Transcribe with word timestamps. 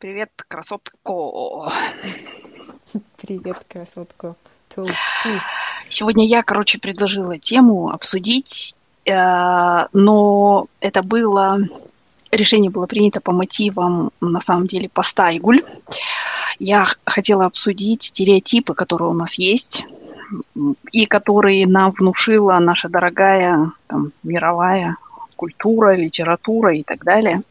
Привет, 0.00 0.30
красотка. 0.48 0.94
Привет, 3.20 3.58
красотка. 3.68 4.34
Сегодня 5.90 6.26
я, 6.26 6.42
короче, 6.42 6.78
предложила 6.78 7.36
тему 7.36 7.90
обсудить, 7.90 8.76
э, 9.04 9.12
но 9.92 10.68
это 10.80 11.02
было 11.02 11.58
решение 12.30 12.70
было 12.70 12.86
принято 12.86 13.20
по 13.20 13.32
мотивам, 13.32 14.10
на 14.22 14.40
самом 14.40 14.66
деле, 14.66 14.88
поста 14.88 15.32
Игуль. 15.32 15.62
Я 16.58 16.86
хотела 17.04 17.44
обсудить 17.44 18.04
стереотипы, 18.04 18.72
которые 18.72 19.10
у 19.10 19.14
нас 19.14 19.34
есть, 19.34 19.84
и 20.92 21.04
которые 21.04 21.66
нам 21.66 21.90
внушила 21.90 22.58
наша 22.58 22.88
дорогая 22.88 23.72
там, 23.86 24.12
мировая 24.22 24.96
культура, 25.36 25.94
литература 25.94 26.74
и 26.74 26.84
так 26.84 27.04
далее. 27.04 27.42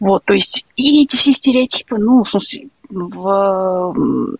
Вот, 0.00 0.24
то 0.24 0.32
есть, 0.32 0.66
и 0.76 1.02
эти 1.02 1.16
все 1.16 1.32
стереотипы, 1.32 1.98
ну, 1.98 2.24
в 2.24 2.30
смысле, 2.30 2.68
в... 2.88 4.36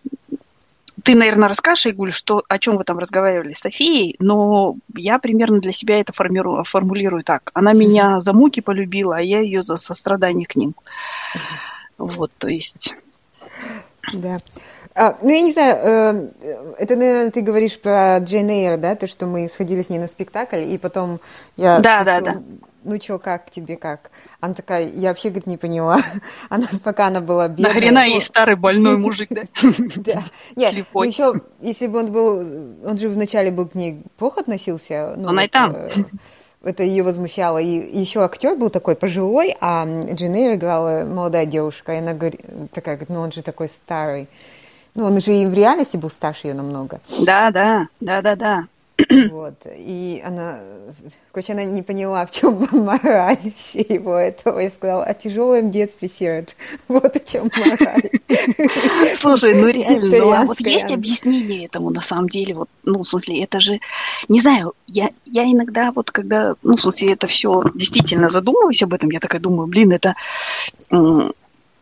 Ты, 1.03 1.15
наверное, 1.15 1.49
расскажешь, 1.49 1.87
Игуль, 1.87 2.11
что, 2.11 2.43
о 2.47 2.59
чем 2.59 2.77
вы 2.77 2.83
там 2.83 2.99
разговаривали 2.99 3.53
с 3.53 3.59
Софией, 3.59 4.15
но 4.19 4.75
я 4.95 5.17
примерно 5.17 5.59
для 5.59 5.71
себя 5.71 5.99
это 5.99 6.13
формирую, 6.13 6.63
формулирую 6.63 7.23
так. 7.23 7.51
Она 7.53 7.73
меня 7.73 8.21
за 8.21 8.33
муки 8.33 8.59
полюбила, 8.59 9.17
а 9.17 9.21
я 9.21 9.39
ее 9.39 9.63
за 9.63 9.77
сострадание 9.77 10.45
к 10.45 10.55
ним. 10.55 10.75
Вот, 11.97 12.31
то 12.37 12.49
есть... 12.49 12.95
Да. 14.13 14.37
А, 14.93 15.17
ну, 15.21 15.29
я 15.29 15.41
не 15.41 15.53
знаю, 15.53 16.31
э, 16.41 16.71
это, 16.79 16.95
наверное, 16.95 17.31
ты 17.31 17.41
говоришь 17.41 17.79
про 17.79 18.17
Джейн 18.17 18.49
Эйр, 18.49 18.77
да, 18.77 18.95
то, 18.95 19.07
что 19.07 19.25
мы 19.25 19.47
сходили 19.47 19.83
с 19.83 19.89
ней 19.89 19.99
на 19.99 20.07
спектакль, 20.07 20.63
и 20.63 20.77
потом 20.77 21.19
я 21.55 21.79
да, 21.79 22.01
спросила, 22.01 22.25
да, 22.25 22.33
да. 22.33 22.41
Ну 22.83 22.99
что, 23.01 23.19
как 23.19 23.51
тебе, 23.51 23.77
как? 23.77 24.11
Она 24.39 24.53
такая, 24.53 24.87
я 24.87 25.09
вообще, 25.09 25.29
говорит, 25.29 25.47
не 25.47 25.57
поняла. 25.57 25.99
Она, 26.49 26.67
пока 26.83 27.07
она 27.07 27.21
была 27.21 27.47
бедная... 27.47 27.73
Нахрена 27.73 28.05
ей 28.07 28.21
старый 28.21 28.55
больной 28.55 28.97
мужик, 28.97 29.29
да? 29.29 29.43
Да. 29.95 30.23
Нет, 30.55 30.73
еще, 30.73 31.41
если 31.61 31.87
бы 31.87 31.99
он 31.99 32.11
был, 32.11 32.39
он 32.85 32.97
же 32.97 33.09
вначале 33.09 33.51
был 33.51 33.67
к 33.67 33.75
ней 33.75 34.01
плохо 34.17 34.41
относился. 34.41 35.15
Он 35.25 35.39
и 35.39 35.47
там 35.47 35.75
это 36.63 36.83
ее 36.83 37.03
возмущало. 37.03 37.57
И 37.57 37.99
еще 37.99 38.23
актер 38.23 38.55
был 38.55 38.69
такой 38.69 38.95
пожилой, 38.95 39.55
а 39.61 39.85
Дженейр 39.85 40.55
играла 40.55 41.05
молодая 41.05 41.45
девушка, 41.45 41.93
и 41.93 41.97
она 41.97 42.13
говорит, 42.13 42.41
такая, 42.71 42.95
говорит, 42.95 43.09
ну 43.09 43.21
он 43.21 43.31
же 43.31 43.41
такой 43.41 43.67
старый. 43.67 44.27
Ну, 44.93 45.05
он 45.05 45.21
же 45.21 45.33
и 45.33 45.45
в 45.45 45.53
реальности 45.53 45.95
был 45.95 46.09
старше 46.09 46.47
ее 46.47 46.53
намного. 46.53 46.99
Да, 47.21 47.49
да, 47.51 47.87
да, 48.01 48.21
да, 48.21 48.35
да. 48.35 48.67
Вот. 49.29 49.55
И 49.65 50.21
она, 50.25 50.59
короче, 51.31 51.53
она 51.53 51.63
не 51.63 51.81
поняла, 51.81 52.25
в 52.25 52.31
чем 52.31 52.67
мораль 52.71 53.53
всего 53.55 54.15
этого. 54.15 54.59
Я 54.59 54.71
сказала, 54.71 55.03
о 55.03 55.13
тяжелом 55.13 55.71
детстве 55.71 56.07
сирот. 56.07 56.55
Вот 56.87 57.15
о 57.15 57.19
чем 57.19 57.49
мораль. 57.57 58.09
Слушай, 59.15 59.55
ну 59.55 59.67
реально, 59.69 60.17
ну, 60.17 60.31
а 60.31 60.45
вот 60.45 60.59
есть 60.59 60.91
объяснение 60.91 61.65
этому 61.65 61.89
на 61.89 62.01
самом 62.01 62.27
деле. 62.27 62.55
Вот, 62.55 62.69
ну, 62.83 63.03
в 63.03 63.07
смысле, 63.07 63.43
это 63.43 63.59
же, 63.59 63.79
не 64.27 64.41
знаю, 64.41 64.73
я, 64.87 65.09
я 65.25 65.43
иногда 65.45 65.91
вот 65.91 66.11
когда, 66.11 66.55
ну, 66.63 66.75
в 66.75 66.81
смысле, 66.81 67.13
это 67.13 67.27
все 67.27 67.63
действительно 67.75 68.29
задумываюсь 68.29 68.83
об 68.83 68.93
этом, 68.93 69.09
я 69.09 69.19
такая 69.19 69.41
думаю, 69.41 69.67
блин, 69.67 69.91
это 69.91 70.15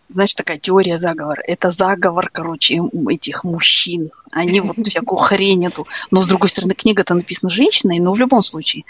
знаешь, 0.10 0.34
такая 0.34 0.58
теория 0.58 0.98
заговора. 0.98 1.42
Это 1.46 1.72
заговор, 1.72 2.30
короче, 2.32 2.82
этих 3.10 3.44
мужчин. 3.44 4.12
Они 4.32 4.60
вот 4.60 4.76
всякую 4.88 5.20
хрень 5.20 5.68
эту. 5.68 5.88
Но, 6.12 6.22
с 6.22 6.28
другой 6.28 6.50
стороны, 6.50 6.74
книга-то 6.74 7.14
написана 7.14 7.50
женщиной, 7.50 8.00
но 8.00 8.14
в 8.14 8.20
любом 8.20 8.42
случае. 8.42 8.86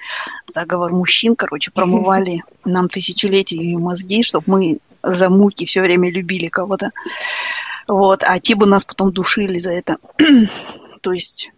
Заговор 0.48 0.92
мужчин, 0.92 1.36
короче, 1.36 1.72
промывали 1.72 2.44
нам 2.66 2.88
тысячелетиями 2.88 3.76
мозги, 3.76 4.24
чтобы 4.24 4.46
мы 4.48 4.78
за 5.04 5.30
муки 5.30 5.66
все 5.66 5.82
время 5.82 6.12
любили 6.12 6.48
кого-то. 6.48 6.92
Вот, 7.88 8.24
а 8.24 8.40
те 8.40 8.56
бы 8.56 8.66
нас 8.66 8.86
потом 8.86 9.12
душили 9.12 9.60
за 9.60 9.72
это. 9.72 9.98
То 11.02 11.14
есть 11.14 11.52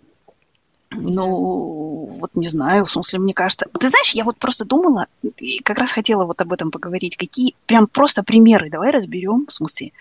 ну, 0.92 2.18
вот 2.20 2.32
не 2.36 2.50
знаю, 2.50 2.86
в 2.86 2.92
смысле, 2.92 3.20
мне 3.20 3.34
кажется... 3.34 3.68
Ты 3.80 3.88
знаешь, 3.88 4.12
я 4.14 4.24
вот 4.24 4.38
просто 4.38 4.66
думала, 4.66 5.08
и 5.38 5.60
как 5.64 5.80
раз 5.80 5.92
хотела 5.92 6.26
вот 6.26 6.42
об 6.42 6.54
этом 6.54 6.70
поговорить. 6.70 7.18
Какие 7.18 7.56
прям 7.66 7.88
просто 7.88 8.24
примеры 8.24 8.70
давай 8.70 8.92
разберем, 8.92 9.46
в 9.48 9.54
смысле, 9.54 9.94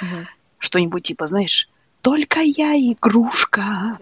угу. 0.00 0.26
что-нибудь 0.58 1.02
типа, 1.02 1.26
знаешь, 1.26 1.68
только 2.00 2.38
я 2.38 2.76
игрушка, 2.76 3.98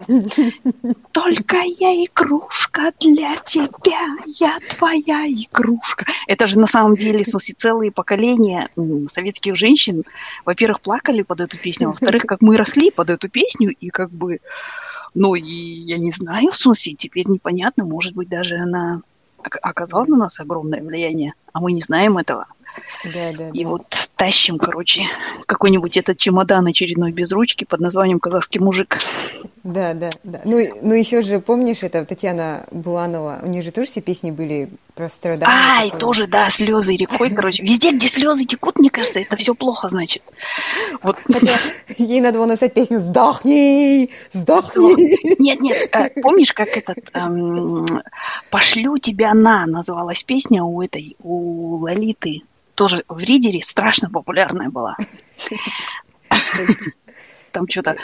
только 1.11 1.55
я 1.55 2.05
игрушка 2.05 2.91
для 2.99 3.35
тебя, 3.37 4.15
я 4.27 4.59
твоя 4.69 5.25
игрушка. 5.25 6.05
Это 6.27 6.45
же 6.45 6.59
на 6.59 6.67
самом 6.67 6.95
деле, 6.95 7.23
в 7.23 7.27
смысле, 7.27 7.55
целые 7.57 7.91
поколения 7.91 8.69
советских 9.07 9.55
женщин, 9.55 10.03
во-первых, 10.45 10.81
плакали 10.81 11.23
под 11.23 11.41
эту 11.41 11.57
песню, 11.57 11.87
во-вторых, 11.87 12.27
как 12.27 12.41
мы 12.41 12.57
росли 12.57 12.91
под 12.91 13.09
эту 13.09 13.27
песню, 13.27 13.71
и 13.71 13.89
как 13.89 14.11
бы 14.11 14.39
ну, 15.15 15.33
и 15.33 15.41
я 15.41 15.97
не 15.97 16.11
знаю, 16.11 16.51
в 16.51 16.57
смысле, 16.57 16.93
теперь 16.93 17.27
непонятно, 17.27 17.85
может 17.85 18.13
быть, 18.13 18.29
даже 18.29 18.57
она 18.57 19.01
оказала 19.41 20.05
на 20.05 20.17
нас 20.17 20.39
огромное 20.39 20.81
влияние, 20.81 21.33
а 21.53 21.61
мы 21.61 21.71
не 21.71 21.81
знаем 21.81 22.17
этого. 22.17 22.47
Да, 23.05 23.31
да, 23.31 23.49
и 23.49 23.63
да. 23.63 23.69
вот 23.69 24.09
тащим, 24.17 24.57
короче, 24.57 25.03
какой-нибудь 25.45 25.97
этот 25.97 26.17
чемодан 26.17 26.67
очередной 26.67 27.11
без 27.11 27.31
ручки 27.31 27.63
под 27.63 27.79
названием 27.79 28.19
«Казахский 28.19 28.59
мужик». 28.59 28.97
Да, 29.65 29.95
да, 29.95 30.11
да. 30.23 30.41
Ну, 30.45 30.63
ну 30.83 30.93
еще 30.93 31.23
же, 31.23 31.39
помнишь, 31.39 31.81
это 31.81 32.05
Татьяна 32.05 32.67
Буланова, 32.69 33.39
у 33.41 33.47
нее 33.47 33.63
же 33.63 33.71
тоже 33.71 33.87
все 33.87 33.99
песни 33.99 34.29
были 34.29 34.69
про 34.93 35.09
страдания. 35.09 35.51
Ай, 35.51 35.85
такое. 35.85 35.99
тоже, 35.99 36.27
да, 36.27 36.51
слезы 36.51 36.95
рекой, 36.95 37.31
короче. 37.31 37.63
Везде, 37.63 37.91
где 37.91 38.07
слезы 38.07 38.45
текут, 38.45 38.77
мне 38.77 38.91
кажется, 38.91 39.19
это 39.19 39.35
все 39.37 39.55
плохо, 39.55 39.89
значит. 39.89 40.21
Вот. 41.01 41.17
Хотя 41.25 41.57
ей 41.97 42.21
надо 42.21 42.37
было 42.37 42.45
написать 42.45 42.75
песню 42.75 42.99
«Сдохни! 42.99 44.11
Сдохни!» 44.33 45.35
Нет, 45.39 45.59
нет, 45.61 45.89
э, 45.95 46.21
помнишь, 46.21 46.53
как 46.53 46.77
этот 46.77 46.99
эм, 47.15 47.87
«Пошлю 48.51 48.99
тебя 48.99 49.33
на» 49.33 49.65
называлась 49.65 50.21
песня 50.21 50.63
у 50.63 50.79
этой, 50.83 51.15
у 51.23 51.79
Лолиты, 51.79 52.43
тоже 52.75 53.03
в 53.07 53.17
Ридере 53.17 53.63
страшно 53.63 54.11
популярная 54.11 54.69
была. 54.69 54.95
Там 57.51 57.67
что-то 57.67 57.95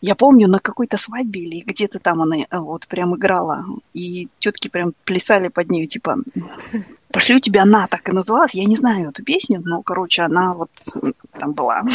я 0.00 0.14
помню, 0.14 0.48
на 0.48 0.58
какой-то 0.58 0.98
свадьбе 0.98 1.42
или 1.42 1.62
где-то 1.62 1.98
там 1.98 2.22
она 2.22 2.36
э, 2.36 2.58
вот 2.58 2.86
прям 2.86 3.16
играла, 3.16 3.64
и 3.94 4.28
тетки 4.38 4.68
прям 4.68 4.92
плясали 5.04 5.48
под 5.48 5.70
нее, 5.70 5.86
типа, 5.86 6.18
пошлю 7.10 7.40
тебя 7.40 7.64
на, 7.64 7.86
так 7.86 8.08
и 8.08 8.12
называлась. 8.12 8.54
Я 8.54 8.64
не 8.64 8.76
знаю 8.76 9.10
эту 9.10 9.22
песню, 9.24 9.62
но, 9.64 9.82
короче, 9.82 10.22
она 10.22 10.54
вот 10.54 10.70
там 11.38 11.52
была. 11.52 11.82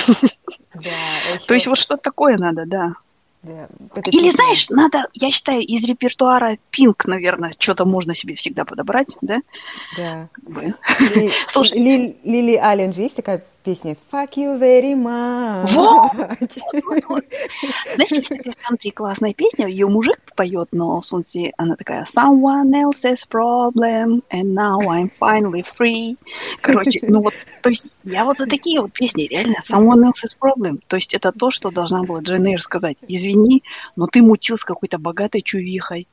Да, 0.74 1.38
То 1.48 1.54
есть 1.54 1.68
вот 1.68 1.78
что-то 1.78 2.02
такое 2.02 2.38
надо, 2.38 2.66
да. 2.66 2.94
Да. 3.44 3.68
Или, 3.96 4.12
песня... 4.12 4.32
знаешь, 4.32 4.70
надо, 4.70 5.08
я 5.14 5.32
считаю, 5.32 5.62
из 5.62 5.84
репертуара 5.84 6.58
Пинк, 6.70 7.06
наверное, 7.06 7.54
что-то 7.58 7.86
можно 7.86 8.14
себе 8.14 8.36
всегда 8.36 8.66
подобрать, 8.66 9.18
да? 9.22 9.42
Да. 9.98 10.30
Как 10.32 10.44
бы. 10.46 10.76
Слушай, 11.48 11.80
Лили 11.80 12.56
Аллен 12.56 12.94
же 12.94 13.02
есть 13.02 13.16
такая 13.16 13.44
песня 13.64 13.96
«Fuck 14.12 14.36
you 14.36 14.60
very 14.60 14.94
much». 14.96 15.72
Вот! 15.74 16.12
вот, 16.86 17.04
вот. 17.08 17.24
Знаешь, 17.96 18.12
есть 18.12 18.30
такая 18.30 18.56
кантри 18.62 18.90
классная 18.90 19.34
песня, 19.34 19.68
ее 19.68 19.88
мужик 19.88 20.20
поет, 20.36 20.70
но 20.72 21.02
смысле 21.02 21.54
она 21.58 21.76
такая 21.76 22.06
«Someone 22.06 22.72
else's 22.72 23.28
problem, 23.30 24.24
and 24.32 24.54
now 24.54 24.80
I'm 24.88 25.10
finally 25.20 25.64
free». 25.64 26.18
Короче, 26.62 27.00
ну 27.04 27.22
вот, 27.22 27.34
то 27.62 27.70
есть 27.70 27.88
я 28.04 28.26
вот 28.26 28.38
за 28.40 28.48
такие 28.48 28.82
вот 28.82 28.92
песни, 28.94 29.28
реально, 29.30 29.58
«Someone 29.62 30.10
else's 30.10 30.36
problem». 30.40 30.80
То 30.88 30.96
есть 30.96 31.14
это 31.14 31.32
то, 31.32 31.52
что 31.52 31.70
должна 31.72 32.04
была 32.04 32.22
Джейн 32.22 32.46
Эйр 32.48 32.62
сказать. 32.62 32.98
Извини, 33.08 33.64
но 33.96 34.08
ты 34.08 34.22
мутил 34.22 34.58
с 34.58 34.66
какой-то 34.66 34.98
богатой 34.98 35.42
чувихой, 35.42 36.08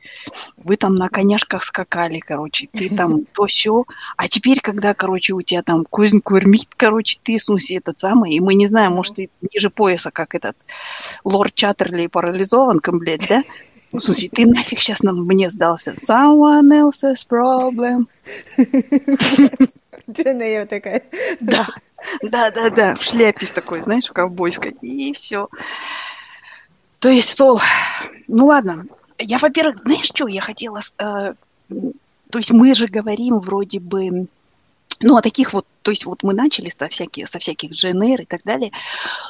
вы 0.56 0.76
там 0.76 0.94
на 0.94 1.08
коняшках 1.08 1.62
скакали, 1.62 2.18
короче, 2.18 2.68
ты 2.72 2.94
там 2.94 3.24
то 3.32 3.46
все, 3.46 3.84
а 4.16 4.28
теперь, 4.28 4.60
когда, 4.60 4.94
короче, 4.94 5.34
у 5.34 5.42
тебя 5.42 5.62
там 5.62 5.84
кузнь 5.84 6.20
курмит, 6.20 6.68
короче, 6.76 7.18
ты 7.22 7.37
Иисусе 7.38 7.76
этот 7.76 7.98
самый, 7.98 8.34
и 8.34 8.40
мы 8.40 8.54
не 8.54 8.66
знаем, 8.66 8.92
может, 8.92 9.18
и 9.18 9.30
ниже 9.52 9.70
пояса, 9.70 10.10
как 10.10 10.34
этот 10.34 10.56
лорд 11.24 11.54
Чаттерли 11.54 12.06
парализован, 12.06 12.80
блядь, 12.84 13.26
да? 13.28 13.42
В 13.92 14.00
смысле, 14.00 14.28
ты 14.28 14.46
нафиг 14.46 14.80
сейчас 14.80 15.02
нам 15.02 15.24
мне 15.24 15.48
сдался. 15.48 15.92
Someone 15.92 16.70
else's 16.70 17.26
problem. 17.26 18.06
Дженна 20.10 20.42
я 20.42 20.66
такая. 20.66 21.02
Да, 21.40 21.66
да, 22.22 22.50
да, 22.50 22.70
да, 22.70 22.94
в 22.94 23.02
шляпе 23.02 23.46
такой, 23.46 23.82
знаешь, 23.82 24.06
в 24.06 24.12
ковбойской, 24.12 24.76
и 24.82 25.12
все. 25.14 25.48
То 26.98 27.08
есть 27.08 27.30
стол. 27.30 27.60
Ну 28.26 28.46
ладно. 28.46 28.84
Я, 29.18 29.38
во-первых, 29.38 29.80
знаешь, 29.82 30.06
что 30.06 30.28
я 30.28 30.40
хотела... 30.40 30.80
Э, 30.98 31.34
то 32.30 32.38
есть 32.38 32.52
мы 32.52 32.74
же 32.74 32.86
говорим 32.86 33.40
вроде 33.40 33.80
бы 33.80 34.28
ну, 35.00 35.16
а 35.16 35.22
таких 35.22 35.52
вот, 35.52 35.66
то 35.82 35.90
есть 35.90 36.04
вот 36.06 36.22
мы 36.22 36.34
начали 36.34 36.70
со 36.70 36.88
всяких, 36.88 37.28
со 37.28 37.38
всяких 37.38 37.74
ЖНР 37.74 38.22
и 38.22 38.24
так 38.24 38.42
далее, 38.42 38.72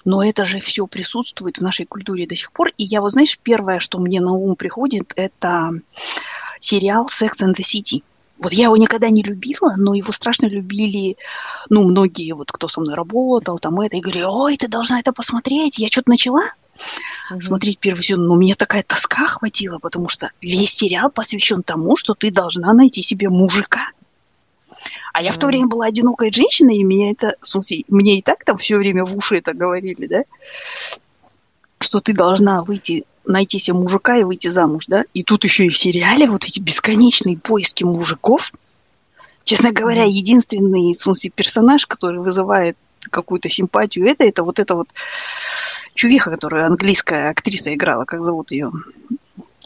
но 0.05 0.25
это 0.25 0.47
же 0.47 0.61
все 0.61 0.87
присутствует 0.87 1.59
в 1.59 1.62
нашей 1.62 1.87
культуре 1.87 2.26
до 2.26 2.37
сих 2.37 2.53
пор. 2.53 2.69
И 2.79 2.85
я 2.85 3.00
вот, 3.00 3.12
знаешь, 3.12 3.38
первое, 3.43 3.79
что 3.79 3.99
мне 3.99 4.20
на 4.20 4.32
ум 4.32 4.56
приходит, 4.56 5.12
это 5.17 5.73
сериал 6.59 7.06
Sex 7.06 7.43
and 7.43 7.55
the 7.55 7.62
City. 7.62 8.03
Вот 8.38 8.53
я 8.53 8.65
его 8.65 8.76
никогда 8.76 9.11
не 9.11 9.23
любила, 9.23 9.75
но 9.76 9.94
его 9.94 10.12
страшно 10.12 10.47
любили, 10.47 11.17
ну, 11.69 11.85
многие, 11.85 12.32
вот 12.32 12.53
кто 12.53 12.69
со 12.69 12.81
мной 12.81 12.94
работал, 12.94 13.59
там 13.59 13.81
это, 13.81 13.97
и 13.97 14.00
говорили, 14.00 14.25
ой, 14.25 14.56
ты 14.56 14.69
должна 14.69 15.00
это 15.00 15.12
посмотреть. 15.12 15.79
Я 15.79 15.88
что-то 15.88 16.11
начала 16.11 16.44
mm-hmm. 17.32 17.41
смотреть 17.41 17.79
первый 17.81 18.03
сезон, 18.03 18.26
но 18.26 18.37
мне 18.37 18.55
такая 18.55 18.85
тоска 18.85 19.26
хватила, 19.26 19.81
потому 19.81 20.09
что 20.09 20.31
весь 20.41 20.73
сериал 20.73 21.11
посвящен 21.11 21.65
тому, 21.65 21.97
что 21.97 22.15
ты 22.15 22.31
должна 22.31 22.73
найти 22.73 23.03
себе 23.03 23.29
мужика. 23.29 23.91
А 25.12 25.22
я 25.22 25.32
в 25.32 25.38
то 25.38 25.46
время 25.46 25.66
была 25.66 25.87
одинокой 25.87 26.32
женщиной, 26.32 26.76
и 26.76 26.84
меня 26.84 27.10
это, 27.10 27.34
в 27.40 27.46
смысле, 27.46 27.84
мне 27.88 28.19
и 28.19 28.22
так 28.22 28.44
там 28.44 28.56
все 28.56 28.76
время 28.76 29.05
в 29.05 29.16
уши 29.16 29.38
это 29.38 29.52
говорили, 29.52 30.06
да, 30.06 30.25
что 31.81 32.00
ты 32.00 32.12
должна 32.12 32.62
выйти 32.62 33.05
найти 33.25 33.58
себе 33.58 33.76
мужика 33.76 34.16
и 34.16 34.25
выйти 34.25 34.49
замуж, 34.49 34.87
да? 34.87 35.05
И 35.14 35.22
тут 35.22 35.44
еще 35.44 35.66
и 35.66 35.69
в 35.69 35.78
сериале 35.78 36.26
вот 36.26 36.44
эти 36.44 36.60
бесконечные 36.60 37.37
поиски 37.37 37.84
мужиков. 37.84 38.52
Честно 39.44 39.70
говоря, 39.72 40.05
единственный, 40.05 40.93
в 40.93 40.96
смысле, 40.96 41.31
персонаж, 41.31 41.87
который 41.87 42.20
вызывает 42.20 42.76
какую-то 43.10 43.49
симпатию, 43.49 44.06
это, 44.06 44.25
это 44.25 44.43
вот 44.43 44.58
эта 44.58 44.75
вот 44.75 44.88
чувиха, 45.94 46.31
которую 46.31 46.64
английская 46.66 47.31
актриса 47.31 47.72
играла, 47.75 48.05
как 48.05 48.22
зовут 48.22 48.50
ее? 48.50 48.70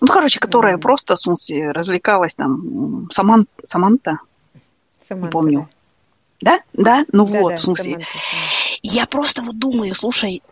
Ну, 0.00 0.06
короче, 0.09 0.41
которая 0.41 0.77
mm-hmm. 0.77 0.81
просто, 0.81 1.15
в 1.15 1.21
смысле, 1.21 1.71
развлекалась 1.71 2.35
там, 2.35 3.09
Саман, 3.11 3.47
Саманта, 3.65 4.19
Саманта, 5.07 5.27
не 5.27 5.31
помню. 5.31 5.69
Да, 6.41 6.61
да, 6.73 7.05
ну 7.13 7.27
да, 7.27 7.41
вот, 7.41 7.49
да, 7.51 7.57
в 7.57 7.61
смысле. 7.61 7.93
Саманта, 7.93 8.07
Саманта. 8.07 8.63
Я 8.83 9.07
просто 9.07 9.43
вот 9.43 9.59
думаю, 9.59 9.95
слушай, 9.95 10.43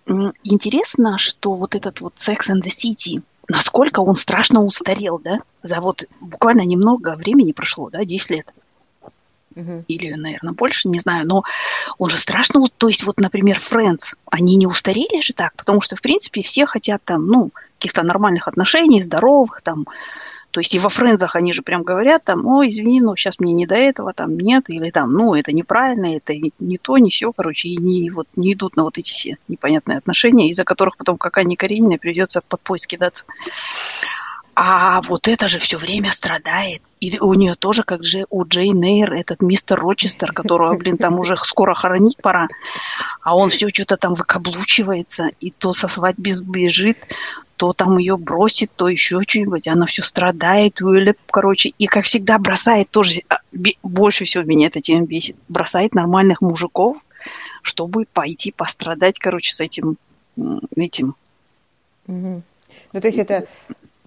интересно, 0.45 1.19
что 1.19 1.55
вот 1.55 1.75
этот 1.75 2.01
вот 2.01 2.15
Sex 2.15 2.51
and 2.51 2.63
the 2.63 2.71
City, 2.71 3.23
насколько 3.49 4.01
он 4.01 4.15
страшно 4.15 4.63
устарел, 4.63 5.19
да? 5.19 5.41
За 5.63 5.81
вот 5.81 6.05
буквально 6.21 6.63
немного 6.63 7.17
времени 7.17 7.53
прошло, 7.53 7.91
да, 7.91 8.05
10 8.05 8.31
лет. 8.31 8.55
Угу. 9.57 9.85
Или, 9.89 10.15
наверное, 10.15 10.53
больше, 10.53 10.89
не 10.89 11.01
знаю. 11.01 11.27
Но 11.27 11.43
он 11.99 12.09
же 12.09 12.19
страшно, 12.19 12.63
то 12.77 12.89
есть 12.89 13.03
вот, 13.03 13.19
например, 13.19 13.59
Friends, 13.59 14.15
они 14.27 14.55
не 14.55 14.69
устарели 14.69 15.21
же 15.21 15.33
так, 15.33 15.55
потому 15.57 15.81
что, 15.81 15.97
в 15.97 16.01
принципе, 16.01 16.43
все 16.43 16.67
хотят 16.67 17.03
там, 17.05 17.27
ну, 17.27 17.51
каких-то 17.79 18.05
нормальных 18.05 18.47
отношений, 18.47 19.03
здоровых, 19.03 19.61
там, 19.63 19.87
то 20.51 20.61
есть 20.61 20.75
и 20.75 20.79
во 20.79 20.89
френзах 20.89 21.37
они 21.37 21.53
же 21.53 21.63
прям 21.63 21.83
говорят 21.83 22.25
там, 22.25 22.47
ой, 22.47 22.69
извини, 22.69 23.01
ну 23.01 23.15
сейчас 23.17 23.39
мне 23.39 23.53
не 23.53 23.67
до 23.67 23.77
этого, 23.77 24.13
там 24.13 24.37
нет, 24.37 24.65
или 24.69 24.91
там, 24.91 25.13
ну 25.13 25.35
это 25.35 25.53
неправильно, 25.53 26.17
это 26.17 26.35
не 26.59 26.79
то, 26.79 26.99
не 26.99 27.11
все, 27.11 27.33
короче, 27.33 27.69
и 27.69 27.77
не, 27.77 28.11
вот, 28.11 28.27
не 28.37 28.53
идут 28.55 28.77
на 28.77 28.83
вот 28.83 28.99
эти 28.99 29.13
все 29.13 29.39
непонятные 29.49 29.99
отношения, 29.99 30.49
из-за 30.51 30.65
которых 30.65 30.97
потом 30.97 31.19
как 31.19 31.39
Анне 31.39 31.57
Карениной 31.57 31.99
придется 31.99 32.41
под 32.47 32.61
поиск 32.61 32.91
кидаться. 32.91 33.25
А 34.55 35.01
вот 35.03 35.29
это 35.29 35.49
же 35.49 35.59
все 35.59 35.79
время 35.79 36.13
страдает. 36.13 36.83
И 37.01 37.19
у 37.19 37.33
нее 37.35 37.55
тоже, 37.55 37.83
как 37.83 38.05
же 38.05 38.27
у 38.31 38.45
Джейн 38.45 38.83
Эйр, 38.83 39.13
этот 39.13 39.41
мистер 39.41 39.79
Рочестер, 39.79 40.33
которого, 40.33 40.77
блин, 40.77 40.99
там 40.99 41.19
уже 41.19 41.37
скоро 41.37 41.73
хоронить 41.73 42.19
пора, 42.19 42.49
а 43.23 43.37
он 43.37 43.51
все 43.51 43.69
что-то 43.69 43.97
там 43.97 44.15
выкаблучивается, 44.15 45.31
и 45.41 45.51
то 45.51 45.73
со 45.73 45.89
свадьбы 45.89 46.31
сбежит, 46.31 46.99
то 47.57 47.73
там 47.73 47.99
ее 47.99 48.17
бросит, 48.17 48.71
то 48.75 48.89
еще 48.89 49.21
что-нибудь, 49.23 49.69
она 49.69 49.87
все 49.87 50.03
страдает, 50.03 50.81
Уиллип, 50.81 51.19
короче, 51.31 51.73
и 51.79 51.87
как 51.87 52.05
всегда 52.05 52.39
бросает 52.39 52.91
тоже, 52.91 53.21
а, 53.29 53.39
больше 53.83 54.25
всего 54.25 54.45
меня 54.45 54.67
эта 54.67 54.81
тема 54.81 55.07
бесит, 55.07 55.37
бросает 55.49 55.95
нормальных 55.95 56.41
мужиков, 56.41 56.99
чтобы 57.63 58.07
пойти 58.13 58.51
пострадать, 58.51 59.19
короче, 59.19 59.55
с 59.55 59.61
этим, 59.61 59.97
этим. 60.75 61.15
Угу. 62.07 62.43
Ну, 62.93 63.01
то 63.01 63.07
есть 63.07 63.19
это 63.19 63.47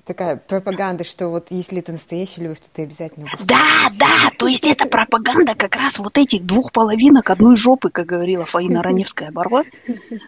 такая 0.06 0.36
пропаганда, 0.36 1.04
что 1.04 1.30
вот 1.30 1.48
если 1.50 1.80
это 1.80 1.94
настоящая 1.94 2.44
любовь, 2.44 2.60
то 2.60 2.70
ты 2.72 2.84
обязательно 2.84 3.28
будешь... 3.30 3.46
Да, 3.46 3.90
да, 3.98 4.30
то 4.38 4.48
есть 4.48 4.68
это 4.68 4.88
пропаганда 4.88 5.56
как 5.56 5.76
раз 5.76 6.00
вот 6.00 6.18
этих 6.18 6.46
двух 6.46 6.72
половинок 6.72 7.30
одной 7.30 7.56
жопы, 7.56 7.90
как 7.90 8.06
говорила 8.06 8.46
Фаина 8.46 8.84
Раневская 8.84 9.32
Барва, 9.32 9.64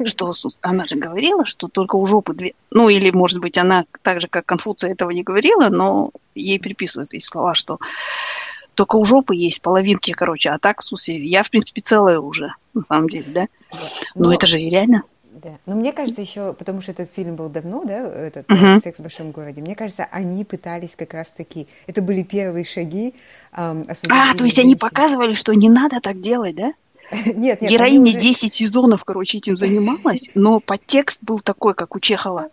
что 0.05 0.33
она 0.61 0.85
же 0.85 0.95
говорила, 0.95 1.45
что 1.45 1.67
только 1.67 1.95
у 1.95 2.05
жопы 2.05 2.33
две... 2.33 2.53
Ну, 2.71 2.89
или, 2.89 3.11
может 3.11 3.39
быть, 3.39 3.57
она 3.57 3.85
так 4.01 4.21
же, 4.21 4.27
как 4.27 4.45
Конфуция, 4.45 4.91
этого 4.91 5.11
не 5.11 5.23
говорила, 5.23 5.69
но 5.69 6.11
ей 6.35 6.59
приписывают 6.59 7.13
эти 7.13 7.25
слова, 7.25 7.55
что 7.55 7.79
только 8.75 8.97
у 8.97 9.05
жопы 9.05 9.35
есть 9.35 9.61
половинки, 9.61 10.11
короче, 10.11 10.49
а 10.49 10.59
так, 10.59 10.81
в 10.81 11.07
я, 11.07 11.43
в 11.43 11.49
принципе, 11.49 11.81
целая 11.81 12.19
уже, 12.19 12.53
на 12.73 12.83
самом 12.83 13.09
деле, 13.09 13.25
да? 13.27 13.47
Но, 14.15 14.25
но 14.25 14.33
это 14.33 14.47
же 14.47 14.57
реально. 14.57 15.03
Да. 15.35 15.57
Но 15.65 15.75
мне 15.75 15.91
кажется 15.91 16.21
еще, 16.21 16.53
потому 16.53 16.81
что 16.81 16.93
этот 16.93 17.11
фильм 17.11 17.35
был 17.35 17.49
давно, 17.49 17.83
да, 17.83 18.07
этот 18.09 18.47
uh-huh. 18.47 18.81
«Секс 18.81 18.99
в 18.99 19.01
большом 19.01 19.31
городе», 19.31 19.61
мне 19.61 19.75
кажется, 19.75 20.07
они 20.09 20.45
пытались 20.45 20.95
как 20.95 21.13
раз-таки, 21.13 21.67
это 21.87 22.01
были 22.01 22.23
первые 22.23 22.63
шаги. 22.63 23.13
Эм, 23.51 23.85
а, 24.09 24.33
то 24.33 24.45
есть 24.45 24.59
они 24.59 24.75
показывали, 24.77 25.33
что 25.33 25.53
не 25.53 25.69
надо 25.69 25.99
так 25.99 26.21
делать, 26.21 26.55
да? 26.55 26.73
Нет, 27.25 27.61
нет. 27.61 27.69
Героиня 27.69 28.11
уже... 28.11 28.19
10 28.19 28.51
сезонов, 28.51 29.03
короче, 29.03 29.37
этим 29.37 29.57
занималась, 29.57 30.29
но 30.33 30.59
подтекст 30.59 31.21
был 31.21 31.39
такой, 31.39 31.75
как 31.75 31.95
у 31.95 31.99
Чехова. 31.99 32.49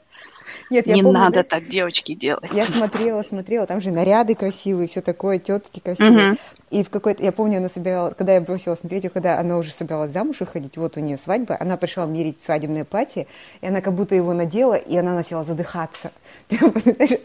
Нет, 0.71 0.87
я 0.87 0.95
не 0.95 1.03
помню, 1.03 1.19
надо 1.19 1.33
знаешь, 1.33 1.47
так 1.49 1.69
девочки 1.69 2.15
делать. 2.15 2.51
Я 2.53 2.67
смотрела, 2.67 3.23
смотрела, 3.23 3.67
там 3.67 3.81
же 3.81 3.91
наряды 3.91 4.35
красивые, 4.35 4.89
все 4.89 5.01
такое, 5.01 5.39
тетки 5.39 5.81
красивые. 5.81 6.33
Угу. 6.33 6.39
И 6.73 6.83
в 6.83 6.89
какой-то, 6.89 7.23
я 7.23 7.33
помню, 7.33 7.59
она 7.59 7.69
собиралась, 7.69 8.15
когда 8.17 8.33
я 8.33 8.41
бросила 8.41 8.75
смотреть, 8.77 9.13
когда 9.13 9.39
она 9.39 9.59
уже 9.59 9.71
собиралась 9.71 10.11
замуж 10.11 10.41
выходить, 10.41 10.79
вот 10.79 10.97
у 10.97 11.01
нее 11.01 11.19
свадьба, 11.19 11.55
она 11.61 11.77
пришла 11.77 12.07
мерить 12.07 12.41
свадебное 12.41 12.87
платье, 12.87 13.27
и 13.61 13.67
она 13.67 13.83
как 13.83 13.93
будто 13.93 14.15
его 14.15 14.33
надела, 14.33 14.75
и 14.75 14.97
она 14.97 15.15
начала 15.15 15.45
задыхаться. 15.45 16.13
Прям, 16.49 16.73
знаешь, 16.83 17.21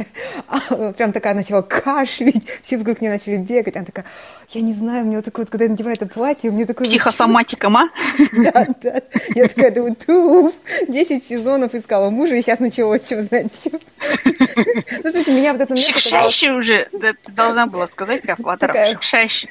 а, 0.47 0.91
прям 0.93 1.11
такая 1.11 1.33
начала 1.33 1.61
кашлять, 1.61 2.43
все 2.61 2.77
вокруг 2.77 2.99
нее 2.99 3.11
начали 3.11 3.37
бегать. 3.37 3.75
Она 3.75 3.85
такая, 3.85 4.05
я 4.49 4.61
не 4.61 4.73
знаю, 4.73 5.03
у 5.03 5.07
меня 5.07 5.17
вот 5.17 5.25
такое 5.25 5.45
вот, 5.45 5.49
когда 5.49 5.63
я 5.65 5.71
надеваю 5.71 5.95
это 5.95 6.07
платье, 6.07 6.49
у 6.49 6.53
меня 6.53 6.65
такое... 6.65 6.85
Психосоматика, 6.85 7.69
ма? 7.69 7.89
Да, 8.37 8.65
да. 8.81 9.01
Я 9.33 9.47
такая 9.47 9.71
думаю, 9.71 9.95
туф, 9.95 10.53
10 10.87 11.25
сезонов 11.25 11.73
искала 11.73 12.09
мужа, 12.09 12.35
и 12.35 12.41
сейчас 12.41 12.59
началось, 12.59 13.01
что 13.07 13.23
знать, 13.23 13.51
что. 13.53 13.71
Ну, 13.71 15.11
слушайте, 15.11 15.31
меня 15.31 15.53
в 15.53 15.55
этот 15.55 15.69
момент... 15.69 15.87
Шикшайший 15.87 16.51
уже, 16.51 16.85
ты 16.85 17.15
должна 17.31 17.65
была 17.65 17.87
сказать, 17.87 18.21
как 18.21 18.39
Ватаров, 18.39 18.75
шикшайший. 18.89 19.49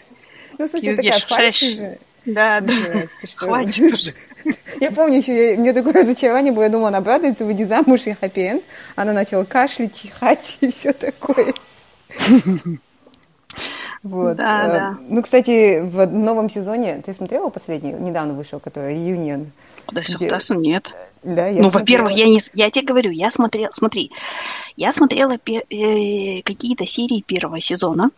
Ну, 0.58 0.68
смысле, 0.68 0.96
такая 0.96 1.18
фальшь 1.20 1.60
же. 1.60 1.98
Да, 2.24 2.60
да. 2.60 2.72
Хватит 3.36 3.92
уже. 3.92 4.14
Я 4.80 4.90
помню 4.90 5.18
еще, 5.18 5.56
у 5.56 5.60
меня 5.60 5.72
такое 5.72 5.92
разочарование 5.92 6.52
было, 6.52 6.64
я 6.64 6.68
думала, 6.68 6.88
она 6.88 6.98
обрадуется, 6.98 7.44
выйди 7.44 7.64
замуж 7.64 8.02
и 8.06 8.12
хэппи 8.12 8.62
Она 8.94 9.12
начала 9.12 9.44
кашлять, 9.44 9.94
чихать 9.96 10.58
и 10.60 10.70
все 10.70 10.92
такое. 10.92 11.54
Вот. 14.02 14.36
Да, 14.36 14.66
э, 14.66 14.72
да. 14.72 14.98
Ну, 15.08 15.22
кстати, 15.22 15.80
в 15.80 16.06
новом 16.06 16.50
сезоне, 16.50 17.02
ты 17.04 17.14
смотрела 17.14 17.50
последний, 17.50 17.92
недавно 17.92 18.34
вышел, 18.34 18.60
который 18.60 18.94
Reunion? 18.94 19.46
Да, 19.92 20.02
где... 20.02 20.28
нет. 20.56 20.94
Да, 21.22 21.48
я 21.48 21.60
ну, 21.60 21.70
во-первых, 21.70 22.12
я 22.12 22.28
не, 22.28 22.40
я 22.54 22.70
тебе 22.70 22.86
говорю, 22.86 23.10
я 23.10 23.30
смотрела, 23.30 23.70
смотри, 23.72 24.12
я 24.76 24.92
смотрела 24.92 25.38
пер, 25.38 25.62
э, 25.70 26.42
какие-то 26.42 26.86
серии 26.86 27.20
первого 27.20 27.60
сезона, 27.60 28.10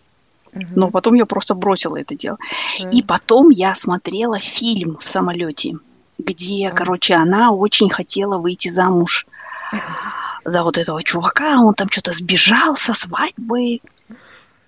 угу. 0.53 0.67
но 0.76 0.91
потом 0.91 1.14
я 1.14 1.25
просто 1.25 1.55
бросила 1.55 1.97
это 1.97 2.14
дело. 2.14 2.38
Угу. 2.81 2.91
И 2.91 3.03
потом 3.03 3.49
я 3.49 3.75
смотрела 3.75 4.38
фильм 4.38 4.99
в 5.00 5.07
самолете, 5.07 5.75
где, 6.19 6.69
угу. 6.69 6.76
короче, 6.76 7.14
она 7.14 7.50
очень 7.50 7.88
хотела 7.88 8.37
выйти 8.37 8.69
замуж 8.69 9.26
за 10.45 10.62
вот 10.62 10.76
этого 10.76 11.03
чувака, 11.03 11.61
он 11.61 11.73
там 11.75 11.88
что-то 11.88 12.12
сбежал 12.12 12.76
со 12.76 12.93
свадьбы, 12.93 13.81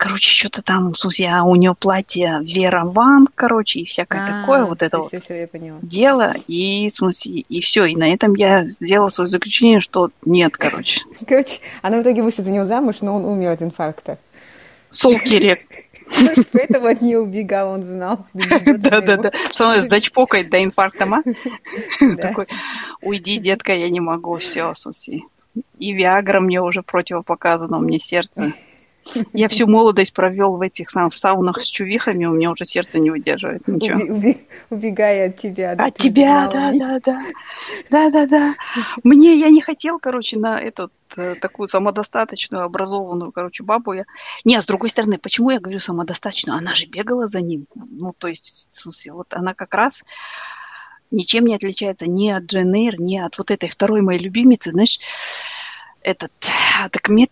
короче, 0.00 0.30
что-то 0.30 0.62
там, 0.62 0.92
в 0.92 0.98
смысле, 0.98 1.28
а 1.30 1.42
у 1.42 1.54
нее 1.56 1.74
платье 1.78 2.38
Вера 2.40 2.84
Ван, 2.86 3.28
короче, 3.34 3.80
и 3.80 3.84
всякое 3.84 4.24
а, 4.24 4.40
такое, 4.40 4.64
вот 4.64 4.78
все, 4.78 4.86
это 4.86 4.96
все, 5.02 5.16
вот 5.16 5.24
все, 5.24 5.40
я 5.40 5.78
дело, 5.82 6.32
и, 6.48 6.88
в 6.88 6.92
смысле, 6.92 7.40
и 7.40 7.60
все, 7.60 7.84
и 7.84 7.94
на 7.94 8.08
этом 8.08 8.34
я 8.34 8.66
сделала 8.66 9.08
свое 9.08 9.28
заключение, 9.28 9.80
что 9.80 10.10
нет, 10.24 10.56
короче. 10.56 11.02
Короче, 11.28 11.60
она 11.82 11.98
в 11.98 12.02
итоге 12.02 12.22
вышла 12.22 12.42
за 12.42 12.50
него 12.50 12.64
замуж, 12.64 13.02
но 13.02 13.14
он 13.14 13.26
умер 13.26 13.50
от 13.50 13.62
инфаркта. 13.62 14.18
Солкерек. 14.88 15.60
Поэтому 16.52 16.86
от 16.86 17.02
нее 17.02 17.20
убегал, 17.20 17.72
он 17.72 17.84
знал. 17.84 18.26
Да-да-да, 18.32 19.30
что 19.52 19.68
он 19.68 19.82
зачпокает 19.82 20.48
до 20.50 20.64
инфаркта, 20.64 21.04
ма? 21.04 21.22
Такой, 22.18 22.46
уйди, 23.02 23.36
детка, 23.36 23.74
я 23.74 23.90
не 23.90 24.00
могу, 24.00 24.38
все, 24.38 24.72
смысле. 24.74 25.24
И 25.78 25.92
Виагра 25.92 26.40
мне 26.40 26.62
уже 26.62 26.82
противопоказано, 26.82 27.78
мне 27.80 27.98
сердце 27.98 28.54
я 29.32 29.48
всю 29.48 29.66
молодость 29.66 30.14
провел 30.14 30.56
в 30.56 30.60
этих 30.60 30.90
в 30.90 31.16
саунах 31.16 31.60
с 31.60 31.66
чувихами, 31.66 32.26
у 32.26 32.32
меня 32.32 32.50
уже 32.50 32.64
сердце 32.64 32.98
не 32.98 33.10
выдерживает 33.10 33.66
ничего. 33.66 33.98
Уби, 33.98 34.10
уби, 34.10 34.46
убегая 34.70 35.28
от 35.28 35.38
тебя. 35.38 35.72
От 35.72 35.96
тебя, 35.96 36.48
да, 36.48 36.72
да, 36.72 37.00
да. 37.04 37.22
Да, 37.90 38.10
да, 38.10 38.26
да. 38.26 38.54
Мне 39.02 39.38
я 39.38 39.50
не 39.50 39.60
хотел, 39.60 39.98
короче, 39.98 40.38
на 40.38 40.60
эту 40.60 40.90
э, 41.16 41.34
такую 41.34 41.66
самодостаточную, 41.66 42.64
образованную, 42.64 43.32
короче, 43.32 43.62
бабу 43.62 43.94
я. 43.94 44.04
Не, 44.44 44.60
с 44.60 44.66
другой 44.66 44.90
стороны, 44.90 45.18
почему 45.18 45.50
я 45.50 45.60
говорю 45.60 45.80
самодостаточную? 45.80 46.58
Она 46.58 46.74
же 46.74 46.86
бегала 46.86 47.26
за 47.26 47.40
ним. 47.40 47.66
Ну, 47.74 48.12
то 48.16 48.28
есть, 48.28 48.68
в 48.68 48.74
смысле, 48.74 49.12
вот 49.12 49.34
она 49.34 49.54
как 49.54 49.74
раз 49.74 50.04
ничем 51.10 51.46
не 51.46 51.56
отличается 51.56 52.08
ни 52.08 52.28
от 52.28 52.44
Дженейр, 52.44 53.00
ни 53.00 53.18
от 53.18 53.38
вот 53.38 53.50
этой 53.50 53.68
второй 53.68 54.00
моей 54.00 54.20
любимицы, 54.20 54.70
знаешь, 54.70 55.00
этот 56.02 56.32
так 56.90 57.08
мед, 57.08 57.30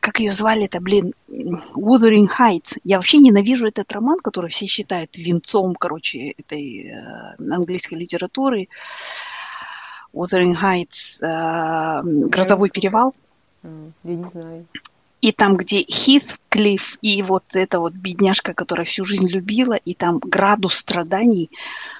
как 0.00 0.20
ее 0.20 0.32
звали-то, 0.32 0.80
блин, 0.80 1.12
Wuthering 1.28 2.28
Heights. 2.38 2.78
Я 2.84 2.96
вообще 2.96 3.18
ненавижу 3.18 3.66
этот 3.66 3.90
роман, 3.92 4.18
который 4.20 4.50
все 4.50 4.66
считают 4.66 5.16
венцом, 5.16 5.74
короче, 5.74 6.30
этой 6.38 6.90
э, 6.90 7.34
английской 7.38 7.94
литературы. 7.94 8.68
Wuthering 10.12 10.54
Heights, 10.60 11.22
э, 11.22 12.02
Грозовой 12.28 12.70
перевал. 12.70 13.14
Я 13.62 14.14
не 14.14 14.24
знаю. 14.24 14.66
И 15.20 15.32
там, 15.32 15.56
где 15.56 15.82
Хитклифф 15.82 16.98
и 17.02 17.22
вот 17.22 17.44
эта 17.54 17.80
вот 17.80 17.92
бедняжка, 17.92 18.54
которая 18.54 18.86
всю 18.86 19.04
жизнь 19.04 19.28
любила, 19.28 19.74
и 19.74 19.94
там 19.94 20.18
градус 20.20 20.74
страданий, 20.74 21.50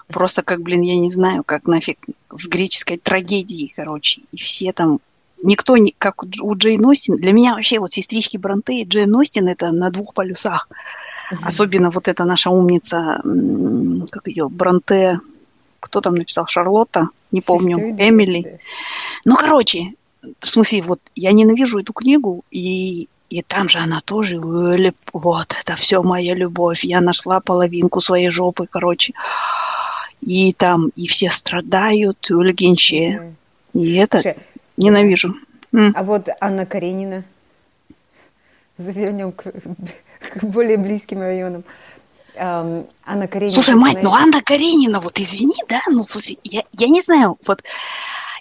просто 0.06 0.42
как, 0.42 0.62
блин, 0.62 0.82
я 0.82 0.96
не 0.96 1.10
знаю, 1.10 1.42
как 1.42 1.66
нафиг 1.66 1.98
в 2.30 2.46
греческой 2.48 2.96
трагедии, 2.96 3.72
короче. 3.74 4.22
И 4.30 4.36
все 4.36 4.72
там 4.72 5.00
никто, 5.42 5.76
не, 5.76 5.94
как 5.98 6.22
у 6.22 6.56
Джейн 6.56 6.84
Остин, 6.86 7.16
для 7.16 7.32
меня 7.32 7.54
вообще 7.54 7.78
вот 7.78 7.92
сестрички 7.92 8.36
Бронте 8.36 8.80
и 8.80 8.84
Джейн 8.84 9.14
Остин 9.14 9.48
это 9.48 9.72
на 9.72 9.90
двух 9.90 10.14
полюсах. 10.14 10.68
Uh-huh. 11.30 11.38
Особенно 11.42 11.90
вот 11.90 12.08
эта 12.08 12.24
наша 12.24 12.50
умница, 12.50 13.20
как 14.10 14.28
ее, 14.28 14.48
Бронте, 14.48 15.20
кто 15.80 16.00
там 16.00 16.14
написал, 16.14 16.46
Шарлотта, 16.46 17.08
не 17.32 17.40
помню, 17.40 17.78
Сестры, 17.78 18.08
Эмили. 18.08 18.42
Да. 18.42 18.50
Ну, 19.24 19.36
короче, 19.36 19.92
в 20.40 20.46
смысле, 20.46 20.82
вот 20.82 21.00
я 21.14 21.32
ненавижу 21.32 21.78
эту 21.78 21.92
книгу, 21.92 22.44
и, 22.50 23.08
и 23.30 23.42
там 23.42 23.68
же 23.68 23.78
она 23.78 24.00
тоже, 24.00 24.38
вот, 24.40 25.54
это 25.60 25.76
все 25.76 26.02
моя 26.02 26.34
любовь, 26.34 26.84
я 26.84 27.00
нашла 27.00 27.40
половинку 27.40 28.00
своей 28.00 28.30
жопы, 28.30 28.66
короче. 28.66 29.12
И 30.20 30.52
там, 30.52 30.90
и 30.96 31.06
все 31.06 31.30
страдают, 31.30 32.30
ульгенче. 32.30 32.96
Mm-hmm. 32.98 33.34
И 33.74 33.94
это 33.94 34.20
Слушай, 34.20 34.36
ненавижу. 34.78 35.34
А 35.72 36.02
вот 36.02 36.28
Анна 36.40 36.64
Каренина, 36.64 37.24
завернем 38.78 39.32
к, 39.32 39.42
к 39.42 40.44
более 40.44 40.78
близким 40.78 41.20
районам. 41.20 41.64
Анна 42.36 43.28
Каренина. 43.28 43.50
Слушай, 43.50 43.74
мать, 43.74 43.98
ну 44.02 44.12
Анна 44.12 44.40
Каренина, 44.42 45.00
вот 45.00 45.18
извини, 45.18 45.56
да, 45.68 45.82
ну, 45.88 46.04
слушай, 46.04 46.38
я, 46.44 46.62
я 46.72 46.88
не 46.88 47.00
знаю, 47.00 47.36
вот 47.46 47.62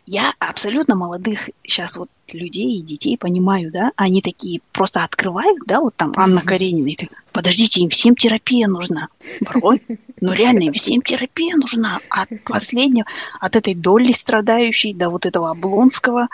я 0.07 0.33
абсолютно 0.39 0.95
молодых 0.95 1.49
сейчас 1.63 1.97
вот 1.97 2.09
людей 2.31 2.79
и 2.79 2.81
детей 2.81 3.17
понимаю, 3.17 3.71
да, 3.73 3.91
они 3.97 4.21
такие 4.21 4.61
просто 4.71 5.03
открывают, 5.03 5.59
да, 5.67 5.81
вот 5.81 5.95
там 5.95 6.13
Анна 6.15 6.41
Каренина, 6.41 6.87
и 6.87 6.95
ты, 6.95 7.09
подождите, 7.33 7.81
им 7.81 7.89
всем 7.89 8.15
терапия 8.15 8.67
нужна. 8.67 9.09
Порой, 9.45 9.81
ну 10.21 10.31
реально, 10.31 10.63
им 10.63 10.73
всем 10.73 11.01
терапия 11.01 11.57
нужна. 11.57 11.99
От 12.09 12.29
последнего, 12.45 13.05
от 13.41 13.57
этой 13.57 13.75
доли 13.75 14.13
страдающей 14.13 14.93
до 14.93 15.09
вот 15.09 15.25
этого 15.25 15.51
Облонского, 15.51 16.29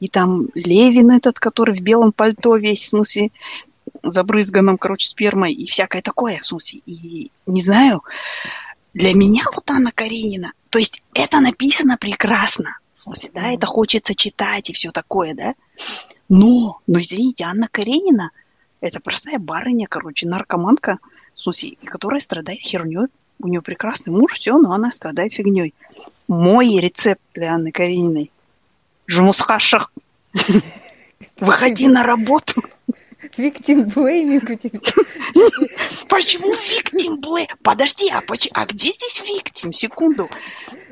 и 0.00 0.08
там 0.08 0.46
Левин 0.54 1.10
этот, 1.10 1.38
который 1.38 1.74
в 1.74 1.82
белом 1.82 2.12
пальто 2.12 2.56
весь, 2.56 2.84
в 2.84 2.88
смысле, 2.88 3.30
забрызганном, 4.02 4.78
короче, 4.78 5.06
спермой 5.06 5.52
и 5.52 5.66
всякое 5.66 6.00
такое, 6.00 6.38
в 6.40 6.46
смысле, 6.46 6.80
и 6.86 7.30
не 7.46 7.60
знаю, 7.60 8.02
для 8.94 9.12
меня 9.12 9.44
вот 9.54 9.70
Анна 9.70 9.92
Каренина, 9.94 10.52
то 10.70 10.78
есть 10.78 11.02
это 11.12 11.40
написано 11.40 11.98
прекрасно, 11.98 12.78
в 12.98 13.00
смысле, 13.00 13.30
да, 13.32 13.52
это 13.52 13.64
хочется 13.64 14.16
читать 14.16 14.70
и 14.70 14.72
все 14.72 14.90
такое, 14.90 15.32
да. 15.32 15.54
Но, 16.28 16.80
но 16.88 16.98
извините, 16.98 17.44
Анна 17.44 17.68
Каренина– 17.70 18.32
это 18.80 19.00
простая 19.00 19.38
барыня, 19.38 19.86
короче, 19.88 20.26
наркоманка, 20.26 20.98
в 21.32 21.38
смысле, 21.38 21.76
которая 21.84 22.20
страдает 22.20 22.60
херней. 22.60 23.06
У 23.40 23.46
нее 23.46 23.62
прекрасный 23.62 24.12
муж, 24.12 24.32
все, 24.32 24.58
но 24.58 24.72
она 24.72 24.90
страдает 24.90 25.32
фигней. 25.32 25.74
Мой 26.26 26.76
рецепт 26.80 27.22
для 27.34 27.52
Анны 27.52 27.70
Карениной– 27.70 28.32
жмусхашах. 29.06 29.92
Выходи 31.38 31.86
на 31.86 32.02
работу. 32.02 32.64
Виктим 33.36 33.88
блейминг 33.88 34.50
у 34.50 34.54
тебя. 34.56 34.80
Почему 36.08 36.52
виктим 36.52 37.20
блейминг? 37.20 37.58
Подожди, 37.62 38.10
а, 38.10 38.22
а 38.54 38.66
где 38.66 38.90
здесь 38.90 39.22
виктим? 39.24 39.72
Секунду. 39.72 40.28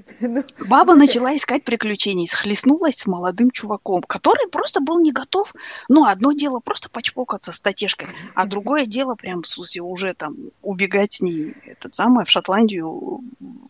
Ну, 0.21 0.45
Баба 0.61 0.95
начала 0.95 1.35
искать 1.37 1.65
приключений, 1.65 2.29
схлестнулась 2.29 2.97
с 2.99 3.07
молодым 3.07 3.51
чуваком, 3.51 4.03
который 4.03 4.49
просто 4.49 4.81
был 4.81 5.01
не 5.01 5.13
готов. 5.13 5.55
Ну, 5.89 6.05
одно 6.05 6.33
дело 6.33 6.61
просто 6.61 6.89
почпокаться 6.89 7.53
с 7.53 7.61
татешкой, 7.61 8.09
а 8.35 8.47
другое 8.47 8.87
дело 8.87 9.15
прям, 9.15 9.43
в 9.43 9.49
смысле, 9.49 9.83
уже 9.83 10.15
там 10.15 10.37
убегать 10.63 11.15
с 11.15 11.21
ней, 11.21 11.55
этот 11.65 11.95
самый, 11.95 12.25
в 12.25 12.31
Шотландию 12.31 13.23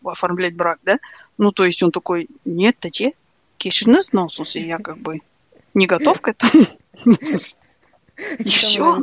оформлять 0.03 0.55
брак, 0.55 0.79
да? 0.83 0.99
Ну, 1.37 1.51
то 1.51 1.65
есть 1.65 1.83
он 1.83 1.91
такой, 1.91 2.27
нет, 2.45 2.77
тате, 2.79 3.13
кишинес, 3.57 4.13
но, 4.13 4.27
в 4.27 4.33
смысле, 4.33 4.67
я 4.67 4.77
как 4.77 4.97
бы 4.97 5.21
не 5.73 5.85
готов 5.87 6.21
к 6.21 6.29
этому. 6.29 6.65
Еще? 8.39 8.95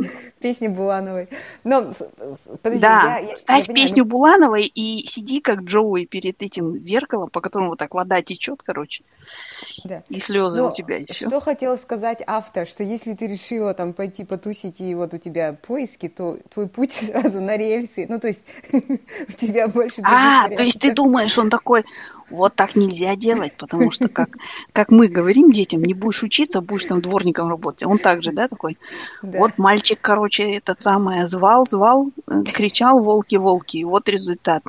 Песни 0.44 0.68
Булановой. 0.68 1.30
Но, 1.64 1.94
подожди, 2.60 2.82
да, 2.82 3.16
я, 3.16 3.30
я, 3.30 3.36
ставь 3.38 3.66
я 3.66 3.74
песню 3.74 4.04
Булановой 4.04 4.66
и 4.66 5.06
сиди 5.06 5.40
как 5.40 5.60
Джоуи 5.60 6.04
перед 6.04 6.42
этим 6.42 6.78
зеркалом, 6.78 7.30
по 7.30 7.40
которому 7.40 7.70
вот 7.70 7.78
так 7.78 7.94
вода 7.94 8.20
течет, 8.20 8.62
короче. 8.62 9.04
Да. 9.84 10.02
И 10.10 10.20
слезы 10.20 10.60
Но 10.60 10.68
у 10.68 10.72
тебя 10.72 10.98
еще. 10.98 11.28
Что 11.28 11.40
хотел 11.40 11.78
сказать 11.78 12.22
автор, 12.26 12.66
что 12.66 12.82
если 12.82 13.14
ты 13.14 13.26
решила 13.26 13.72
там 13.72 13.94
пойти 13.94 14.22
потусить, 14.22 14.82
и 14.82 14.94
вот 14.94 15.14
у 15.14 15.18
тебя 15.18 15.54
поиски, 15.54 16.10
то 16.10 16.36
твой 16.52 16.68
путь 16.68 16.92
сразу 16.92 17.40
на 17.40 17.56
рельсы. 17.56 18.04
Ну, 18.06 18.20
то 18.20 18.26
есть 18.26 18.42
у 18.72 19.32
тебя 19.32 19.66
больше... 19.68 20.02
А, 20.04 20.50
то 20.50 20.62
есть 20.62 20.78
ты 20.78 20.92
думаешь, 20.92 21.38
он 21.38 21.48
такой, 21.48 21.84
вот 22.30 22.54
так 22.54 22.74
нельзя 22.74 23.16
делать, 23.16 23.54
потому 23.56 23.90
что, 23.90 24.08
как, 24.08 24.30
как 24.72 24.90
мы 24.90 25.08
говорим 25.08 25.52
детям, 25.52 25.82
не 25.82 25.94
будешь 25.94 26.22
учиться, 26.22 26.60
будешь 26.60 26.86
там 26.86 27.00
дворником 27.00 27.48
работать. 27.48 27.86
Он 27.86 27.98
также, 27.98 28.32
да, 28.32 28.48
такой? 28.48 28.78
Да. 29.22 29.38
Вот 29.38 29.58
мальчик, 29.58 29.98
короче, 30.00 30.33
этот 30.42 30.80
самый 30.82 31.24
звал, 31.24 31.66
звал, 31.66 32.10
э, 32.26 32.42
кричал 32.44 33.02
«волки, 33.02 33.36
волки», 33.36 33.78
и 33.78 33.84
вот 33.84 34.08
результат. 34.08 34.62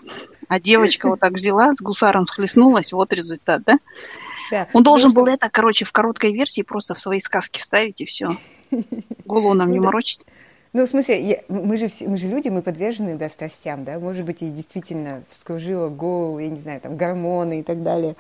А 0.48 0.60
девочка 0.60 1.10
вот 1.10 1.20
так 1.20 1.34
взяла, 1.34 1.74
с 1.74 1.82
гусаром 1.82 2.26
схлестнулась, 2.26 2.94
вот 2.94 3.14
результат, 3.14 3.64
да? 3.66 3.80
Да. 4.52 4.68
Он 4.74 4.84
должен 4.84 5.12
был 5.12 5.26
это, 5.26 5.50
короче, 5.50 5.86
в 5.86 5.92
короткой 5.92 6.32
версии 6.32 6.62
просто 6.62 6.94
в 6.94 7.00
свои 7.00 7.20
сказки 7.20 7.60
вставить, 7.60 8.02
и 8.02 8.06
все. 8.06 8.36
Голову 9.26 9.56
нам 9.56 9.72
не 9.72 9.80
морочить. 9.80 10.26
Ну, 10.76 10.86
в 10.86 10.90
смысле, 10.90 11.22
я, 11.22 11.38
мы, 11.48 11.78
же 11.78 11.88
все, 11.88 12.06
мы 12.06 12.18
же 12.18 12.28
люди, 12.28 12.50
мы 12.50 12.62
подвержены 12.62 13.16
да, 13.16 13.30
страстям, 13.30 13.86
да, 13.86 13.98
может 13.98 14.26
быть, 14.26 14.42
и 14.42 14.50
действительно 14.50 15.24
вскружило 15.30 15.88
голову, 15.88 16.38
я 16.40 16.50
не 16.50 16.60
знаю, 16.60 16.82
там, 16.82 16.98
гормоны 16.98 17.62
и 17.62 17.64
так 17.64 17.82
далее. 17.82 18.18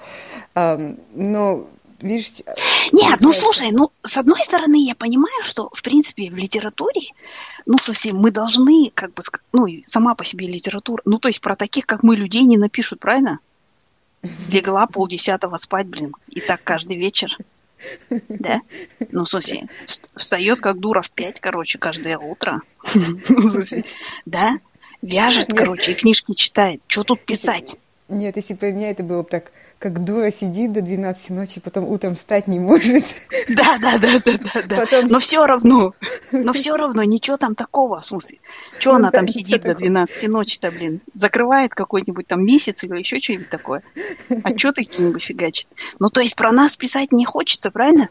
Um, 0.55 0.97
но 1.13 1.67
видишь... 2.01 2.33
Нет, 2.91 3.19
ну 3.21 3.31
слушай, 3.33 3.71
ну 3.71 3.91
с 4.03 4.17
одной 4.17 4.39
стороны 4.41 4.85
я 4.85 4.95
понимаю, 4.95 5.43
что 5.43 5.69
в 5.73 5.81
принципе 5.81 6.29
в 6.29 6.37
литературе, 6.37 7.01
ну 7.65 7.77
совсем 7.77 8.17
мы 8.17 8.31
должны 8.31 8.91
как 8.93 9.13
бы, 9.13 9.23
ну 9.53 9.67
сама 9.85 10.15
по 10.15 10.23
себе 10.23 10.47
литература, 10.47 11.01
ну 11.05 11.19
то 11.19 11.27
есть 11.27 11.41
про 11.41 11.55
таких 11.55 11.85
как 11.85 12.03
мы 12.03 12.15
людей 12.15 12.43
не 12.43 12.57
напишут, 12.57 12.99
правильно? 12.99 13.39
Легла 14.49 14.87
полдесятого 14.87 15.57
спать, 15.57 15.87
блин, 15.87 16.13
и 16.29 16.41
так 16.41 16.63
каждый 16.63 16.97
вечер. 16.97 17.37
Да? 18.29 18.61
Ну, 19.11 19.25
смысле, 19.25 19.67
встает 20.15 20.61
как 20.61 20.79
дура 20.79 21.01
в 21.01 21.11
пять, 21.11 21.39
короче, 21.39 21.77
каждое 21.77 22.17
утро. 22.17 22.61
Да? 24.25 24.57
Вяжет, 25.01 25.53
короче, 25.55 25.91
и 25.91 25.95
книжки 25.95 26.33
читает. 26.33 26.81
Что 26.87 27.03
тут 27.03 27.25
писать? 27.25 27.77
Нет, 28.07 28.37
если 28.37 28.53
бы 28.53 28.69
у 28.69 28.73
меня 28.73 28.91
это 28.91 29.03
было 29.03 29.23
бы 29.23 29.29
так, 29.29 29.51
как 29.79 30.03
дура 30.03 30.31
сидит 30.31 30.73
до 30.73 30.81
12 30.81 31.29
ночи, 31.31 31.59
потом 31.59 31.85
утром 31.85 32.15
встать 32.15 32.47
не 32.47 32.59
может. 32.59 33.03
Да, 33.47 33.77
да, 33.79 33.99
да, 33.99 34.19
да, 34.25 34.37
да, 34.37 34.61
да. 34.63 34.75
Потом... 34.77 35.07
Но 35.07 35.19
все 35.19 35.45
равно, 35.45 35.93
но 36.31 36.51
все 36.53 36.75
равно 36.75 37.03
ничего 37.03 37.37
там 37.37 37.53
такого, 37.53 37.99
в 37.99 38.05
смысле. 38.05 38.39
Что 38.79 38.91
ну, 38.91 38.95
она 38.97 39.11
там 39.11 39.27
сидит 39.27 39.61
до 39.61 39.75
12 39.75 40.27
ночи-то, 40.29 40.71
блин? 40.71 40.99
Закрывает 41.13 41.75
какой-нибудь 41.75 42.25
там 42.25 42.43
месяц 42.43 42.83
или 42.83 42.97
еще 42.97 43.19
что-нибудь 43.19 43.49
такое. 43.49 43.83
А 44.43 44.57
что 44.57 44.71
ты 44.71 44.83
какие-нибудь 44.83 45.21
фигачит? 45.21 45.67
Ну, 45.99 46.09
то 46.09 46.21
есть 46.21 46.35
про 46.35 46.51
нас 46.51 46.75
писать 46.75 47.11
не 47.11 47.25
хочется, 47.25 47.69
правильно? 47.69 48.09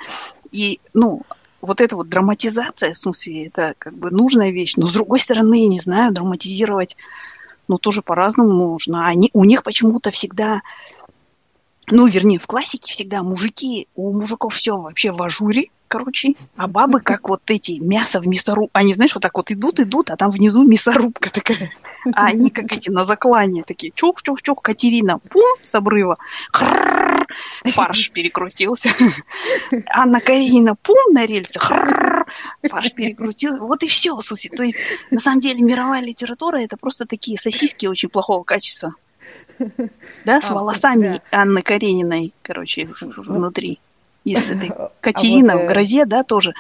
И, 0.52 0.78
ну, 0.92 1.22
вот 1.60 1.80
эта 1.80 1.96
вот 1.96 2.08
драматизация, 2.08 2.94
в 2.94 2.98
смысле, 2.98 3.46
это 3.46 3.74
как 3.78 3.94
бы 3.94 4.10
нужная 4.10 4.50
вещь. 4.50 4.76
Но 4.76 4.86
с 4.86 4.92
другой 4.92 5.18
стороны, 5.18 5.66
не 5.66 5.80
знаю, 5.80 6.12
драматизировать, 6.12 6.96
ну, 7.66 7.78
тоже 7.78 8.02
по-разному 8.02 8.52
нужно. 8.52 9.08
Они, 9.08 9.30
у 9.32 9.44
них 9.44 9.62
почему-то 9.62 10.10
всегда 10.10 10.62
ну, 11.88 12.06
вернее, 12.06 12.38
в 12.38 12.46
классике 12.46 12.92
всегда 12.92 13.22
мужики, 13.22 13.88
у 13.94 14.12
мужиков 14.12 14.54
все 14.54 14.76
вообще 14.76 15.12
в 15.12 15.22
ажуре, 15.22 15.68
короче, 15.88 16.34
а 16.56 16.66
бабы 16.66 17.00
как 17.00 17.28
вот 17.28 17.42
эти, 17.46 17.78
мясо 17.78 18.20
в 18.20 18.26
мясоруб. 18.26 18.70
Они, 18.72 18.94
знаешь, 18.94 19.14
вот 19.14 19.22
так 19.22 19.36
вот 19.36 19.50
идут, 19.50 19.78
идут, 19.80 20.10
а 20.10 20.16
там 20.16 20.30
внизу 20.30 20.64
мясорубка 20.64 21.30
такая. 21.30 21.70
А 22.12 22.26
они 22.26 22.50
как 22.50 22.72
эти 22.72 22.90
на 22.90 23.04
заклане 23.04 23.62
такие, 23.62 23.92
чух-чух-чух, 23.94 24.60
Катерина, 24.60 25.18
пум, 25.18 25.56
с 25.62 25.74
обрыва, 25.74 26.18
фарш 27.64 28.10
перекрутился. 28.10 28.90
Анна 29.88 30.20
Каренина, 30.20 30.74
пум, 30.74 30.96
на 31.12 31.26
хрррр, 31.26 32.26
фарш 32.68 32.92
перекрутился. 32.92 33.62
Вот 33.62 33.82
и 33.82 33.86
все, 33.86 34.18
слушай. 34.20 34.48
То 34.48 34.64
есть, 34.64 34.76
на 35.10 35.20
самом 35.20 35.40
деле, 35.40 35.62
мировая 35.62 36.02
литература 36.02 36.58
это 36.58 36.76
просто 36.76 37.06
такие 37.06 37.38
сосиски 37.38 37.86
очень 37.86 38.08
плохого 38.08 38.42
качества. 38.42 38.94
Да, 40.24 40.40
с 40.40 40.50
а, 40.50 40.54
волосами 40.54 41.20
да. 41.30 41.42
Анны 41.42 41.62
Карениной, 41.62 42.32
короче, 42.42 42.88
ну, 43.00 43.12
внутри. 43.22 43.78
Из 44.24 44.50
этой 44.52 44.72
Катерина 45.00 45.54
а 45.54 45.56
вот, 45.56 45.62
в 45.62 45.66
э, 45.66 45.68
грозе, 45.68 46.04
да, 46.06 46.22
тоже. 46.24 46.54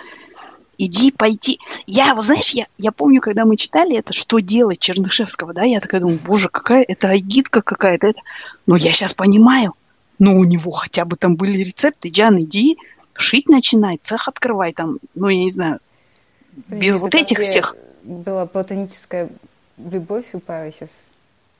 Иди, 0.76 1.12
пойти. 1.12 1.60
Я, 1.86 2.14
вот 2.14 2.24
знаешь, 2.24 2.50
я, 2.50 2.66
я 2.78 2.92
помню, 2.92 3.20
когда 3.20 3.44
мы 3.44 3.56
читали 3.56 3.96
это 3.96 4.12
«Что 4.12 4.40
делать» 4.40 4.80
Чернышевского, 4.80 5.54
да, 5.54 5.62
я 5.62 5.80
такая 5.80 6.00
думаю, 6.00 6.18
боже, 6.24 6.48
какая 6.48 6.82
это 6.82 7.08
агитка 7.08 7.62
какая-то. 7.62 8.08
Это... 8.08 8.20
Но 8.66 8.76
я 8.76 8.92
сейчас 8.92 9.14
понимаю, 9.14 9.74
ну, 10.18 10.38
у 10.38 10.44
него 10.44 10.72
хотя 10.72 11.04
бы 11.04 11.16
там 11.16 11.36
были 11.36 11.58
рецепты. 11.58 12.08
Джан, 12.08 12.40
иди, 12.40 12.76
шить 13.14 13.48
начинай, 13.48 13.98
цех 14.02 14.28
открывай 14.28 14.72
там, 14.72 14.98
ну, 15.14 15.28
я 15.28 15.44
не 15.44 15.50
знаю, 15.50 15.78
без 16.68 16.96
вот 16.96 17.14
этих 17.14 17.38
всех. 17.38 17.76
Была 18.02 18.46
платоническая 18.46 19.30
любовь 19.78 20.26
у 20.32 20.40
пары 20.40 20.72
сейчас 20.72 20.90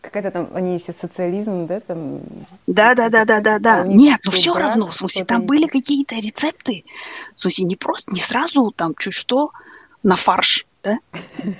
какая-то 0.04 0.30
там, 0.30 0.50
они 0.54 0.78
все 0.78 0.92
социализм, 0.92 1.66
да, 1.66 1.80
там... 1.80 2.20
Да, 2.66 2.94
да, 2.94 3.08
да, 3.08 3.25
да, 3.25 3.40
да, 3.40 3.58
да. 3.58 3.84
Нет, 3.84 4.20
но 4.25 4.30
все 4.30 4.54
равно, 4.54 4.88
в 4.88 4.94
смысле, 4.94 5.25
там 5.25 5.46
были 5.46 5.66
какие-то 5.66 6.16
рецепты, 6.16 6.84
в 7.34 7.40
смысле, 7.40 7.64
не 7.64 7.76
просто, 7.76 8.12
не 8.12 8.20
сразу 8.20 8.70
там 8.70 8.94
чуть 8.99 9.14
что 9.14 9.50
на 10.02 10.16
фарш, 10.16 10.66
да, 10.82 10.99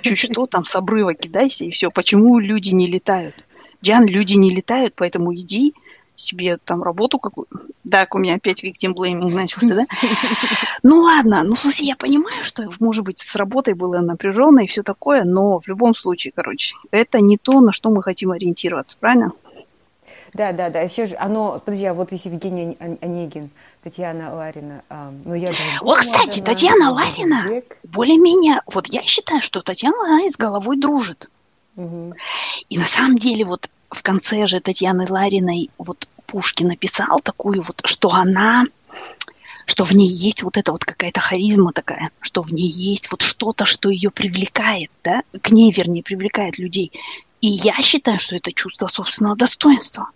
чуть 0.01 0.19
что 0.19 0.45
там 0.45 0.65
с 0.65 0.75
обрыва 0.75 1.13
кидайся 1.13 1.65
и 1.65 1.71
все. 1.71 1.89
Почему 1.89 2.39
люди 2.39 2.69
не 2.69 2.87
летают? 2.87 3.43
Диан, 3.81 4.05
люди 4.05 4.33
не 4.33 4.53
летают, 4.53 4.93
поэтому 4.95 5.35
иди, 5.35 5.73
себе 6.15 6.57
там 6.57 6.83
работу 6.83 7.19
какую. 7.19 7.47
Так, 7.89 8.15
у 8.15 8.17
меня 8.17 8.35
опять 8.35 8.63
victim 8.63 8.93
blaming 8.93 9.33
начался, 9.33 9.75
да? 9.75 9.85
Ну 10.83 10.99
ладно, 10.99 11.43
ну, 11.43 11.55
в 11.55 11.59
смысле, 11.59 11.87
я 11.87 11.95
понимаю, 11.95 12.43
что, 12.43 12.63
может 12.79 13.03
быть, 13.03 13.17
с 13.17 13.35
работой 13.35 13.73
было 13.73 13.99
напряженно 13.99 14.59
и 14.61 14.67
все 14.67 14.83
такое, 14.83 15.23
но 15.23 15.59
в 15.59 15.67
любом 15.67 15.95
случае, 15.95 16.31
короче, 16.35 16.75
это 16.91 17.21
не 17.21 17.37
то, 17.37 17.59
на 17.61 17.71
что 17.71 17.89
мы 17.89 18.03
хотим 18.03 18.31
ориентироваться, 18.31 18.97
правильно? 18.99 19.31
Да, 20.35 20.51
да, 20.51 20.69
да. 20.69 20.81
Еще 20.81 21.07
же, 21.07 21.15
оно, 21.15 21.61
подожди, 21.63 21.85
а 21.85 21.93
вот 21.93 22.11
если 22.11 22.29
Евгений 22.29 22.77
Онегин, 23.01 23.49
Татьяна 23.83 24.35
Ларина, 24.35 24.83
а, 24.89 25.13
ну 25.23 25.33
я 25.33 25.53
О, 25.81 25.95
кстати, 25.95 26.41
Татьяна 26.41 26.91
Ларина, 26.91 27.61
более-менее, 27.83 28.61
вот 28.67 28.87
я 28.87 29.01
считаю, 29.01 29.41
что 29.41 29.61
Татьяна 29.61 29.95
Ларина 29.97 30.29
с 30.29 30.35
головой 30.35 30.77
дружит. 30.77 31.29
Угу. 31.77 32.15
И 32.69 32.77
на 32.77 32.85
самом 32.85 33.17
деле 33.17 33.45
вот 33.45 33.69
в 33.91 34.03
конце 34.03 34.47
же 34.47 34.59
Татьяны 34.59 35.05
Лариной 35.09 35.69
вот 35.77 36.07
Пушкин 36.25 36.67
написал 36.69 37.19
такую 37.19 37.61
вот, 37.61 37.81
что 37.85 38.11
она 38.11 38.65
что 39.67 39.83
в 39.83 39.93
ней 39.93 40.07
есть 40.07 40.43
вот 40.43 40.57
эта 40.57 40.71
вот 40.71 40.85
какая-то 40.85 41.19
харизма 41.19 41.73
такая, 41.73 42.11
что 42.21 42.43
в 42.43 42.53
ней 42.53 42.69
есть 42.69 43.11
вот 43.11 43.23
что-то, 43.23 43.65
что 43.65 43.89
ее 43.89 44.11
привлекает, 44.11 44.91
да, 45.03 45.23
к 45.41 45.49
ней, 45.49 45.71
вернее, 45.71 46.03
привлекает 46.03 46.59
людей. 46.59 46.91
И 47.41 47.47
я 47.47 47.75
считаю, 47.81 48.19
что 48.19 48.35
это 48.35 48.53
чувство 48.53 48.87
собственного 48.87 49.35
достоинства. 49.35 50.09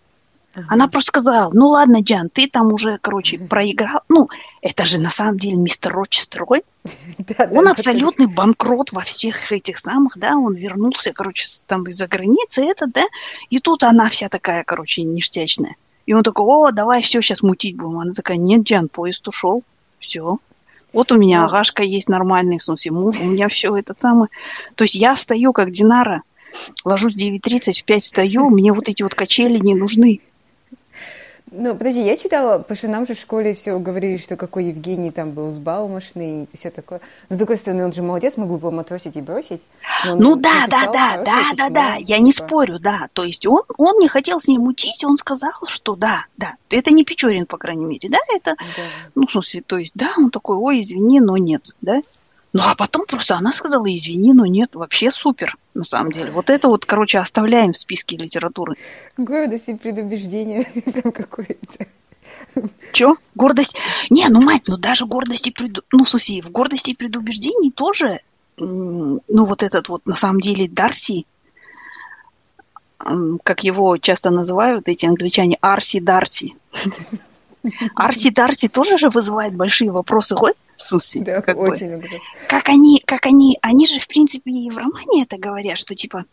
Ага. 0.55 0.65
Она 0.69 0.87
просто 0.87 1.09
сказала, 1.09 1.51
ну 1.53 1.69
ладно, 1.69 2.01
Джан, 2.01 2.29
ты 2.29 2.47
там 2.47 2.73
уже, 2.73 2.97
короче, 2.97 3.37
проиграл. 3.37 4.01
Ну, 4.09 4.27
это 4.61 4.85
же 4.85 4.99
на 4.99 5.11
самом 5.11 5.37
деле 5.37 5.57
мистер 5.57 5.93
Рочестрой. 5.93 6.63
Он 7.51 7.67
абсолютный 7.67 8.27
банкрот 8.27 8.91
во 8.91 9.01
всех 9.01 9.51
этих 9.51 9.77
самых, 9.77 10.17
да, 10.17 10.37
он 10.37 10.55
вернулся, 10.55 11.11
короче, 11.13 11.45
там 11.67 11.83
из-за 11.87 12.07
границы, 12.07 12.63
это, 12.63 12.87
да, 12.87 13.03
и 13.49 13.59
тут 13.59 13.83
она 13.83 14.07
вся 14.09 14.29
такая, 14.29 14.63
короче, 14.63 15.03
ништячная. 15.03 15.75
И 16.05 16.13
он 16.13 16.23
такой, 16.23 16.45
о, 16.47 16.71
давай 16.71 17.01
все, 17.01 17.21
сейчас 17.21 17.43
мутить 17.43 17.75
будем. 17.75 17.99
Она 17.99 18.13
такая, 18.13 18.37
нет, 18.37 18.63
Джан, 18.63 18.87
поезд 18.87 19.27
ушел, 19.27 19.63
все. 19.99 20.39
Вот 20.93 21.11
у 21.11 21.17
меня 21.17 21.41
ну. 21.41 21.47
агашка 21.47 21.83
есть 21.83 22.09
нормальный, 22.09 22.57
в 22.57 22.63
смысле, 22.63 22.91
муж, 22.91 23.17
у 23.19 23.25
меня 23.25 23.47
все 23.49 23.75
это 23.77 23.93
самое. 23.97 24.29
То 24.75 24.85
есть 24.85 24.95
я 24.95 25.13
встаю, 25.13 25.53
как 25.53 25.71
Динара, 25.71 26.23
ложусь 26.83 27.15
9.30, 27.15 27.73
в 27.73 27.83
5 27.83 28.03
встаю, 28.03 28.49
мне 28.49 28.73
вот 28.73 28.89
эти 28.89 29.03
вот 29.03 29.13
качели 29.13 29.59
не 29.59 29.75
нужны. 29.75 30.21
Ну, 31.51 31.75
подожди, 31.75 32.03
я 32.03 32.15
читала, 32.15 32.59
потому 32.59 32.77
что 32.77 32.87
нам 32.87 33.07
же 33.07 33.15
в 33.15 33.19
школе 33.19 33.55
все 33.55 33.77
говорили, 33.79 34.17
что 34.17 34.35
какой 34.35 34.65
Евгений 34.65 35.09
там 35.09 35.31
был 35.31 35.49
сбалмошный 35.49 36.43
и 36.43 36.57
все 36.57 36.69
такое. 36.69 37.01
Но, 37.29 37.35
с 37.35 37.39
другой 37.39 37.57
стороны, 37.57 37.85
он 37.85 37.93
же 37.93 38.03
молодец, 38.03 38.37
мог 38.37 38.49
бы 38.49 38.55
его 38.55 38.69
матросить 38.69 39.15
и 39.15 39.21
бросить. 39.21 39.61
Ну 40.05 40.35
да, 40.35 40.67
да, 40.69 40.91
да, 40.91 41.23
да, 41.23 41.41
да, 41.57 41.69
да, 41.69 41.95
я 41.95 42.19
не 42.19 42.31
типа. 42.31 42.47
спорю, 42.47 42.79
да. 42.79 43.09
То 43.13 43.23
есть 43.23 43.47
он, 43.47 43.63
он 43.77 43.97
не 43.99 44.07
хотел 44.07 44.39
с 44.39 44.47
ней 44.47 44.59
мутить, 44.59 45.03
он 45.03 45.17
сказал, 45.17 45.53
что 45.65 45.95
да, 45.95 46.25
да. 46.37 46.55
Это 46.69 46.91
не 46.91 47.03
Печорин, 47.03 47.47
по 47.47 47.57
крайней 47.57 47.85
мере, 47.85 48.09
да, 48.09 48.19
это, 48.29 48.55
да. 48.55 48.83
ну, 49.15 49.25
в 49.25 49.31
смысле, 49.31 49.63
то 49.65 49.77
есть, 49.77 49.93
да, 49.95 50.13
он 50.17 50.29
такой, 50.29 50.57
ой, 50.57 50.81
извини, 50.81 51.19
но 51.19 51.37
нет, 51.37 51.75
да. 51.81 52.01
Ну, 52.51 52.61
а 52.65 52.75
потом 52.75 53.05
просто 53.05 53.35
она 53.35 53.53
сказала, 53.53 53.85
извини, 53.95 54.33
но 54.33 54.45
нет, 54.45 54.73
вообще 54.73 55.11
супер, 55.11 55.55
на 55.75 55.83
самом 55.83 56.11
деле. 56.11 56.31
Вот 56.31 56.49
это 56.49 56.67
вот, 56.67 56.85
короче, 56.85 57.19
оставляем 57.19 57.73
в 57.73 57.77
списке 57.77 58.17
литературы. 58.17 58.75
Гордость 59.17 59.69
и 59.69 59.75
предубеждение 59.75 60.63
там 61.03 61.11
какое-то. 61.11 61.85
Чё? 62.91 63.17
Гордость? 63.35 63.75
Не, 64.09 64.27
ну, 64.29 64.41
мать, 64.41 64.63
ну 64.67 64.77
даже 64.77 65.05
гордость 65.05 65.47
и 65.47 65.51
преду... 65.51 65.83
Ну, 65.91 66.03
в 66.03 66.09
смысле, 66.09 66.41
в 66.41 66.51
гордости 66.51 66.91
и 66.91 66.95
предубеждении 66.95 67.69
тоже, 67.69 68.19
ну, 68.57 69.21
вот 69.27 69.61
этот 69.61 69.89
вот, 69.89 70.05
на 70.07 70.15
самом 70.15 70.41
деле, 70.41 70.67
Дарси, 70.67 71.25
как 73.43 73.63
его 73.63 73.97
часто 73.97 74.31
называют 74.31 74.87
эти 74.87 75.05
англичане, 75.05 75.57
Арси 75.61 75.99
Дарси. 75.99 76.55
Арси 77.95 78.31
Дарси 78.31 78.67
тоже 78.67 78.97
же 78.97 79.09
вызывает 79.09 79.53
большие 79.53 79.91
вопросы. 79.91 80.35
Ой, 80.35 80.53
смысле, 80.79 81.21
да, 81.21 81.41
как 81.41 81.57
очень 81.57 81.97
бы, 81.97 82.07
как 82.47 82.69
они, 82.69 83.01
как 83.05 83.25
они, 83.25 83.57
они 83.61 83.85
же 83.85 83.99
в 83.99 84.07
принципе 84.07 84.51
и 84.51 84.69
в 84.69 84.77
романе 84.77 85.23
это 85.23 85.37
говорят, 85.37 85.77
что 85.77 85.95
типа, 85.95 86.25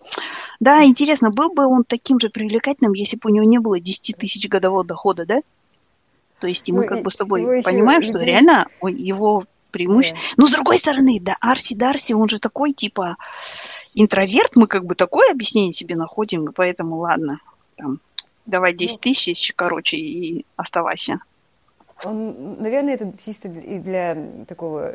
да, 0.61 0.85
интересно, 0.85 1.31
был 1.31 1.53
бы 1.53 1.67
он 1.67 1.85
таким 1.85 2.21
же 2.21 2.31
привлекательным, 2.31 2.93
если 2.93 3.17
бы 3.17 3.31
у 3.31 3.35
него 3.35 3.45
не 3.45 3.59
было 3.59 3.81
10 3.81 4.17
тысяч 4.17 4.49
годового 4.49 4.85
дохода, 4.85 5.27
да? 5.27 5.41
То 6.41 6.47
есть 6.47 6.69
и 6.69 6.73
мы 6.73 6.83
ну, 6.83 6.89
как 6.89 7.03
бы 7.03 7.11
с 7.11 7.17
тобой 7.17 7.63
понимаем, 7.63 8.03
что 8.03 8.15
людей... 8.15 8.27
реально 8.27 8.67
его 8.83 9.45
преимущество. 9.71 10.19
Да. 10.19 10.43
Но 10.43 10.49
с 10.49 10.53
другой 10.53 10.79
стороны, 10.79 11.19
да, 11.21 11.37
Арси 11.41 11.75
Дарси, 11.75 12.13
он 12.13 12.29
же 12.29 12.39
такой 12.39 12.73
типа 12.73 13.17
интроверт, 13.95 14.57
мы 14.57 14.67
как 14.67 14.85
бы 14.85 14.95
такое 14.95 15.31
объяснение 15.31 15.73
себе 15.73 15.97
находим, 15.97 16.49
и 16.49 16.53
поэтому 16.53 16.97
ладно, 16.99 17.41
там, 17.77 18.01
давай 18.45 18.75
10 18.75 18.97
ну, 18.97 19.01
тысяч, 19.01 19.53
короче, 19.55 19.97
и 19.97 20.47
оставайся. 20.57 21.21
Он, 22.05 22.61
наверное, 22.61 22.95
это 22.95 23.11
чисто 23.25 23.49
и 23.49 23.79
для 23.79 24.17
такого 24.47 24.93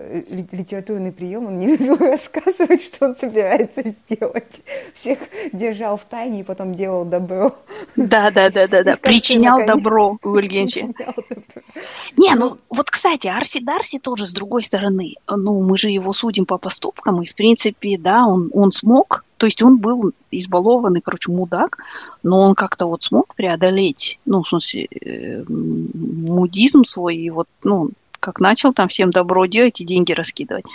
литературный 0.51 1.11
прием. 1.11 1.47
Он 1.47 1.59
не 1.59 1.67
любил 1.75 1.95
рассказывать, 1.97 2.83
что 2.83 3.07
он 3.07 3.15
собирается 3.15 3.81
сделать. 3.83 4.61
Всех 4.93 5.19
держал 5.51 5.97
в 5.97 6.05
тайне 6.05 6.41
и 6.41 6.43
потом 6.43 6.75
делал 6.75 7.03
добро. 7.03 7.55
Да, 7.95 8.29
да, 8.29 8.51
да, 8.51 8.67
да, 8.67 8.83
да. 8.83 8.97
Причинял 9.01 9.65
добро 9.65 10.17
Гульгенчи. 10.21 10.93
Не, 12.17 12.35
ну 12.35 12.57
вот, 12.69 12.89
кстати, 12.89 13.27
Арси 13.27 13.63
Дарси 13.63 13.99
тоже 13.99 14.27
с 14.27 14.33
другой 14.33 14.63
стороны. 14.63 15.15
Ну, 15.29 15.63
мы 15.63 15.77
же 15.77 15.89
его 15.89 16.13
судим 16.13 16.45
по 16.45 16.57
поступкам, 16.57 17.21
и 17.21 17.25
в 17.25 17.35
принципе, 17.35 17.97
да, 17.97 18.25
он, 18.25 18.49
он 18.53 18.71
смог 18.71 19.23
то 19.41 19.47
есть 19.47 19.63
он 19.63 19.79
был 19.79 20.11
избалованный, 20.29 21.01
короче, 21.01 21.31
мудак, 21.31 21.79
но 22.21 22.41
он 22.41 22.53
как-то 22.53 22.85
вот 22.85 23.03
смог 23.03 23.33
преодолеть, 23.33 24.19
ну, 24.23 24.43
в 24.43 24.47
смысле, 24.47 24.85
э, 24.85 25.43
мудизм 25.47 26.83
свой, 26.83 27.15
и 27.15 27.31
вот, 27.31 27.47
ну, 27.63 27.89
как 28.19 28.39
начал 28.39 28.71
там 28.71 28.87
всем 28.87 29.09
добро 29.09 29.47
делать 29.47 29.81
и 29.81 29.83
деньги 29.83 30.11
раскидывать. 30.11 30.65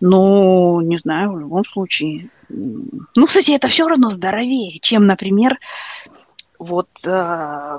Ну, 0.00 0.80
не 0.80 0.96
знаю, 0.96 1.32
в 1.32 1.40
любом 1.40 1.64
случае. 1.64 2.28
Ну, 2.48 3.26
кстати, 3.26 3.50
это 3.50 3.66
все 3.66 3.88
равно 3.88 4.10
здоровее, 4.10 4.78
чем, 4.78 5.08
например, 5.08 5.58
вот 6.62 6.88
э, 7.04 7.78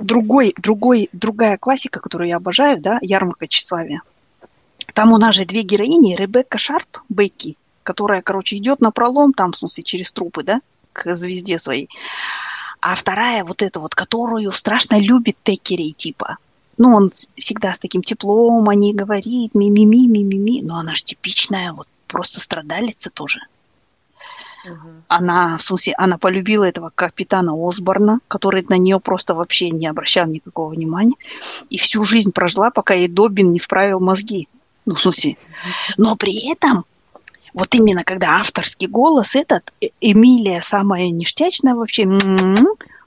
другой, 0.00 0.54
другой, 0.56 1.08
другая 1.12 1.58
классика, 1.58 2.00
которую 2.00 2.28
я 2.28 2.36
обожаю, 2.36 2.80
да, 2.80 2.98
ярмарка 3.02 3.46
тщеславия. 3.46 4.02
Там 4.94 5.12
у 5.12 5.18
нас 5.18 5.34
же 5.34 5.44
две 5.44 5.62
героини, 5.62 6.16
Ребекка 6.16 6.58
Шарп, 6.58 6.98
Бекки, 7.08 7.56
которая, 7.82 8.22
короче, 8.22 8.56
идет 8.56 8.80
на 8.80 8.90
пролом, 8.90 9.32
там, 9.32 9.52
в 9.52 9.56
смысле, 9.56 9.84
через 9.84 10.12
трупы, 10.12 10.42
да, 10.42 10.60
к 10.92 11.16
звезде 11.16 11.58
своей. 11.58 11.88
А 12.80 12.94
вторая 12.94 13.44
вот 13.44 13.62
эта 13.62 13.80
вот, 13.80 13.94
которую 13.94 14.50
страшно 14.52 14.98
любит 14.98 15.36
Текерей, 15.42 15.92
типа. 15.92 16.38
Ну, 16.76 16.94
он 16.94 17.12
всегда 17.36 17.74
с 17.74 17.80
таким 17.80 18.02
теплом 18.02 18.68
о 18.68 18.74
ней 18.74 18.94
говорит, 18.94 19.54
ми-ми-ми, 19.54 20.06
ми-ми-ми. 20.06 20.62
Но 20.62 20.78
она 20.78 20.94
же 20.94 21.02
типичная, 21.02 21.72
вот 21.72 21.88
просто 22.06 22.40
страдалица 22.40 23.10
тоже. 23.10 23.40
Угу. 24.70 24.88
Она, 25.08 25.56
в 25.56 25.62
смысле, 25.62 25.94
она 25.96 26.18
полюбила 26.18 26.64
этого 26.64 26.90
капитана 26.94 27.52
Осборна, 27.56 28.20
который 28.28 28.64
на 28.68 28.78
нее 28.78 29.00
просто 29.00 29.34
вообще 29.34 29.70
не 29.70 29.86
обращал 29.86 30.26
никакого 30.26 30.70
внимания. 30.70 31.16
И 31.70 31.78
всю 31.78 32.04
жизнь 32.04 32.32
прожила, 32.32 32.70
пока 32.70 32.94
ей 32.94 33.08
Добин 33.08 33.52
не 33.52 33.58
вправил 33.58 34.00
мозги. 34.00 34.48
Ну, 34.86 34.94
в 34.94 35.00
смысле. 35.00 35.36
Но 35.96 36.16
при 36.16 36.50
этом 36.50 36.84
вот 37.54 37.74
именно 37.74 38.04
когда 38.04 38.36
авторский 38.38 38.86
голос 38.86 39.34
этот, 39.34 39.72
э, 39.80 39.88
Эмилия 40.00 40.60
самая 40.60 41.08
ништячная 41.08 41.74
вообще, 41.74 42.08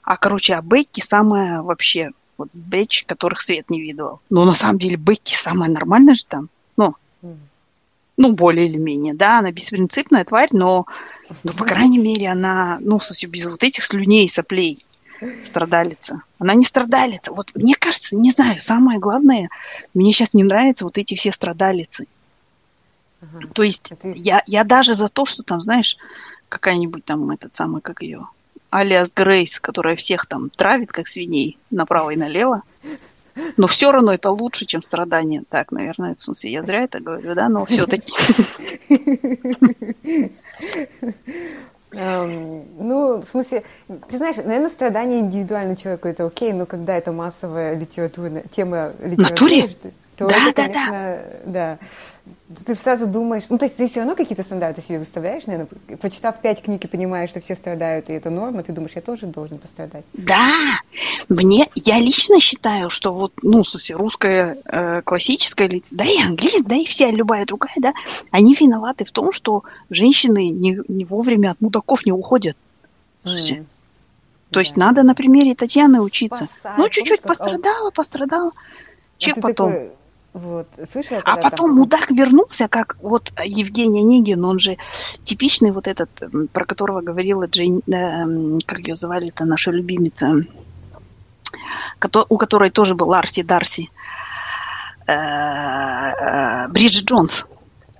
а, 0.02 0.16
короче, 0.16 0.54
а 0.54 0.62
Бекки 0.62 1.00
самая 1.00 1.62
вообще, 1.62 2.10
вот 2.36 2.48
Бэч, 2.52 3.04
которых 3.06 3.40
свет 3.40 3.70
не 3.70 3.80
видывал. 3.80 4.20
Но 4.30 4.44
на 4.44 4.54
самом 4.54 4.78
деле 4.78 4.96
Бекки 4.96 5.34
самая 5.34 5.70
нормальная 5.70 6.14
же 6.14 6.26
там, 6.26 6.48
ну, 6.76 6.94
ну, 8.16 8.32
более 8.32 8.66
или 8.66 8.76
менее, 8.76 9.14
да, 9.14 9.38
она 9.38 9.52
беспринципная 9.52 10.24
тварь, 10.24 10.50
но, 10.52 10.86
но 11.42 11.52
по 11.52 11.64
крайней 11.64 11.98
мере, 11.98 12.28
она, 12.28 12.78
ну, 12.80 13.00
без 13.28 13.46
вот 13.46 13.62
этих 13.62 13.84
слюней, 13.84 14.28
соплей 14.28 14.84
страдалица. 15.44 16.22
Она 16.38 16.54
не 16.54 16.64
страдалица. 16.64 17.32
Вот 17.32 17.54
мне 17.54 17.74
кажется, 17.74 18.16
не 18.16 18.32
знаю, 18.32 18.60
самое 18.60 18.98
главное, 18.98 19.50
мне 19.94 20.12
сейчас 20.12 20.34
не 20.34 20.44
нравятся 20.44 20.84
вот 20.84 20.98
эти 20.98 21.14
все 21.14 21.32
страдалицы. 21.32 22.06
Ага. 23.20 23.46
То 23.52 23.62
есть 23.62 23.92
ты... 24.00 24.12
я, 24.16 24.42
я 24.46 24.64
даже 24.64 24.94
за 24.94 25.08
то, 25.08 25.26
что 25.26 25.42
там, 25.42 25.60
знаешь, 25.60 25.96
какая-нибудь 26.48 27.04
там 27.04 27.30
этот 27.30 27.54
самый, 27.54 27.80
как 27.80 28.02
ее, 28.02 28.26
Алиас 28.70 29.12
Грейс, 29.14 29.60
которая 29.60 29.96
всех 29.96 30.26
там 30.26 30.50
травит, 30.50 30.92
как 30.92 31.06
свиней, 31.06 31.58
направо 31.70 32.10
и 32.10 32.16
налево. 32.16 32.62
Но 33.56 33.66
все 33.66 33.92
равно 33.92 34.12
это 34.12 34.30
лучше, 34.30 34.66
чем 34.66 34.82
страдания. 34.82 35.42
Так, 35.48 35.72
наверное, 35.72 36.14
в 36.14 36.20
смысле, 36.20 36.52
я 36.52 36.62
зря 36.62 36.82
это 36.82 37.00
говорю, 37.00 37.34
да, 37.34 37.48
но 37.48 37.64
все-таки. 37.64 38.12
Ну, 41.94 43.20
в 43.20 43.24
смысле, 43.24 43.64
ты 44.08 44.16
знаешь, 44.16 44.36
наверное, 44.36 44.70
страдания 44.70 45.18
индивидуально 45.18 45.76
человеку 45.76 46.08
это 46.08 46.26
окей, 46.26 46.54
но 46.54 46.64
когда 46.64 46.96
это 46.96 47.12
массовая 47.12 47.74
литературная 47.76 48.44
тема 48.54 48.92
литературы, 49.02 49.68
то 50.16 50.28
да, 50.28 50.36
это, 50.48 50.62
конечно, 50.62 51.20
да, 51.44 51.52
да 51.52 51.78
ты 52.66 52.74
сразу 52.76 53.06
думаешь, 53.06 53.44
ну, 53.48 53.58
то 53.58 53.64
есть 53.64 53.76
ты 53.76 53.86
все 53.86 54.00
равно 54.00 54.14
какие-то 54.14 54.44
стандарты 54.44 54.82
себе 54.82 54.98
выставляешь, 54.98 55.46
наверное, 55.46 55.68
почитав 56.00 56.40
пять 56.40 56.62
книг 56.62 56.84
и 56.84 56.88
понимаешь, 56.88 57.30
что 57.30 57.40
все 57.40 57.54
страдают, 57.56 58.10
и 58.10 58.12
это 58.12 58.30
норма, 58.30 58.62
ты 58.62 58.72
думаешь, 58.72 58.92
я 58.94 59.02
тоже 59.02 59.26
должен 59.26 59.58
пострадать. 59.58 60.04
Да, 60.12 60.50
мне, 61.28 61.68
я 61.74 61.98
лично 61.98 62.40
считаю, 62.40 62.90
что 62.90 63.12
вот, 63.12 63.32
ну, 63.42 63.64
смысле, 63.64 63.96
русская 63.96 64.58
э, 64.64 65.02
классическая, 65.02 65.68
да 65.90 66.04
и 66.04 66.20
английская, 66.22 66.62
да 66.64 66.76
и 66.76 66.84
вся 66.84 67.10
любая 67.10 67.46
другая, 67.46 67.74
да, 67.78 67.92
они 68.30 68.54
виноваты 68.54 69.04
в 69.04 69.12
том, 69.12 69.32
что 69.32 69.62
женщины 69.90 70.48
не, 70.48 70.80
не 70.88 71.04
вовремя 71.04 71.52
от 71.52 71.60
мудаков 71.60 72.06
не 72.06 72.12
уходят. 72.12 72.56
Mm. 73.24 73.64
То 74.50 74.54
да. 74.54 74.60
есть 74.60 74.76
надо 74.76 75.02
на 75.02 75.14
примере 75.14 75.54
Татьяны 75.54 76.00
учиться. 76.00 76.44
Спасать. 76.44 76.78
Ну, 76.78 76.88
чуть-чуть 76.88 77.22
пострадала, 77.22 77.90
пострадала. 77.90 78.50
Чек 79.18 79.38
а 79.38 79.40
потом. 79.40 79.72
Такой 79.72 79.90
вот, 80.34 80.66
слышала, 80.90 81.20
а 81.24 81.36
потом 81.36 81.68
там... 81.68 81.76
мудак 81.76 82.10
вернулся, 82.10 82.66
как 82.66 82.96
вот 83.02 83.30
Евгений 83.44 84.00
Онегин, 84.00 84.42
он 84.44 84.58
же 84.58 84.78
типичный 85.24 85.72
вот 85.72 85.86
этот, 85.86 86.08
про 86.52 86.64
которого 86.64 87.02
говорила 87.02 87.44
Джейн, 87.44 87.82
э, 87.86 88.58
как 88.64 88.78
ее 88.80 88.96
звали, 88.96 89.28
это 89.28 89.44
наша 89.44 89.72
любимица, 89.72 90.40
у 92.28 92.36
которой 92.36 92.70
тоже 92.70 92.94
был 92.94 93.12
Арси 93.14 93.42
Дарси, 93.42 93.90
э, 95.06 95.12
э, 95.12 96.68
Бриджит 96.68 97.04
Джонс. 97.04 97.46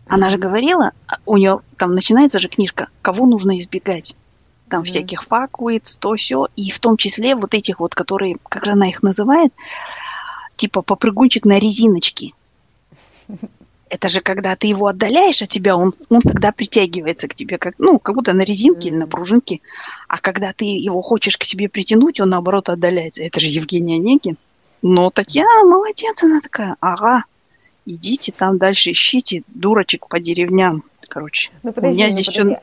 Она 0.07 0.31
же 0.31 0.39
говорила, 0.39 0.93
у 1.25 1.37
нее 1.37 1.61
там 1.77 1.95
начинается 1.95 2.39
же 2.39 2.49
книжка, 2.49 2.89
кого 3.01 3.27
нужно 3.27 3.59
избегать. 3.59 4.17
Там 4.69 4.83
mm-hmm. 4.83 4.85
всяких 4.85 5.23
факуиц, 5.23 5.97
то 5.97 6.15
все, 6.17 6.49
и 6.57 6.71
в 6.71 6.81
том 6.81 6.97
числе 6.97 7.35
вот 7.35 7.55
этих 7.55 7.81
вот, 7.81 7.95
которые, 7.95 8.37
как 8.49 8.65
же 8.65 8.73
она 8.73 8.89
их 8.89 9.03
называет, 9.03 9.53
типа 10.57 10.83
попрыгунчик 10.83 11.45
на 11.45 11.59
резиночке. 11.59 12.33
Это 13.93 14.09
же 14.09 14.23
когда 14.23 14.57
ты 14.57 14.69
его 14.69 14.87
отдаляешь 14.87 15.43
от 15.43 15.51
тебя, 15.51 15.77
он, 15.77 15.93
он 16.09 16.23
тогда 16.23 16.51
притягивается 16.51 17.29
к 17.29 17.35
тебе, 17.35 17.59
как, 17.59 17.75
ну, 17.77 17.99
как 17.99 18.15
будто 18.15 18.33
на 18.33 18.41
резинке 18.41 18.89
или 18.89 18.97
на 18.97 19.07
пружинке. 19.07 19.61
А 20.09 20.17
когда 20.19 20.55
ты 20.55 20.65
его 20.65 21.03
хочешь 21.03 21.37
к 21.37 21.45
себе 21.45 21.69
притянуть, 21.69 22.19
он 22.19 22.31
наоборот 22.31 22.71
отдаляется. 22.71 23.23
Это 23.23 23.39
же 23.39 23.49
Евгения 23.49 23.97
Онегин. 23.97 24.39
Но 24.81 25.11
Татьяна 25.11 25.69
молодец, 25.69 26.23
она 26.23 26.41
такая, 26.41 26.77
ага, 26.81 27.25
идите 27.85 28.33
там 28.33 28.57
дальше 28.57 28.93
ищите 28.93 29.43
дурочек 29.49 30.09
по 30.09 30.19
деревням. 30.19 30.85
Короче, 31.07 31.51
ну, 31.63 31.75
подожди, 31.75 31.97
у 31.97 31.99
меня 31.99 32.07
ну, 32.07 32.13
здесь 32.13 32.35
подожди. 32.35 32.55
что... 32.55 32.63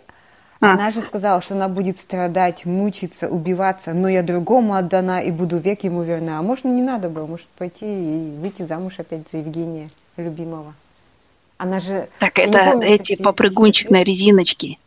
А. 0.61 0.73
Она 0.73 0.89
же 0.89 1.01
сказала, 1.01 1.43
что 1.43 1.53
она 1.53 1.69
будет 1.69 1.99
страдать, 1.99 2.65
мучиться, 2.65 3.29
убиваться, 3.29 3.93
но 3.93 4.09
я 4.09 4.23
другому 4.23 4.73
отдана 4.73 5.21
и 5.21 5.29
буду 5.29 5.59
век 5.59 5.83
ему 5.83 6.01
верна. 6.01 6.39
А 6.39 6.41
может, 6.41 6.65
не 6.65 6.81
надо 6.81 7.07
было, 7.07 7.27
может, 7.27 7.47
пойти 7.49 7.85
и 7.85 8.37
выйти 8.39 8.63
замуж 8.63 8.95
опять 8.97 9.29
за 9.31 9.37
Евгения, 9.37 9.89
любимого. 10.17 10.73
Она 11.59 11.79
же... 11.79 12.09
Так 12.17 12.39
это 12.39 12.71
помню, 12.71 12.87
эти 12.87 13.15
попрыгунчик 13.15 13.91
на 13.91 14.01
резиночке. 14.01 14.77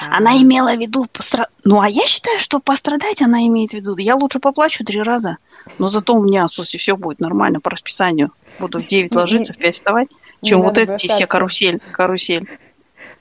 А-а-а. 0.00 0.16
Она 0.16 0.36
имела 0.38 0.74
в 0.74 0.80
виду... 0.80 1.06
Постра... 1.12 1.48
Ну, 1.64 1.80
а 1.80 1.88
я 1.88 2.06
считаю, 2.06 2.38
что 2.38 2.60
пострадать 2.60 3.20
она 3.20 3.46
имеет 3.46 3.72
в 3.72 3.74
виду. 3.74 3.96
Я 3.98 4.16
лучше 4.16 4.38
поплачу 4.38 4.84
три 4.84 5.02
раза, 5.02 5.36
но 5.78 5.88
зато 5.88 6.14
у 6.14 6.22
меня, 6.22 6.48
слушай, 6.48 6.78
все 6.78 6.96
будет 6.96 7.20
нормально 7.20 7.60
по 7.60 7.70
расписанию. 7.70 8.30
Буду 8.58 8.80
в 8.80 8.86
9 8.86 9.14
ложиться, 9.14 9.52
в 9.52 9.58
5 9.58 9.74
вставать, 9.74 10.08
чем 10.42 10.62
вот 10.62 10.78
эти 10.78 11.08
все 11.08 11.26
карусель, 11.26 11.80
карусель 11.90 12.48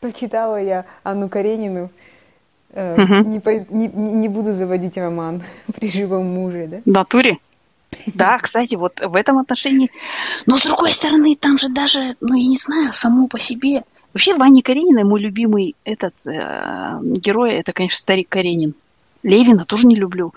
прочитала 0.01 0.61
я 0.61 0.85
Анну 1.03 1.29
Каренину. 1.29 1.89
Э, 2.73 2.95
не, 2.97 3.87
не 3.87 4.27
буду 4.27 4.53
заводить 4.53 4.97
роман 4.97 5.43
при 5.75 5.89
живом 5.89 6.25
муже, 6.25 6.67
да? 6.67 6.77
В 6.85 6.89
натуре? 6.89 7.37
Да, 8.07 8.37
кстати, 8.39 8.75
вот 8.75 8.99
в 8.99 9.15
этом 9.15 9.37
отношении. 9.37 9.91
Но 10.45 10.57
с 10.57 10.63
другой 10.63 10.91
стороны, 10.93 11.35
там 11.35 11.57
же 11.57 11.69
даже, 11.69 12.15
ну 12.21 12.35
я 12.35 12.47
не 12.47 12.57
знаю, 12.57 12.93
само 12.93 13.27
по 13.27 13.39
себе. 13.39 13.83
Вообще 14.13 14.35
Ваня 14.35 14.61
Каренина, 14.61 15.05
мой 15.05 15.21
любимый 15.21 15.75
этот 15.85 16.13
э, 16.25 16.99
герой, 17.01 17.53
это, 17.53 17.71
конечно, 17.73 17.99
старик 17.99 18.29
Каренин. 18.29 18.73
Левина 19.23 19.63
тоже 19.63 19.87
не 19.87 19.95
люблю. 19.95 20.33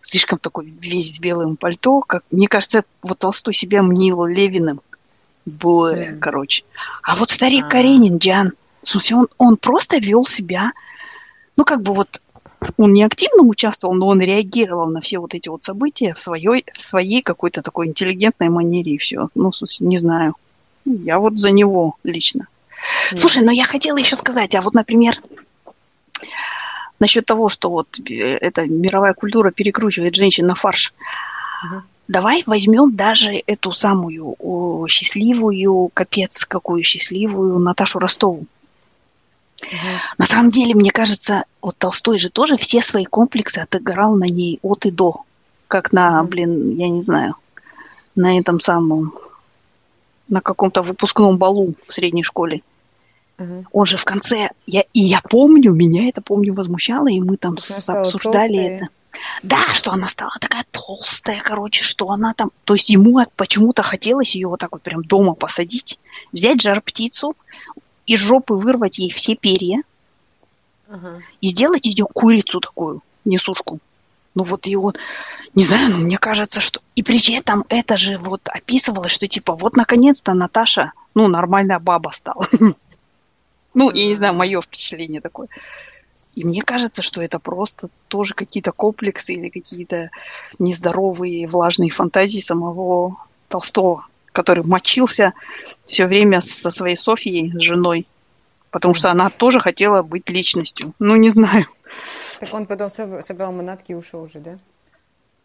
Слишком 0.00 0.38
такой 0.38 0.66
весь 0.80 1.10
в 1.10 1.20
белом 1.20 1.56
пальто. 1.56 2.00
Как, 2.00 2.24
мне 2.30 2.48
кажется, 2.48 2.84
вот 3.02 3.18
Толстой 3.18 3.52
себя 3.52 3.82
мнил 3.82 4.24
Левиным. 4.24 4.80
Бо, 5.44 5.92
mm. 5.92 6.18
короче. 6.18 6.64
А 7.02 7.16
вот 7.16 7.30
старик 7.30 7.64
а. 7.66 7.68
Каренин, 7.68 8.18
Джан, 8.18 8.52
в 8.82 8.88
смысле, 8.88 9.16
он, 9.16 9.28
он 9.38 9.56
просто 9.56 9.98
вел 9.98 10.24
себя, 10.24 10.72
ну, 11.56 11.64
как 11.64 11.82
бы 11.82 11.92
вот 11.92 12.20
он 12.76 12.92
не 12.92 13.02
активно 13.04 13.42
участвовал, 13.42 13.94
но 13.94 14.08
он 14.08 14.20
реагировал 14.20 14.86
на 14.88 15.00
все 15.00 15.18
вот 15.18 15.34
эти 15.34 15.48
вот 15.48 15.62
события 15.62 16.14
в 16.14 16.20
своей, 16.20 16.64
в 16.72 16.80
своей 16.80 17.22
какой-то 17.22 17.62
такой 17.62 17.86
интеллигентной 17.86 18.48
манере 18.48 18.94
и 18.94 18.98
все. 18.98 19.28
Ну, 19.34 19.52
смысле, 19.52 19.86
не 19.86 19.98
знаю. 19.98 20.34
Я 20.84 21.18
вот 21.18 21.38
за 21.38 21.50
него 21.50 21.96
лично. 22.02 22.48
Mm. 23.12 23.16
Слушай, 23.16 23.42
но 23.42 23.52
я 23.52 23.64
хотела 23.64 23.96
еще 23.98 24.16
сказать, 24.16 24.54
а 24.54 24.60
вот, 24.60 24.74
например, 24.74 25.16
насчет 26.98 27.26
того, 27.26 27.48
что 27.48 27.70
вот 27.70 27.98
э, 27.98 28.12
эта 28.12 28.66
мировая 28.66 29.14
культура 29.14 29.50
перекручивает 29.50 30.14
женщин 30.14 30.46
на 30.46 30.54
фарш. 30.54 30.92
Mm-hmm. 30.92 31.80
Давай 32.08 32.42
возьмем 32.46 32.96
даже 32.96 33.34
эту 33.46 33.70
самую 33.72 34.34
о, 34.38 34.86
счастливую, 34.88 35.90
капец 35.92 36.46
какую 36.46 36.82
счастливую 36.82 37.58
Наташу 37.58 37.98
Ростову. 37.98 38.46
На 40.18 40.26
самом 40.26 40.50
деле, 40.50 40.74
мне 40.74 40.90
кажется, 40.90 41.44
вот 41.60 41.76
Толстой 41.78 42.18
же 42.18 42.30
тоже 42.30 42.56
все 42.56 42.80
свои 42.80 43.04
комплексы 43.04 43.58
отыграл 43.58 44.14
на 44.14 44.24
ней 44.24 44.58
от 44.62 44.86
и 44.86 44.90
до. 44.90 45.22
Как 45.66 45.92
на, 45.92 46.22
блин, 46.24 46.76
я 46.76 46.88
не 46.88 47.00
знаю, 47.00 47.34
на 48.14 48.38
этом 48.38 48.60
самом, 48.60 49.14
на 50.28 50.40
каком-то 50.40 50.82
выпускном 50.82 51.36
балу 51.36 51.74
в 51.86 51.92
средней 51.92 52.22
школе. 52.22 52.62
Он 53.72 53.86
же 53.86 53.96
в 53.96 54.04
конце, 54.04 54.50
я, 54.66 54.82
и 54.92 55.00
я 55.00 55.20
помню, 55.20 55.72
меня 55.72 56.08
это, 56.08 56.20
помню, 56.20 56.54
возмущало, 56.54 57.08
и 57.08 57.20
мы 57.20 57.36
там 57.36 57.56
с, 57.56 57.88
обсуждали 57.88 58.56
толстая. 58.56 58.76
это. 58.76 58.88
Да, 59.42 59.58
что 59.74 59.92
она 59.92 60.06
стала 60.08 60.32
такая 60.40 60.64
толстая, 60.70 61.40
короче, 61.40 61.84
что 61.84 62.10
она 62.10 62.34
там... 62.34 62.50
То 62.64 62.74
есть 62.74 62.90
ему 62.90 63.24
почему-то 63.36 63.82
хотелось 63.82 64.34
ее 64.34 64.48
вот 64.48 64.60
так 64.60 64.72
вот 64.72 64.82
прям 64.82 65.02
дома 65.04 65.34
посадить, 65.34 65.98
взять 66.32 66.60
жар-птицу, 66.60 67.36
из 68.08 68.18
жопы 68.18 68.54
вырвать 68.54 68.98
ей 68.98 69.10
все 69.10 69.36
перья 69.36 69.82
uh-huh. 70.88 71.20
и 71.42 71.48
сделать 71.48 71.86
из 71.86 71.94
нее 71.94 72.06
курицу 72.12 72.58
такую, 72.58 73.02
несушку. 73.24 73.78
Ну 74.34 74.44
вот 74.44 74.66
и 74.66 74.74
вот, 74.76 74.98
не 75.54 75.64
знаю, 75.64 75.90
но 75.90 75.98
мне 75.98 76.16
кажется, 76.16 76.60
что... 76.60 76.80
И 76.96 77.02
при 77.02 77.34
этом 77.34 77.64
это 77.68 77.98
же 77.98 78.16
вот 78.16 78.40
описывалось, 78.48 79.12
что 79.12 79.28
типа 79.28 79.54
вот 79.54 79.76
наконец-то 79.76 80.32
Наташа, 80.32 80.92
ну, 81.14 81.28
нормальная 81.28 81.78
баба 81.78 82.10
стала. 82.10 82.48
Ну, 83.74 83.92
я 83.92 84.06
не 84.06 84.16
знаю, 84.16 84.34
мое 84.34 84.60
впечатление 84.60 85.20
такое. 85.20 85.46
И 86.34 86.44
мне 86.44 86.62
кажется, 86.62 87.02
что 87.02 87.22
это 87.22 87.38
просто 87.38 87.90
тоже 88.08 88.34
какие-то 88.34 88.72
комплексы 88.72 89.34
или 89.34 89.50
какие-то 89.50 90.10
нездоровые 90.58 91.46
влажные 91.46 91.90
фантазии 91.90 92.40
самого 92.40 93.18
Толстого 93.48 94.06
который 94.38 94.62
мочился 94.62 95.34
все 95.84 96.06
время 96.06 96.40
со 96.40 96.70
своей 96.70 96.94
Софией, 96.94 97.50
с 97.58 97.60
женой, 97.60 98.06
потому 98.70 98.94
что 98.94 99.10
она 99.10 99.30
тоже 99.30 99.58
хотела 99.58 100.02
быть 100.02 100.30
личностью. 100.30 100.94
Ну, 101.00 101.16
не 101.16 101.28
знаю. 101.28 101.66
Так 102.38 102.54
он 102.54 102.66
потом 102.66 102.88
собрал 102.88 103.50
манатки 103.50 103.90
и 103.90 103.94
ушел 103.96 104.22
уже, 104.22 104.38
да? 104.38 104.58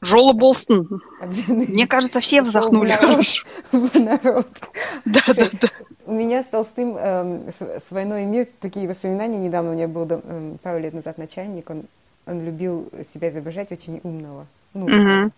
Жола 0.01 0.33
Болсон. 0.33 1.01
Мне 1.47 1.87
кажется, 1.87 2.19
все 2.19 2.43
вздохнули. 2.43 2.95
В 3.71 3.99
народ. 3.99 4.47
Да, 5.05 5.21
да, 5.27 5.47
да. 5.59 5.67
У 6.05 6.11
меня 6.11 6.43
с 6.43 6.47
Толстым 6.47 6.95
э, 6.95 7.51
с, 7.51 7.61
с 7.61 7.89
«Войной 7.89 8.23
и 8.23 8.25
мир» 8.25 8.47
такие 8.59 8.87
воспоминания. 8.87 9.39
Недавно 9.39 9.71
у 9.71 9.73
меня 9.73 9.87
был 9.87 10.05
э, 10.07 10.55
пару 10.61 10.77
лет 10.77 10.93
назад 10.93 11.17
начальник. 11.17 11.67
Он, 11.67 11.85
он 12.27 12.45
любил 12.45 12.91
себя 13.11 13.31
изображать 13.31 13.71
очень 13.71 14.01
умного. 14.03 14.45
Ну, 14.75 14.85
угу 14.85 15.31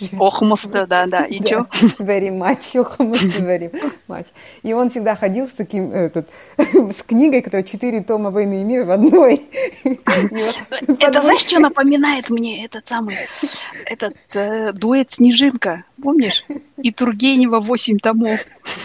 Же. 0.00 0.16
Охмуста, 0.18 0.86
да, 0.86 1.06
да. 1.06 1.24
И 1.24 1.42
что? 1.42 1.66
Very 1.98 2.28
much. 2.28 2.78
Охмуста 2.78 3.40
very 3.40 3.72
much. 4.06 4.26
И 4.62 4.74
он 4.74 4.90
всегда 4.90 5.16
ходил 5.16 5.48
с 5.48 5.52
таким, 5.52 5.92
этот, 5.92 6.28
с 6.58 7.02
книгой, 7.02 7.40
которая 7.40 7.64
четыре 7.64 8.02
тома 8.02 8.30
«Войны 8.30 8.60
и 8.60 8.64
мир» 8.64 8.84
в 8.84 8.90
одной. 8.90 9.46
Это 9.84 11.22
знаешь, 11.22 11.40
что 11.40 11.58
напоминает 11.58 12.28
мне 12.28 12.64
этот 12.64 12.86
самый, 12.86 13.16
этот 13.86 14.14
э, 14.34 14.72
дуэт 14.72 15.10
«Снежинка», 15.10 15.84
помнишь? 16.02 16.44
И 16.76 16.92
Тургенева 16.92 17.60
восемь 17.60 17.98
томов. 17.98 18.40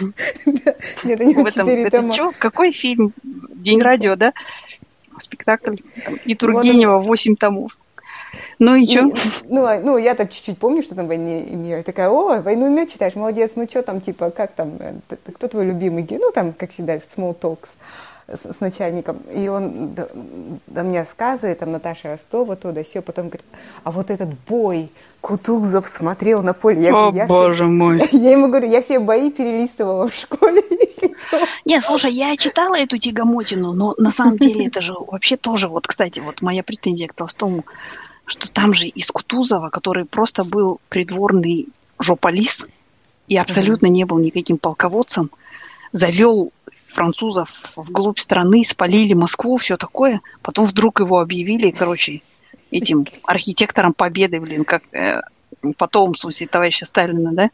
Нет, 1.04 1.20
у 1.20 1.24
него 1.24 1.50
четыре 1.50 1.90
тома. 1.90 2.14
Какой 2.38 2.72
фильм? 2.72 3.12
День 3.22 3.80
радио, 3.80 4.16
да? 4.16 4.32
Спектакль. 5.18 5.76
И 6.24 6.34
Тургенева 6.34 6.98
восемь 6.98 7.36
томов. 7.36 7.76
Ну 8.58 8.74
и 8.74 8.86
что? 8.86 9.12
Ну, 9.48 9.64
а, 9.64 9.78
ну, 9.78 9.96
я 9.96 10.14
так 10.14 10.30
чуть-чуть 10.30 10.58
помню, 10.58 10.82
что 10.82 10.94
там 10.94 11.06
«Война 11.06 11.38
и 11.38 11.54
мир». 11.54 11.78
Я 11.78 11.82
такая, 11.82 12.08
о, 12.08 12.40
«Войну 12.40 12.66
и 12.66 12.70
мир» 12.70 12.86
читаешь, 12.86 13.14
молодец. 13.14 13.52
Ну, 13.56 13.66
что 13.68 13.82
там, 13.82 14.00
типа, 14.00 14.30
как 14.30 14.52
там, 14.52 14.76
э, 14.78 14.94
кто 15.34 15.48
твой 15.48 15.66
любимый 15.66 16.02
герой? 16.02 16.22
Ну, 16.26 16.32
там, 16.32 16.52
как 16.52 16.70
всегда, 16.70 16.96
small 16.96 17.36
talks 17.38 17.68
с, 18.28 18.56
с 18.56 18.60
начальником. 18.60 19.18
И 19.32 19.48
он 19.48 19.94
до, 19.94 20.08
до 20.66 20.82
мне 20.82 21.00
рассказывает, 21.00 21.58
там, 21.58 21.72
Наташа 21.72 22.08
Ростова, 22.08 22.56
то 22.56 22.72
да 22.72 22.82
все, 22.82 23.02
потом 23.02 23.26
говорит, 23.28 23.44
а 23.84 23.90
вот 23.90 24.10
этот 24.10 24.28
бой, 24.48 24.90
Кутузов 25.20 25.88
смотрел 25.88 26.42
на 26.42 26.52
поле. 26.52 26.82
Я, 26.82 26.94
о, 26.94 27.12
я 27.12 27.26
боже 27.26 27.64
все, 27.64 27.66
мой. 27.66 28.02
Я 28.12 28.32
ему 28.32 28.48
говорю, 28.48 28.68
я 28.68 28.82
все 28.82 28.98
бои 28.98 29.30
перелистывала 29.30 30.08
в 30.08 30.14
школе. 30.14 30.62
Не, 31.64 31.80
слушай, 31.80 32.12
я 32.12 32.36
читала 32.36 32.78
эту 32.78 32.98
тягомотину, 32.98 33.72
но 33.72 33.94
на 33.98 34.10
самом 34.10 34.38
деле 34.38 34.66
это 34.66 34.80
же 34.80 34.92
вообще 34.92 35.36
тоже, 35.36 35.68
вот, 35.68 35.86
кстати, 35.86 36.20
вот 36.20 36.42
моя 36.42 36.62
претензия 36.62 37.08
к 37.08 37.14
Толстому, 37.14 37.64
что 38.26 38.50
там 38.50 38.74
же 38.74 38.86
из 38.86 39.10
Кутузова, 39.10 39.68
который 39.70 40.04
просто 40.04 40.44
был 40.44 40.80
придворный 40.88 41.68
жополис 41.98 42.68
и 43.28 43.36
абсолютно 43.36 43.86
не 43.86 44.04
был 44.04 44.18
никаким 44.18 44.58
полководцем, 44.58 45.30
завел 45.92 46.52
французов 46.86 47.76
вглубь 47.76 48.18
страны, 48.18 48.64
спалили 48.66 49.14
Москву, 49.14 49.56
все 49.56 49.76
такое. 49.76 50.20
Потом 50.42 50.66
вдруг 50.66 51.00
его 51.00 51.20
объявили, 51.20 51.70
короче, 51.70 52.22
этим 52.70 53.06
архитектором 53.24 53.92
победы, 53.92 54.40
блин, 54.40 54.64
как 54.64 54.82
э, 54.92 55.20
потом, 55.76 56.12
в 56.12 56.18
смысле, 56.18 56.46
товарища 56.46 56.86
Сталина, 56.86 57.32
да? 57.32 57.50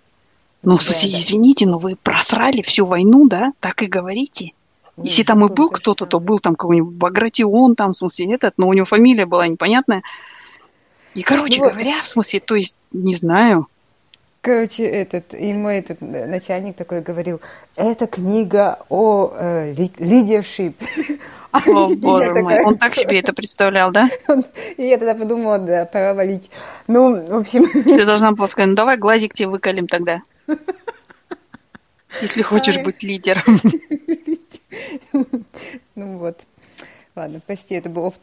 Ну, 0.63 0.77
в 0.77 0.83
смысле, 0.83 1.11
извините, 1.11 1.67
но 1.67 1.79
вы 1.79 1.97
просрали 1.97 2.63
всю 2.63 2.85
войну, 2.85 3.29
да? 3.29 3.53
Так 3.61 3.83
и 3.83 3.87
говорите. 3.87 4.53
Если 4.97 5.23
там 5.23 5.45
и 5.45 5.49
был 5.49 5.71
кто-то, 5.71 6.07
то 6.07 6.19
был 6.19 6.41
там 6.41 6.57
какой-нибудь 6.57 6.95
Багратион, 6.95 7.77
там, 7.77 7.93
в 7.93 7.97
смысле, 7.97 8.35
этот, 8.35 8.55
но 8.57 8.69
у 8.69 8.73
него 8.73 8.85
фамилия 8.85 9.27
была 9.27 9.47
непонятная. 9.47 10.03
И, 11.15 11.23
короче 11.23 11.61
ну, 11.61 11.71
говоря, 11.71 12.01
в 12.03 12.07
смысле, 12.07 12.41
то 12.41 12.55
есть, 12.55 12.77
не 12.93 13.15
знаю. 13.15 13.69
Короче, 14.41 14.85
этот, 14.85 15.35
и 15.35 15.53
мой 15.53 15.79
этот 15.79 16.01
начальник 16.01 16.77
такой 16.77 17.01
говорил, 17.01 17.41
это 17.77 18.07
книга 18.07 18.79
о 18.89 19.33
э, 19.35 19.73
leadership. 19.73 20.75
О, 21.51 21.89
боже 21.89 22.33
мой, 22.33 22.43
такая, 22.43 22.65
он 22.65 22.79
так 22.79 22.95
себе 22.95 23.21
это 23.21 23.33
представлял, 23.33 23.91
да? 23.91 24.09
И 24.77 24.85
я 24.85 24.99
тогда 24.99 25.15
подумала, 25.15 25.59
да, 25.59 25.87
пора 25.87 26.13
валить. 26.13 26.51
Ну, 26.87 27.21
в 27.21 27.37
общем... 27.37 27.67
Ты 27.69 28.05
должна 28.05 28.33
была 28.33 28.47
сказать, 28.49 28.69
ну 28.69 28.75
давай 28.77 28.99
глазик 28.99 29.33
тебе 29.33 29.49
выколем 29.49 29.89
тогда. 29.89 30.21
Если 32.21 32.43
хочешь 32.43 32.79
быть 32.79 33.03
лидером. 33.03 33.43
Ну 35.95 36.19
вот. 36.19 36.39
Ладно, 37.19 37.41
прости, 37.45 37.75
это 37.75 37.89
был 37.89 38.07
офф 38.07 38.15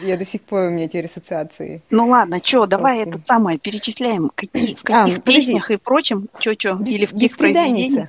Я 0.00 0.16
до 0.16 0.24
сих 0.24 0.42
пор 0.42 0.64
у 0.64 0.70
меня 0.70 0.88
теперь 0.88 1.06
ассоциации. 1.06 1.80
Ну 1.90 2.08
ладно, 2.08 2.40
что, 2.42 2.66
давай 2.66 3.02
это 3.02 3.20
самое 3.22 3.56
перечисляем, 3.56 4.32
какие, 4.34 4.74
в 4.74 4.82
каких 4.82 5.18
а, 5.18 5.20
песнях 5.20 5.62
подожди. 5.68 5.74
и 5.74 5.76
прочем, 5.76 6.28
что, 6.40 6.52
что, 6.58 6.82
или 6.84 7.06
в 7.06 7.12
каких 7.12 7.36
произведениях. 7.36 8.08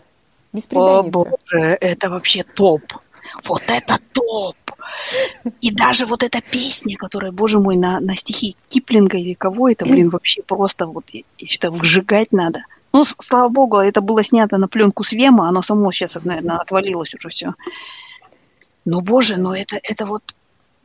О 0.71 1.03
боже, 1.03 1.77
это 1.79 2.09
вообще 2.09 2.41
топ. 2.41 2.81
Вот 3.43 3.61
это 3.67 3.99
топ! 4.11 4.55
И 5.61 5.71
даже 5.71 6.07
вот 6.07 6.23
эта 6.23 6.41
песня, 6.41 6.97
которая, 6.97 7.31
боже 7.31 7.59
мой, 7.59 7.75
на, 7.75 7.99
на 7.99 8.15
стихи 8.15 8.55
Киплинга 8.69 9.17
или 9.17 9.33
кого 9.33 9.69
это, 9.69 9.85
блин, 9.85 10.09
вообще 10.11 10.41
просто 10.41 10.87
вот, 10.87 11.05
я, 11.11 11.21
я 11.37 11.47
считаю, 11.47 11.73
выжигать 11.73 12.31
надо. 12.31 12.65
Ну, 12.91 13.05
слава 13.05 13.49
богу, 13.49 13.77
это 13.77 14.01
было 14.01 14.23
снято 14.23 14.57
на 14.57 14.67
пленку 14.67 15.03
Свема, 15.03 15.47
оно 15.47 15.61
само 15.61 15.91
сейчас, 15.91 16.15
наверное, 16.23 16.57
отвалилось 16.57 17.13
уже 17.13 17.29
все. 17.29 17.53
Но, 18.85 19.01
боже, 19.01 19.37
но 19.37 19.55
это, 19.55 19.79
это 19.81 20.05
вот... 20.05 20.35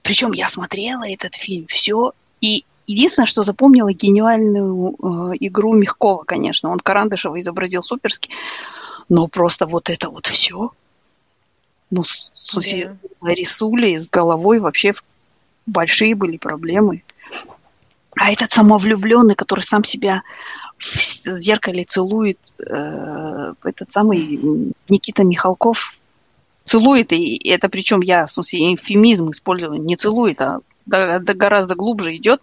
Причем 0.03 0.33
я 0.33 0.49
смотрела 0.49 1.09
этот 1.09 1.35
фильм, 1.35 1.67
все, 1.67 2.13
и 2.41 2.65
единственное, 2.87 3.27
что 3.27 3.43
запомнила, 3.43 3.93
гениальную 3.93 4.93
э, 4.93 5.37
игру 5.41 5.75
Мягкова, 5.75 6.25
конечно. 6.25 6.71
Он 6.71 6.81
Карандышева 6.81 7.39
изобразил 7.41 7.83
суперски, 7.83 8.31
но 9.09 9.29
просто 9.29 9.67
вот 9.67 9.91
это 9.91 10.09
вот 10.09 10.27
все. 10.27 10.71
Ну, 11.91 12.05
с, 12.05 12.31
с 12.35 12.55
да. 12.55 13.33
рисули 13.33 13.99
с 13.99 14.11
головой 14.11 14.59
вообще 14.59 14.95
большие 15.67 16.15
были 16.15 16.37
проблемы. 16.37 17.03
А 18.17 18.33
этот 18.33 18.51
самовлюбленный, 18.51 19.35
который 19.35 19.63
сам 19.63 19.85
себя 19.85 20.23
в 20.79 21.39
зеркале 21.39 21.85
целует, 21.85 22.39
э, 22.59 23.55
этот 23.65 23.93
самый 23.93 24.75
Никита 24.89 25.25
Михалков, 25.25 25.98
целует, 26.69 27.13
и 27.13 27.37
это 27.49 27.69
причем 27.69 28.01
я, 28.01 28.27
в 28.27 28.31
смысле, 28.31 28.75
эвфемизм 28.75 29.31
использую, 29.31 29.83
не 29.83 29.97
целует, 29.97 30.41
а 30.41 30.61
да, 30.87 31.19
да 31.19 31.35
гораздо 31.35 31.75
глубже 31.75 32.15
идет. 32.17 32.41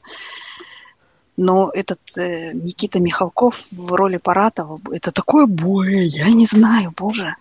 Но 1.37 1.69
этот 1.73 1.99
э, 2.17 2.53
Никита 2.53 2.99
Михалков 2.99 3.65
в 3.71 3.93
роли 3.93 4.17
Паратова, 4.17 4.79
это 4.91 5.11
такое 5.11 5.47
бой, 5.47 6.05
я 6.05 6.29
не 6.29 6.45
знаю, 6.45 6.93
боже. 6.95 7.35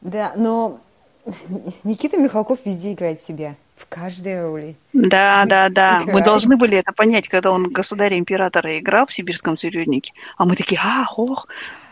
Да, 0.00 0.32
но 0.36 0.80
Никита 1.84 2.18
Михалков 2.18 2.60
везде 2.64 2.92
играет 2.92 3.22
себя, 3.22 3.54
в 3.76 3.86
каждой 3.86 4.42
роли. 4.42 4.76
Да, 4.92 5.44
да, 5.46 5.68
да. 5.68 5.98
Играет. 5.98 6.12
Мы 6.12 6.22
должны 6.22 6.56
были 6.56 6.76
это 6.76 6.92
понять, 6.92 7.28
когда 7.28 7.52
он 7.52 7.70
государя-императора 7.70 8.78
играл 8.78 9.06
в 9.06 9.12
«Сибирском 9.12 9.56
цирюльнике». 9.56 10.12
А 10.36 10.44
мы 10.44 10.56
такие, 10.56 10.80
а, 10.82 11.06
ох, 11.16 11.46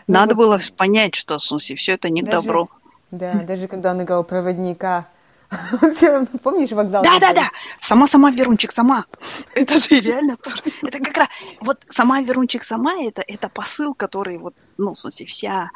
ну, 0.07 0.13
надо 0.13 0.35
вот... 0.35 0.45
было 0.45 0.59
понять, 0.75 1.15
что, 1.15 1.37
в 1.37 1.43
смысле, 1.43 1.75
все 1.75 1.93
это 1.93 2.09
не 2.09 2.21
к 2.21 2.25
даже, 2.25 2.41
добру. 2.41 2.69
Да, 3.13 3.43
даже 3.43 3.67
когда 3.67 3.91
он 3.91 4.01
играл 4.01 4.23
проводника. 4.23 5.07
Помнишь 6.43 6.71
вокзал? 6.71 7.03
Да, 7.03 7.19
да, 7.19 7.31
да. 7.31 7.51
Сама, 7.79 8.07
сама 8.07 8.31
Верунчик, 8.31 8.71
сама. 8.71 9.05
Это 9.53 9.75
же 9.75 9.99
реально 9.99 10.35
Это 10.81 10.97
как 10.97 11.15
раз 11.15 11.27
вот 11.61 11.77
сама 11.89 12.21
Верунчик, 12.21 12.63
сама 12.63 12.93
это 13.03 13.23
это 13.27 13.49
посыл, 13.49 13.93
который 13.93 14.39
вот, 14.39 14.55
ну, 14.79 14.95
в 14.95 14.99
смысле, 14.99 15.27
вся 15.27 15.69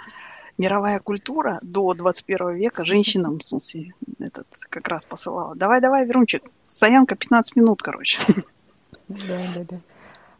мировая 0.58 1.00
культура 1.00 1.60
до 1.62 1.94
21 1.94 2.56
века 2.56 2.84
женщинам, 2.84 3.38
в 3.38 3.44
смысле, 3.44 3.94
этот 4.18 4.48
как 4.70 4.88
раз 4.88 5.06
посылала. 5.06 5.56
Давай, 5.56 5.80
давай, 5.80 6.08
Верунчик, 6.08 6.42
стоянка 6.66 7.16
15 7.16 7.56
минут, 7.56 7.84
короче. 7.84 8.20
Да, 9.08 9.38
да, 9.56 9.64
да. 9.70 9.78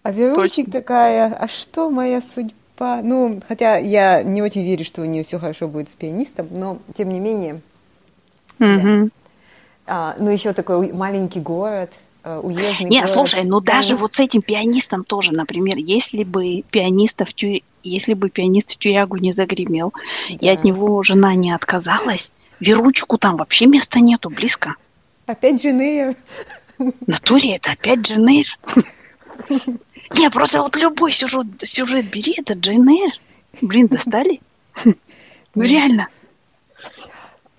А 0.02 0.12
Верунчик 0.12 0.66
Точно. 0.66 0.72
такая, 0.72 1.32
а 1.32 1.48
что 1.48 1.92
моя 1.92 2.24
судьба? 2.24 2.56
По... 2.78 3.02
Ну, 3.04 3.42
хотя 3.48 3.78
я 3.78 4.24
не 4.24 4.42
очень 4.42 4.64
верю, 4.64 4.86
что 4.86 5.02
у 5.02 5.06
нее 5.06 5.24
все 5.24 5.40
хорошо 5.40 5.68
будет 5.68 5.90
с 5.90 5.96
пианистом, 5.96 6.48
но 6.52 6.80
тем 6.96 7.10
не 7.10 7.20
менее. 7.20 7.62
Mm-hmm. 8.60 9.04
Да. 9.06 9.10
А, 9.88 10.16
ну, 10.20 10.30
еще 10.30 10.54
такой 10.54 10.92
маленький 10.92 11.40
город, 11.40 11.92
э, 12.24 12.40
уездный 12.40 12.90
Не, 12.90 13.00
город. 13.00 13.10
слушай, 13.10 13.44
ну 13.44 13.62
даже 13.62 13.96
вот 13.96 14.14
с 14.14 14.20
этим 14.20 14.42
пианистом 14.42 15.04
тоже, 15.04 15.34
например, 15.34 15.78
если 15.78 16.24
бы 16.24 16.64
пианиста 16.70 17.26
в 17.26 17.34
тю... 17.34 17.62
если 17.84 18.14
бы 18.14 18.30
пианист 18.30 18.72
в 18.72 18.78
тюрягу 18.78 19.18
не 19.18 19.32
загремел, 19.32 19.94
да. 20.30 20.36
и 20.36 20.48
от 20.50 20.64
него 20.64 21.04
жена 21.04 21.36
не 21.36 21.52
отказалась, 21.52 22.34
Веручку 22.60 23.18
там 23.18 23.38
вообще 23.38 23.68
места 23.68 24.00
нету, 24.00 24.30
близко. 24.30 24.76
Опять 25.26 25.62
Дженейр. 25.62 26.16
В 26.78 26.94
натуре 27.08 27.56
это 27.56 27.72
опять 27.72 28.00
Дженейр. 28.00 28.48
Не, 30.12 30.30
просто 30.30 30.62
вот 30.62 30.76
любой 30.76 31.12
сюжет, 31.12 31.48
сюжет 31.60 32.06
бери, 32.10 32.36
это 32.38 32.54
Джейн 32.54 32.88
Эйр. 32.88 33.12
Блин, 33.62 33.88
достали? 33.88 34.40
Ну 35.56 35.64
реально. 35.64 36.08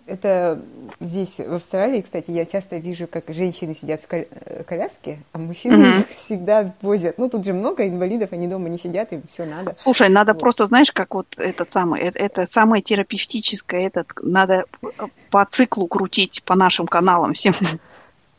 Это 0.06 0.62
здесь, 1.00 1.38
в 1.38 1.52
Австралии, 1.52 2.00
кстати, 2.00 2.30
я 2.30 2.46
часто 2.46 2.78
вижу, 2.78 3.06
как 3.06 3.24
женщины 3.28 3.74
сидят 3.74 4.00
в 4.00 4.06
э, 4.12 4.62
коляске, 4.64 5.18
а 5.32 5.38
мужчины 5.38 5.74
uh-huh. 5.74 6.06
всегда 6.14 6.72
возят. 6.80 7.18
Ну, 7.18 7.28
тут 7.28 7.44
же 7.44 7.52
много 7.52 7.86
инвалидов, 7.86 8.30
они 8.32 8.46
дома 8.46 8.68
не 8.68 8.78
сидят, 8.78 9.12
им 9.12 9.22
все 9.28 9.44
надо. 9.44 9.76
Слушай, 9.78 10.08
надо 10.08 10.32
вот. 10.32 10.40
просто, 10.40 10.66
знаешь, 10.66 10.92
как 10.92 11.14
вот 11.14 11.26
этот 11.38 11.70
самый, 11.72 12.00
это, 12.00 12.18
это 12.18 12.46
самое 12.46 12.82
терапевтическое, 12.82 13.86
этот, 13.86 14.12
надо 14.22 14.64
по 15.30 15.44
циклу 15.44 15.88
крутить 15.88 16.42
по 16.44 16.54
нашим 16.54 16.86
каналам 16.86 17.34
всем. 17.34 17.54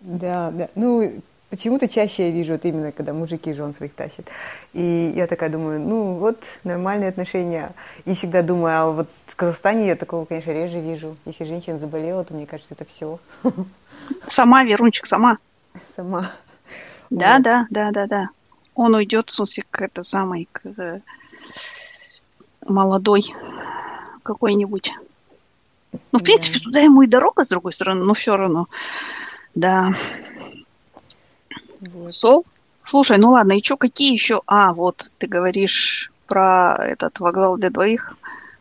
Да, 0.02 0.50
да. 0.52 0.70
Ну, 0.76 1.22
Почему-то 1.50 1.88
чаще 1.88 2.28
я 2.28 2.32
вижу 2.32 2.54
вот 2.54 2.66
именно, 2.66 2.92
когда 2.92 3.12
мужики 3.12 3.54
жен 3.54 3.74
своих 3.74 3.94
тащат. 3.94 4.28
И 4.74 5.14
я 5.16 5.26
такая 5.26 5.50
думаю, 5.50 5.80
ну 5.80 6.14
вот, 6.16 6.38
нормальные 6.64 7.10
отношения. 7.10 7.72
И 8.06 8.14
всегда 8.14 8.44
думаю, 8.44 8.80
а 8.80 8.92
вот 8.92 9.08
в 9.26 9.36
Казахстане 9.36 9.88
я 9.88 9.96
такого, 9.96 10.26
конечно, 10.26 10.52
реже 10.52 10.80
вижу. 10.80 11.18
Если 11.26 11.46
женщина 11.46 11.80
заболела, 11.80 12.24
то 12.24 12.36
мне 12.36 12.46
кажется, 12.46 12.76
это 12.76 12.86
все. 12.86 13.20
Сама, 14.28 14.64
Верунчик, 14.64 15.08
сама. 15.08 15.40
Сама. 15.96 16.30
Да, 17.10 17.36
вот. 17.36 17.44
да, 17.44 17.68
да, 17.72 17.92
да, 17.92 18.06
да. 18.06 18.30
он 18.76 18.94
уйдет, 18.94 19.30
в 19.30 19.34
смысле, 19.34 19.64
к 19.72 19.82
это 19.82 20.04
самой, 20.04 20.48
к 20.52 20.62
э, 20.66 21.00
молодой 22.66 23.34
какой-нибудь. 24.22 24.92
Ну, 26.12 26.20
в 26.20 26.24
принципе, 26.24 26.60
туда 26.60 26.82
ему 26.82 27.02
и 27.02 27.08
дорога, 27.08 27.44
с 27.44 27.48
другой 27.48 27.74
стороны, 27.74 28.06
но 28.06 28.14
все 28.14 28.38
равно. 28.38 28.68
Да. 29.56 29.94
Вот. 31.82 32.12
Сол? 32.12 32.46
Слушай, 32.84 33.18
ну 33.18 33.32
ладно, 33.32 33.54
и 33.54 33.64
что, 33.64 33.78
какие 33.78 34.14
еще? 34.14 34.42
А, 34.48 34.74
вот, 34.74 35.12
ты 35.18 35.28
говоришь 35.28 36.12
про 36.28 36.76
этот 36.76 37.20
вокзал 37.20 37.58
для 37.58 37.70
двоих. 37.70 38.16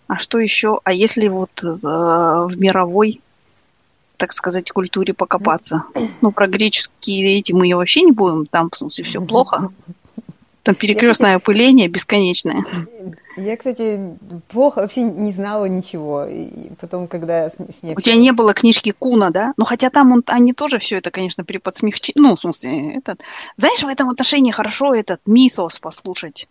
А 0.06 0.18
что 0.18 0.38
еще? 0.38 0.80
А 0.84 0.92
если 0.92 1.28
вот 1.28 1.62
э, 1.62 1.66
в 1.66 2.52
мировой, 2.56 3.20
так 4.16 4.32
сказать, 4.32 4.70
культуре 4.70 5.14
покопаться? 5.14 5.84
Ну, 6.22 6.32
про 6.32 6.46
греческие 6.46 7.38
эти 7.38 7.52
мы 7.52 7.74
вообще 7.74 8.02
не 8.02 8.12
будем, 8.12 8.46
там, 8.46 8.70
в 8.70 8.76
смысле, 8.76 9.04
все 9.04 9.20
плохо. 9.20 9.70
Там 10.62 10.74
перекрестное 10.74 11.36
опыление 11.36 11.88
бесконечное. 11.88 12.64
Я, 13.38 13.56
кстати, 13.56 14.18
плохо 14.48 14.80
вообще 14.80 15.02
не 15.02 15.32
знала 15.32 15.66
ничего. 15.66 16.24
И 16.24 16.70
потом, 16.80 17.08
когда 17.08 17.48
с, 17.48 17.56
с 17.56 17.82
ней... 17.82 17.94
У 17.96 18.00
тебя 18.00 18.16
не 18.16 18.32
было 18.32 18.54
книжки 18.54 18.92
Куна, 18.92 19.30
да? 19.30 19.54
Ну, 19.56 19.64
хотя 19.64 19.90
там 19.90 20.12
он, 20.12 20.22
они 20.26 20.52
тоже 20.52 20.78
все 20.78 20.98
это, 20.98 21.10
конечно, 21.10 21.44
приподсмягчили. 21.44 22.14
Ну, 22.18 22.36
в 22.36 22.40
смысле, 22.40 22.96
этот... 22.96 23.22
Знаешь, 23.56 23.82
в 23.82 23.88
этом 23.88 24.10
отношении 24.10 24.50
хорошо 24.50 24.94
этот 24.94 25.20
мифос 25.26 25.78
послушать 25.78 26.48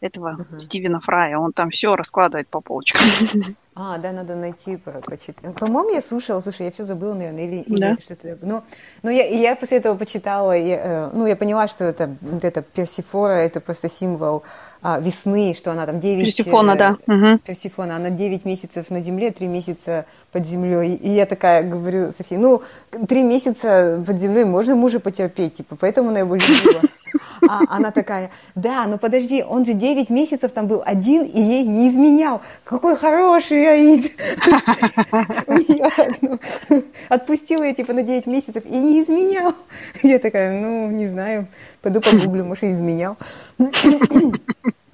этого 0.00 0.38
uh-huh. 0.38 0.58
Стивена 0.58 1.00
Фрая. 1.00 1.38
Он 1.38 1.52
там 1.52 1.70
все 1.70 1.96
раскладывает 1.96 2.48
по 2.48 2.60
полочкам. 2.60 3.02
А, 3.82 3.96
да, 3.98 4.12
надо 4.12 4.34
найти, 4.34 4.76
почитать. 4.76 5.54
По-моему, 5.54 5.94
я 5.94 6.02
слушала, 6.02 6.42
слушай, 6.42 6.66
я 6.66 6.72
все 6.72 6.84
забыла, 6.84 7.14
наверное, 7.14 7.46
или, 7.46 7.56
или 7.62 7.80
да. 7.80 7.96
что-то. 7.96 8.36
Но, 8.42 8.64
но 9.02 9.10
я, 9.10 9.24
я 9.26 9.56
после 9.56 9.78
этого 9.78 9.96
почитала, 9.96 10.54
я, 10.54 10.76
э, 10.76 11.10
ну, 11.14 11.24
я 11.24 11.34
поняла, 11.34 11.66
что 11.66 11.84
это, 11.84 12.14
вот 12.20 12.44
это 12.44 12.60
Персифора, 12.60 13.34
это 13.34 13.60
просто 13.60 13.88
символ 13.88 14.42
весны, 14.82 15.54
что 15.54 15.72
она 15.72 15.86
там 15.86 16.00
9... 16.00 16.24
Персифона, 16.24 16.72
э, 16.72 16.76
да. 16.76 16.96
Угу. 17.06 17.38
Персифона, 17.38 17.96
она 17.96 18.10
9 18.10 18.44
месяцев 18.44 18.90
на 18.90 19.00
земле, 19.00 19.30
3 19.30 19.46
месяца 19.46 20.06
под 20.32 20.46
землей. 20.46 20.94
И 20.94 21.10
я 21.10 21.26
такая 21.26 21.62
говорю, 21.62 22.12
София, 22.12 22.38
ну, 22.38 22.62
3 22.90 23.22
месяца 23.22 24.02
под 24.06 24.18
землей 24.18 24.44
можно 24.44 24.74
мужа 24.74 25.00
потерпеть, 25.00 25.56
типа, 25.56 25.76
поэтому 25.76 26.10
она 26.10 26.20
его 26.20 26.34
любила. 26.34 26.80
А 27.48 27.60
она 27.68 27.90
такая, 27.90 28.30
да, 28.54 28.86
ну 28.86 28.98
подожди, 28.98 29.42
он 29.42 29.64
же 29.64 29.72
9 29.72 30.10
месяцев 30.10 30.52
там 30.52 30.66
был 30.66 30.82
один 30.84 31.22
и 31.22 31.40
ей 31.40 31.64
не 31.64 31.88
изменял. 31.88 32.40
Какой 32.64 32.96
хороший 32.96 33.64
Аид. 33.64 34.12
Отпустила 37.08 37.64
я 37.64 37.74
типа 37.74 37.92
на 37.92 38.02
9 38.02 38.26
месяцев 38.26 38.64
и 38.64 38.78
не 38.78 39.02
изменял. 39.02 39.54
Я 40.02 40.18
такая, 40.18 40.60
ну, 40.60 40.90
не 40.90 41.08
знаю, 41.08 41.48
пойду 41.82 42.00
погуглю, 42.00 42.44
может, 42.44 42.64
и 42.64 42.72
изменял. 42.72 43.16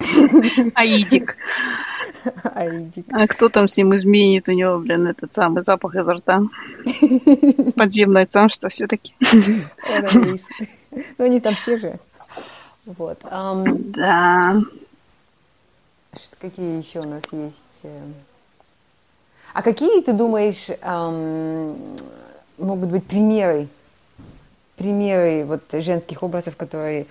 Аидик. 0.75 1.37
Аидик. 2.55 3.07
А 3.11 3.27
кто 3.27 3.49
там 3.49 3.69
с 3.69 3.77
ним 3.77 3.95
изменит? 3.95 4.49
У 4.49 4.53
него, 4.53 4.79
блин, 4.79 5.07
этот 5.07 5.35
самый 5.35 5.62
запах 5.62 5.95
изо 5.95 6.14
рта. 6.14 6.42
Подземное 7.77 8.27
царство 8.27 8.69
все-таки. 8.69 9.14
Ну, 11.19 11.25
они 11.25 11.40
там 11.40 11.55
все 11.55 11.77
же. 11.77 11.99
Вот. 12.85 13.19
Да. 13.23 14.62
Какие 16.38 16.79
еще 16.79 17.01
у 17.01 17.05
нас 17.05 17.23
есть? 17.33 17.57
Э? 17.83 18.01
А 19.53 19.62
какие, 19.62 20.03
ты 20.03 20.12
думаешь, 20.12 20.66
могут 22.59 22.90
быть 22.90 23.07
примеры, 23.07 23.69
примеры 24.77 25.45
вот 25.47 25.62
женских 25.73 26.23
образов, 26.23 26.57
которые 26.57 27.07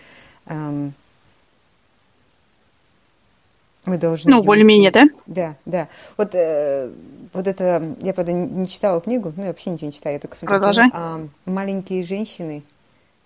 мы 3.85 3.97
должны... 3.97 4.31
Ну, 4.31 4.43
более-менее, 4.43 4.91
да? 4.91 5.07
Да, 5.25 5.55
да. 5.65 5.87
Вот, 6.17 6.33
э, 6.33 6.91
вот 7.33 7.47
это, 7.47 7.95
я, 8.01 8.13
правда, 8.13 8.31
не 8.31 8.67
читала 8.67 9.01
книгу, 9.01 9.33
ну, 9.35 9.43
я 9.43 9.49
вообще 9.49 9.69
ничего 9.69 9.87
не 9.87 9.93
читаю, 9.93 10.15
я 10.15 10.19
только 10.19 10.35
смотрю. 10.35 10.57
Продолжай. 10.57 10.89
А, 10.93 11.21
«Маленькие 11.45 12.03
женщины». 12.03 12.63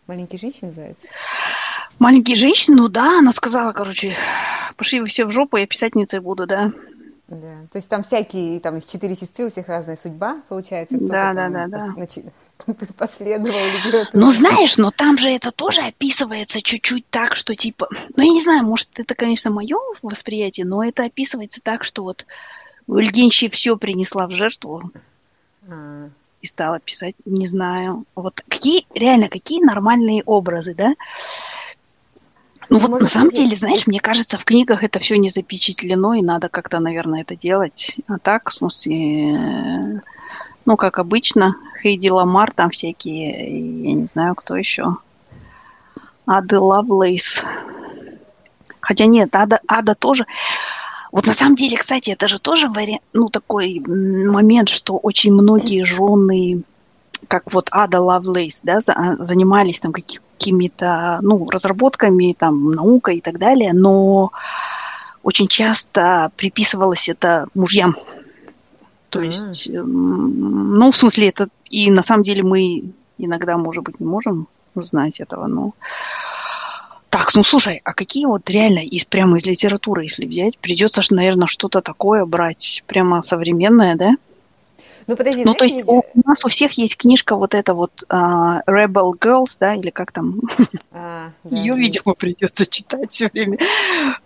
«Маленькие 0.07 0.39
женщины» 0.39 0.69
называется? 0.69 1.07
Маленькие 1.99 2.35
женщины, 2.35 2.77
ну 2.77 2.87
да, 2.87 3.19
она 3.19 3.31
сказала, 3.33 3.73
короче, 3.73 4.13
пошли 4.77 4.99
вы 5.01 5.05
все 5.07 5.25
в 5.25 5.31
жопу, 5.31 5.57
я 5.57 5.67
писательницей 5.67 6.19
буду, 6.19 6.47
да. 6.47 6.71
Да, 7.29 7.67
то 7.71 7.75
есть 7.77 7.87
там 7.87 8.01
всякие, 8.01 8.59
там 8.59 8.81
четыре 8.81 9.13
сестры, 9.13 9.45
у 9.45 9.49
всех 9.51 9.67
разная 9.67 9.95
судьба, 9.95 10.41
получается. 10.49 10.97
Да, 10.99 11.33
да, 11.33 11.47
да, 11.49 11.67
да. 11.67 11.95
Последовал 12.97 13.59
литературу. 13.77 14.25
Ну, 14.25 14.31
знаешь, 14.31 14.77
но 14.77 14.89
там 14.89 15.17
же 15.17 15.29
это 15.29 15.51
тоже 15.51 15.81
описывается 15.81 16.61
чуть-чуть 16.61 17.05
так, 17.09 17.35
что 17.35 17.55
типа... 17.55 17.87
Ну, 18.15 18.23
я 18.23 18.31
не 18.31 18.41
знаю, 18.41 18.63
может, 18.63 18.99
это, 18.99 19.13
конечно, 19.13 19.51
мое 19.51 19.77
восприятие, 20.01 20.65
но 20.65 20.83
это 20.83 21.05
описывается 21.05 21.61
так, 21.61 21.83
что 21.83 22.03
вот 22.03 22.25
Ульгенщи 22.87 23.47
все 23.49 23.77
принесла 23.77 24.25
в 24.25 24.31
жертву 24.31 24.91
а. 25.69 26.09
и 26.41 26.47
стала 26.47 26.79
писать, 26.79 27.15
не 27.25 27.47
знаю. 27.47 28.05
Вот 28.15 28.41
какие, 28.47 28.87
реально, 28.95 29.29
какие 29.29 29.63
нормальные 29.63 30.23
образы, 30.25 30.73
да? 30.73 30.95
Ну 32.69 32.77
вот 32.77 32.89
Может, 32.91 33.01
на 33.01 33.07
самом 33.07 33.29
деле, 33.29 33.55
знаешь, 33.55 33.87
мне 33.87 33.99
кажется, 33.99 34.37
в 34.37 34.45
книгах 34.45 34.83
это 34.83 34.99
все 34.99 35.17
не 35.17 35.29
запечатлено, 35.29 36.13
и 36.13 36.21
надо 36.21 36.49
как-то, 36.49 36.79
наверное, 36.79 37.21
это 37.21 37.35
делать. 37.35 37.97
А 38.07 38.19
так, 38.19 38.49
в 38.49 38.53
смысле, 38.53 40.01
ну, 40.65 40.77
как 40.77 40.99
обычно, 40.99 41.55
Хейди 41.81 42.09
Ламар, 42.09 42.51
там 42.51 42.69
всякие, 42.69 43.83
я 43.83 43.93
не 43.93 44.05
знаю, 44.05 44.35
кто 44.35 44.55
еще. 44.55 44.97
Ады 46.27 46.59
Лавлейс. 46.59 47.43
Хотя 48.79 49.07
нет, 49.07 49.35
Ада, 49.35 49.59
Ада 49.67 49.95
тоже... 49.95 50.25
Вот 51.11 51.25
на 51.25 51.33
самом 51.33 51.55
деле, 51.55 51.75
кстати, 51.75 52.11
это 52.11 52.27
же 52.27 52.37
тоже 52.37 52.69
вариант, 52.69 53.01
ну, 53.13 53.29
такой 53.29 53.79
момент, 53.79 54.69
что 54.69 54.95
очень 54.95 55.33
многие 55.33 55.83
жены 55.83 56.61
как 57.27 57.51
вот 57.51 57.69
Ада 57.71 57.99
Лавлейс, 57.99 58.61
да, 58.61 58.79
занимались 58.79 59.79
там 59.79 59.91
какими-то, 60.39 61.19
ну, 61.21 61.49
разработками, 61.49 62.33
там, 62.37 62.71
наукой 62.71 63.17
и 63.17 63.21
так 63.21 63.37
далее, 63.37 63.73
но 63.73 64.31
очень 65.21 65.47
часто 65.47 66.31
приписывалось 66.37 67.09
это 67.09 67.47
мужьям. 67.53 67.97
То 69.09 69.19
mm-hmm. 69.19 69.25
есть, 69.25 69.69
ну, 69.69 70.91
в 70.91 70.95
смысле, 70.95 71.29
это 71.29 71.49
и 71.69 71.91
на 71.91 72.01
самом 72.01 72.23
деле 72.23 72.43
мы 72.43 72.83
иногда, 73.17 73.57
может 73.57 73.83
быть, 73.83 73.99
не 73.99 74.05
можем 74.05 74.47
знать 74.75 75.19
этого, 75.19 75.47
но... 75.47 75.73
Так, 77.09 77.33
ну 77.35 77.43
слушай, 77.43 77.81
а 77.83 77.93
какие 77.93 78.25
вот 78.27 78.49
реально 78.49 78.79
из 78.79 79.03
прямо 79.05 79.37
из 79.37 79.45
литературы, 79.45 80.03
если 80.03 80.25
взять, 80.25 80.59
придется 80.59 81.01
же, 81.01 81.15
наверное, 81.15 81.47
что-то 81.47 81.81
такое 81.81 82.23
брать 82.23 82.83
прямо 82.85 83.21
современное, 83.23 83.95
да? 83.95 84.15
Ну, 85.09 85.15
подожди, 85.15 85.43
ну, 85.43 85.55
то 85.55 85.65
есть 85.65 85.83
у, 85.87 86.01
у 86.01 86.21
нас 86.23 86.45
у 86.45 86.49
всех 86.49 86.73
есть 86.73 86.95
книжка 86.95 87.35
вот 87.35 87.55
эта 87.55 87.73
вот 87.73 88.03
uh, 88.09 88.59
Rebel 88.67 89.13
Girls, 89.19 89.57
да, 89.59 89.73
или 89.73 89.89
как 89.89 90.11
там? 90.11 90.39
А, 90.91 91.31
да, 91.43 91.57
Ее, 91.57 91.75
есть. 91.75 91.79
видимо, 91.79 92.13
придется 92.13 92.67
читать 92.67 93.11
все 93.11 93.27
время. 93.33 93.57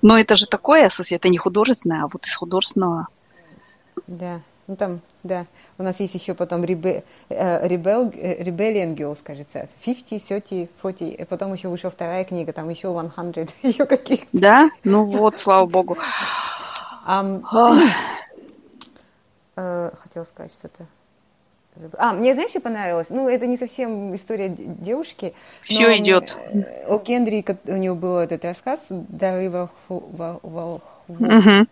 Но 0.02 0.20
это 0.20 0.36
же 0.36 0.46
такое, 0.46 0.90
это 0.90 1.30
не 1.30 1.38
художественное, 1.38 2.04
а 2.04 2.08
вот 2.12 2.28
из 2.28 2.36
художественного. 2.36 3.08
Да, 4.08 4.42
ну 4.68 4.76
там, 4.76 5.00
да. 5.24 5.46
У 5.78 5.84
нас 5.84 6.02
есть 6.02 6.16
еще 6.16 6.34
потом 6.34 6.64
Rebel, 6.64 7.02
э, 7.30 7.66
э, 7.66 8.44
Rebellion 8.44 8.94
Girls, 8.94 9.20
кажется, 9.24 9.66
50, 9.86 10.26
30, 10.28 10.70
40, 10.82 11.02
и 11.02 11.26
потом 11.30 11.54
еще 11.54 11.70
вышла 11.70 11.92
вторая 11.92 12.26
книга, 12.26 12.52
там 12.52 12.68
еще 12.68 12.90
100, 12.90 13.46
еще 13.66 13.86
каких-то. 13.86 14.28
Да? 14.34 14.70
Ну 14.84 15.06
вот, 15.06 15.40
слава 15.40 15.66
богу. 15.66 15.98
Um, 17.08 17.42
Э, 19.56 19.92
хотела 20.02 20.24
сказать 20.26 20.52
что-то. 20.52 20.88
А, 21.98 22.14
мне, 22.14 22.34
знаешь, 22.34 22.52
что 22.52 22.62
понравилось? 22.62 23.08
Ну, 23.10 23.28
это 23.28 23.48
не 23.48 23.58
совсем 23.58 24.16
история 24.16 24.50
девушки. 24.50 25.34
Все 25.62 25.98
идет. 25.98 26.38
О 26.88 27.00
Генри, 27.00 27.44
у 27.66 27.76
него 27.76 27.96
был 27.96 28.18
этот 28.18 28.46
рассказ 28.46 28.88
«Дары 28.90 29.50
волхвов». 29.50 30.82
Угу. 31.08 31.68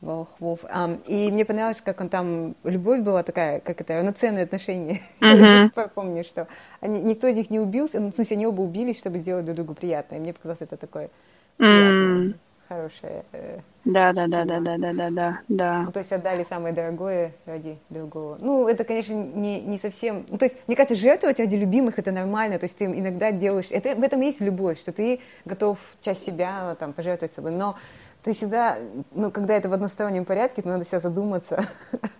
Волхвов. 0.00 0.60
А, 0.70 0.96
и 1.06 1.30
мне 1.30 1.44
понравилось, 1.44 1.80
как 1.80 2.00
он 2.00 2.08
там, 2.08 2.54
любовь 2.64 3.00
была 3.00 3.22
такая, 3.22 3.60
как 3.60 3.80
это, 3.80 3.98
равноценные 3.98 4.44
отношения. 4.44 5.02
Uh-huh. 5.20 5.70
Я 5.76 5.88
помню, 5.88 6.24
что 6.24 6.48
они, 6.80 7.00
никто 7.00 7.26
из 7.26 7.36
них 7.36 7.50
не 7.50 7.60
убился, 7.60 8.00
ну, 8.00 8.10
в 8.10 8.14
смысле, 8.14 8.36
они 8.36 8.46
оба 8.46 8.62
убились, 8.62 8.98
чтобы 8.98 9.18
сделать 9.18 9.44
друг 9.44 9.56
другу 9.56 9.74
приятно. 9.74 10.14
И 10.14 10.18
мне 10.18 10.32
показалось 10.32 10.62
это 10.62 10.78
такое 10.78 11.10
mm 11.58 12.34
хорошее. 12.70 13.24
Э, 13.32 13.58
да, 13.84 14.12
да, 14.12 14.28
да, 14.28 14.44
да, 14.44 14.60
да, 14.60 14.76
да, 14.78 14.92
да, 14.92 15.10
да, 15.10 15.40
да. 15.48 15.82
Ну, 15.82 15.92
то 15.92 15.98
есть 15.98 16.12
отдали 16.12 16.44
самое 16.48 16.72
дорогое 16.72 17.32
ради 17.44 17.78
другого. 17.88 18.38
Ну, 18.40 18.68
это, 18.68 18.84
конечно, 18.84 19.12
не, 19.12 19.60
не 19.60 19.78
совсем... 19.78 20.24
Ну, 20.28 20.38
то 20.38 20.44
есть, 20.44 20.58
мне 20.68 20.76
кажется, 20.76 20.94
жертвовать 20.94 21.40
ради 21.40 21.56
любимых 21.56 21.98
это 21.98 22.12
нормально. 22.12 22.58
То 22.58 22.64
есть 22.64 22.78
ты 22.78 22.84
иногда 22.84 23.32
делаешь... 23.32 23.66
Это, 23.70 23.96
в 23.96 24.02
этом 24.02 24.20
есть 24.20 24.40
любовь, 24.40 24.78
что 24.78 24.92
ты 24.92 25.20
готов 25.44 25.78
часть 26.00 26.24
себя 26.24 26.76
там, 26.78 26.92
пожертвовать 26.92 27.34
собой. 27.34 27.50
Но 27.50 27.76
ты 28.22 28.34
всегда, 28.34 28.78
ну, 29.12 29.32
когда 29.32 29.56
это 29.56 29.68
в 29.68 29.72
одностороннем 29.72 30.24
порядке, 30.24 30.62
то 30.62 30.68
надо 30.68 30.84
себя 30.84 31.00
задуматься, 31.00 31.66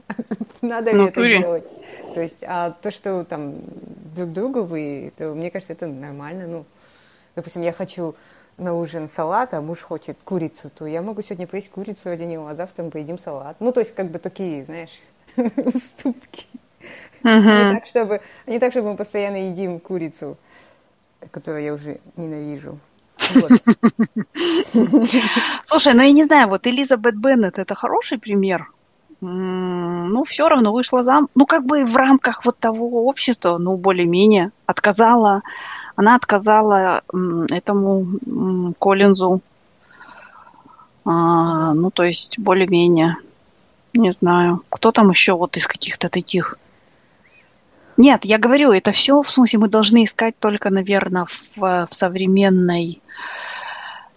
надо 0.63 0.91
ли 0.91 1.07
это 1.07 1.23
делать. 1.23 1.65
То 2.15 2.21
есть, 2.21 2.43
а 2.43 2.71
то, 2.71 2.91
что 2.91 3.25
там 3.25 3.55
друг 4.17 4.33
другу 4.33 4.65
вы, 4.65 5.13
то, 5.17 5.35
мне 5.35 5.51
кажется, 5.53 5.75
это 5.75 5.87
нормально. 5.87 6.49
Ну, 6.49 6.65
допустим, 7.37 7.63
я 7.63 7.73
хочу 7.73 8.17
на 8.57 8.75
ужин 8.75 9.09
салат, 9.09 9.55
а 9.55 9.61
муж 9.61 9.81
хочет 9.81 10.19
курицу, 10.25 10.71
то 10.71 10.87
я 10.87 11.03
могу 11.03 11.23
сегодня 11.23 11.47
поесть 11.47 11.71
курицу 11.71 12.01
ради 12.05 12.25
него, 12.25 12.47
а 12.47 12.55
завтра 12.55 12.83
мы 12.85 12.91
поедим 12.91 13.19
салат. 13.19 13.57
Ну, 13.61 13.73
то 13.73 13.81
есть, 13.81 13.95
как 13.95 14.11
бы 14.11 14.19
такие, 14.19 14.65
знаешь, 14.65 15.01
уступки. 15.37 16.47
Не, 17.23 17.75
так, 17.75 17.87
чтобы, 17.87 18.21
не 18.47 18.59
так, 18.59 18.73
чтобы 18.73 18.91
мы 18.91 18.97
постоянно 18.97 19.49
едим 19.49 19.79
курицу, 19.81 20.37
которую 21.31 21.65
я 21.65 21.75
уже 21.75 22.01
ненавижу. 22.17 22.79
Слушай, 25.63 25.95
ну 25.95 26.03
я 26.03 26.13
не 26.13 26.25
знаю, 26.25 26.49
вот 26.49 26.67
Элизабет 26.67 27.17
Беннет 27.17 27.59
это 27.59 27.75
хороший 27.75 28.19
пример. 28.19 28.73
Ну, 29.21 30.25
все 30.25 30.49
равно 30.49 30.73
вышла 30.73 31.05
зам. 31.05 31.29
Ну, 31.35 31.45
как 31.45 31.67
бы 31.67 31.85
в 31.85 31.95
рамках 31.95 32.47
вот 32.47 32.59
того 32.59 33.05
общества, 33.05 33.59
ну, 33.59 33.77
более-менее 33.77 34.51
отказала. 34.65 35.43
Она 36.01 36.15
отказала 36.15 37.03
этому 37.53 38.73
Коллинзу. 38.79 39.43
А, 41.05 41.75
ну, 41.75 41.91
то 41.91 42.05
есть, 42.05 42.39
более-менее. 42.39 43.19
Не 43.93 44.11
знаю. 44.11 44.63
Кто 44.71 44.93
там 44.93 45.11
еще 45.11 45.35
вот 45.35 45.59
из 45.59 45.67
каких-то 45.67 46.09
таких 46.09 46.57
нет, 47.99 48.25
я 48.25 48.39
говорю, 48.39 48.73
это 48.73 48.93
все, 48.93 49.21
в 49.23 49.31
смысле, 49.31 49.59
мы 49.59 49.69
должны 49.69 50.05
искать 50.05 50.35
только, 50.39 50.71
наверное, 50.71 51.27
в, 51.27 51.59
в 51.59 51.89
современной 51.91 53.03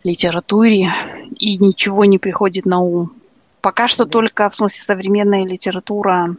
литературе, 0.06 0.90
и 1.38 1.58
ничего 1.58 2.06
не 2.06 2.18
приходит 2.18 2.66
на 2.66 2.80
ум. 2.80 3.12
Пока 3.60 3.90
что 3.90 4.06
только, 4.06 4.48
в 4.48 4.56
смысле, 4.56 4.82
современная 4.84 5.46
литература, 5.46 6.38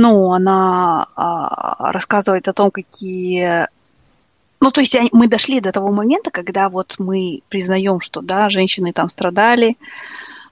ну, 0.00 0.32
она 0.32 1.08
а, 1.14 1.92
рассказывает 1.92 2.48
о 2.48 2.54
том, 2.54 2.70
какие... 2.70 3.66
Ну, 4.58 4.70
то 4.70 4.80
есть 4.80 4.96
мы 5.12 5.28
дошли 5.28 5.60
до 5.60 5.72
того 5.72 5.92
момента, 5.92 6.30
когда 6.30 6.70
вот 6.70 6.94
мы 6.98 7.42
признаем, 7.50 8.00
что, 8.00 8.22
да, 8.22 8.48
женщины 8.48 8.94
там 8.94 9.10
страдали, 9.10 9.76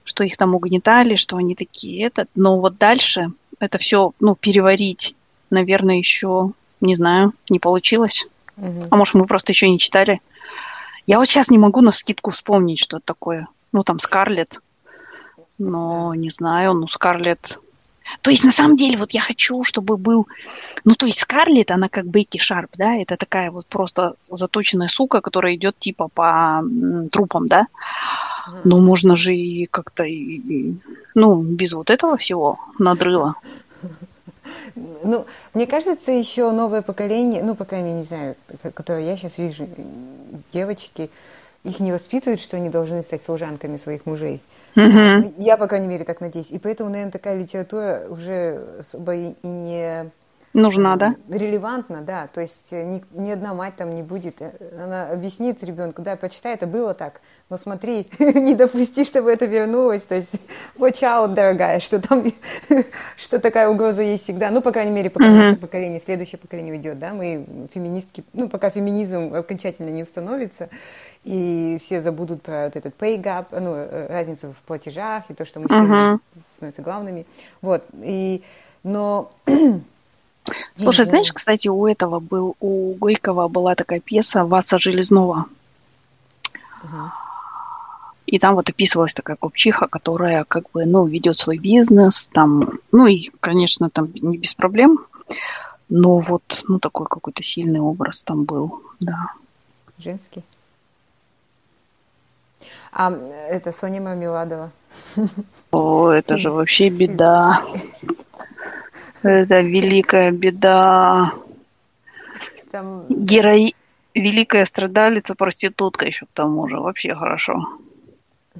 что 0.03 0.23
их 0.23 0.37
там 0.37 0.53
угнетали, 0.53 1.15
что 1.15 1.37
они 1.37 1.55
такие 1.55 2.05
этот, 2.05 2.29
но 2.35 2.59
вот 2.59 2.77
дальше 2.77 3.31
это 3.59 3.79
все, 3.79 4.13
ну, 4.19 4.35
переварить, 4.35 5.15
наверное, 5.49 5.97
еще, 5.97 6.51
не 6.79 6.93
знаю, 6.93 7.33
не 7.49 7.57
получилось. 7.57 8.27
Угу. 8.57 8.87
А 8.91 8.95
может, 8.95 9.15
мы 9.15 9.25
просто 9.25 9.51
еще 9.51 9.67
не 9.67 9.79
читали. 9.79 10.21
Я 11.07 11.17
вот 11.17 11.27
сейчас 11.27 11.49
не 11.49 11.57
могу 11.57 11.81
на 11.81 11.91
скидку 11.91 12.29
вспомнить, 12.29 12.79
что 12.79 12.97
это 12.97 13.05
такое. 13.07 13.47
Ну, 13.71 13.81
там 13.81 13.97
Скарлетт. 13.97 14.59
Но 15.57 16.13
не 16.13 16.29
знаю, 16.29 16.75
ну, 16.75 16.87
Скарлетт... 16.87 17.59
То 18.21 18.31
есть, 18.31 18.43
на 18.43 18.51
самом 18.51 18.75
деле, 18.75 18.97
вот 18.97 19.11
я 19.11 19.21
хочу, 19.21 19.63
чтобы 19.63 19.97
был... 19.97 20.27
Ну, 20.83 20.95
то 20.95 21.05
есть, 21.05 21.19
Скарлетт, 21.19 21.71
она 21.71 21.89
как 21.89 22.05
Бекки 22.05 22.37
Шарп, 22.37 22.71
да? 22.77 22.95
Это 22.95 23.17
такая 23.17 23.51
вот 23.51 23.65
просто 23.67 24.15
заточенная 24.29 24.87
сука, 24.87 25.21
которая 25.21 25.55
идет 25.55 25.77
типа 25.79 26.07
по 26.07 26.63
трупам, 27.11 27.47
да? 27.47 27.67
Ну, 28.63 28.81
можно 28.81 29.15
же 29.15 29.35
и 29.35 29.65
как-то, 29.65 30.03
и, 30.03 30.73
ну, 31.15 31.41
без 31.41 31.73
вот 31.73 31.89
этого 31.89 32.17
всего 32.17 32.59
надрыва. 32.79 33.35
Ну, 34.75 35.25
мне 35.53 35.67
кажется, 35.67 36.11
еще 36.11 36.51
новое 36.51 36.81
поколение, 36.81 37.43
ну, 37.43 37.55
по 37.55 37.65
крайней 37.65 37.87
мере, 37.87 37.97
не 37.99 38.03
знаю, 38.03 38.35
которое 38.73 39.05
я 39.05 39.17
сейчас 39.17 39.37
вижу, 39.37 39.67
девочки, 40.53 41.09
их 41.63 41.79
не 41.79 41.91
воспитывают, 41.91 42.39
что 42.39 42.57
они 42.57 42.69
должны 42.69 43.03
стать 43.03 43.21
служанками 43.21 43.77
своих 43.77 44.05
мужей. 44.05 44.41
Mm-hmm. 44.75 45.35
Я, 45.37 45.57
по 45.57 45.67
крайней 45.67 45.87
мере, 45.87 46.05
так 46.05 46.21
надеюсь. 46.21 46.51
И 46.51 46.59
поэтому, 46.59 46.89
наверное, 46.89 47.11
такая 47.11 47.37
литература 47.39 48.05
уже 48.09 48.79
особо 48.79 49.15
и 49.15 49.35
не 49.43 50.11
Нужна, 50.53 50.95
да? 50.95 51.15
Релевантна, 51.29 52.01
да. 52.01 52.27
То 52.33 52.41
есть 52.41 52.69
э, 52.71 52.83
ни, 52.83 53.03
ни 53.13 53.29
одна 53.29 53.53
мать 53.53 53.75
там 53.75 53.93
не 53.93 54.01
будет. 54.01 54.37
Э, 54.39 54.51
она 54.83 55.07
объяснит 55.09 55.63
ребенку, 55.63 56.01
да, 56.01 56.15
почитай, 56.15 56.55
это 56.55 56.65
было 56.65 56.95
так, 56.95 57.21
но 57.49 57.57
смотри, 57.59 58.07
не 58.19 58.55
допусти, 58.55 59.05
чтобы 59.05 59.31
это 59.31 59.45
вернулось. 59.45 60.03
То 60.03 60.15
есть, 60.15 60.33
watch 60.75 61.01
out, 61.03 61.35
дорогая, 61.35 61.79
что 61.79 62.01
там, 62.01 62.25
что 63.15 63.37
такая 63.37 63.69
угроза 63.69 64.01
есть 64.01 64.23
всегда. 64.23 64.49
Ну, 64.49 64.61
по 64.61 64.71
крайней 64.71 64.91
мере, 64.91 65.11
пока 65.11 65.27
mm-hmm. 65.27 65.49
наше 65.49 65.55
поколение, 65.57 65.99
следующее 65.99 66.39
поколение 66.39 66.73
уйдет, 66.73 66.97
да, 66.97 67.13
мы 67.13 67.45
феминистки, 67.71 68.23
ну, 68.33 68.49
пока 68.49 68.71
феминизм 68.71 69.35
окончательно 69.35 69.89
не 69.89 70.01
установится, 70.01 70.69
и 71.23 71.77
все 71.79 72.01
забудут 72.01 72.41
про 72.41 72.65
вот 72.65 72.75
этот 72.75 72.95
pay 72.97 73.21
gap, 73.21 73.47
ну, 73.51 73.75
э, 73.75 74.07
разницу 74.07 74.53
в 74.53 74.61
платежах, 74.63 75.23
и 75.29 75.33
то, 75.33 75.45
что 75.45 75.59
мужчины 75.59 75.87
mm-hmm. 75.87 76.19
становятся 76.51 76.81
главными. 76.81 77.25
Вот, 77.61 77.83
и, 78.01 78.41
но 78.83 79.31
Слушай, 80.77 81.05
знаешь, 81.05 81.31
кстати, 81.31 81.67
у 81.67 81.85
этого 81.85 82.19
был, 82.19 82.55
у 82.59 82.93
Гойкова 82.93 83.47
была 83.47 83.75
такая 83.75 83.99
пьеса 83.99 84.45
«Васа 84.45 84.77
Железнова». 84.79 85.45
Угу. 86.83 87.11
И 88.27 88.39
там 88.39 88.55
вот 88.55 88.69
описывалась 88.69 89.13
такая 89.13 89.35
купчиха, 89.35 89.87
которая 89.87 90.43
как 90.45 90.69
бы, 90.71 90.85
ну, 90.85 91.05
ведет 91.05 91.35
свой 91.35 91.57
бизнес, 91.57 92.29
там, 92.31 92.79
ну 92.91 93.07
и, 93.07 93.29
конечно, 93.39 93.89
там 93.89 94.09
не 94.13 94.37
без 94.37 94.53
проблем, 94.53 94.99
но 95.89 96.19
вот, 96.19 96.63
ну, 96.67 96.79
такой 96.79 97.07
какой-то 97.07 97.43
сильный 97.43 97.79
образ 97.79 98.23
там 98.23 98.43
был, 98.45 98.81
да. 98.99 99.33
Женский? 99.97 100.43
А 102.91 103.11
это 103.49 103.71
Соня 103.71 104.01
Мармеладова. 104.01 104.71
О, 105.71 106.09
это 106.09 106.37
же 106.37 106.51
вообще 106.51 106.89
беда. 106.89 107.61
Это 109.21 109.59
великая 109.59 110.31
беда. 110.31 111.33
Там... 112.71 113.05
Герои... 113.09 113.75
Великая 114.15 114.65
страдалица, 114.65 115.35
проститутка 115.35 116.05
еще 116.05 116.25
к 116.25 116.29
тому 116.33 116.67
же. 116.67 116.79
Вообще 116.79 117.13
хорошо. 117.13 117.79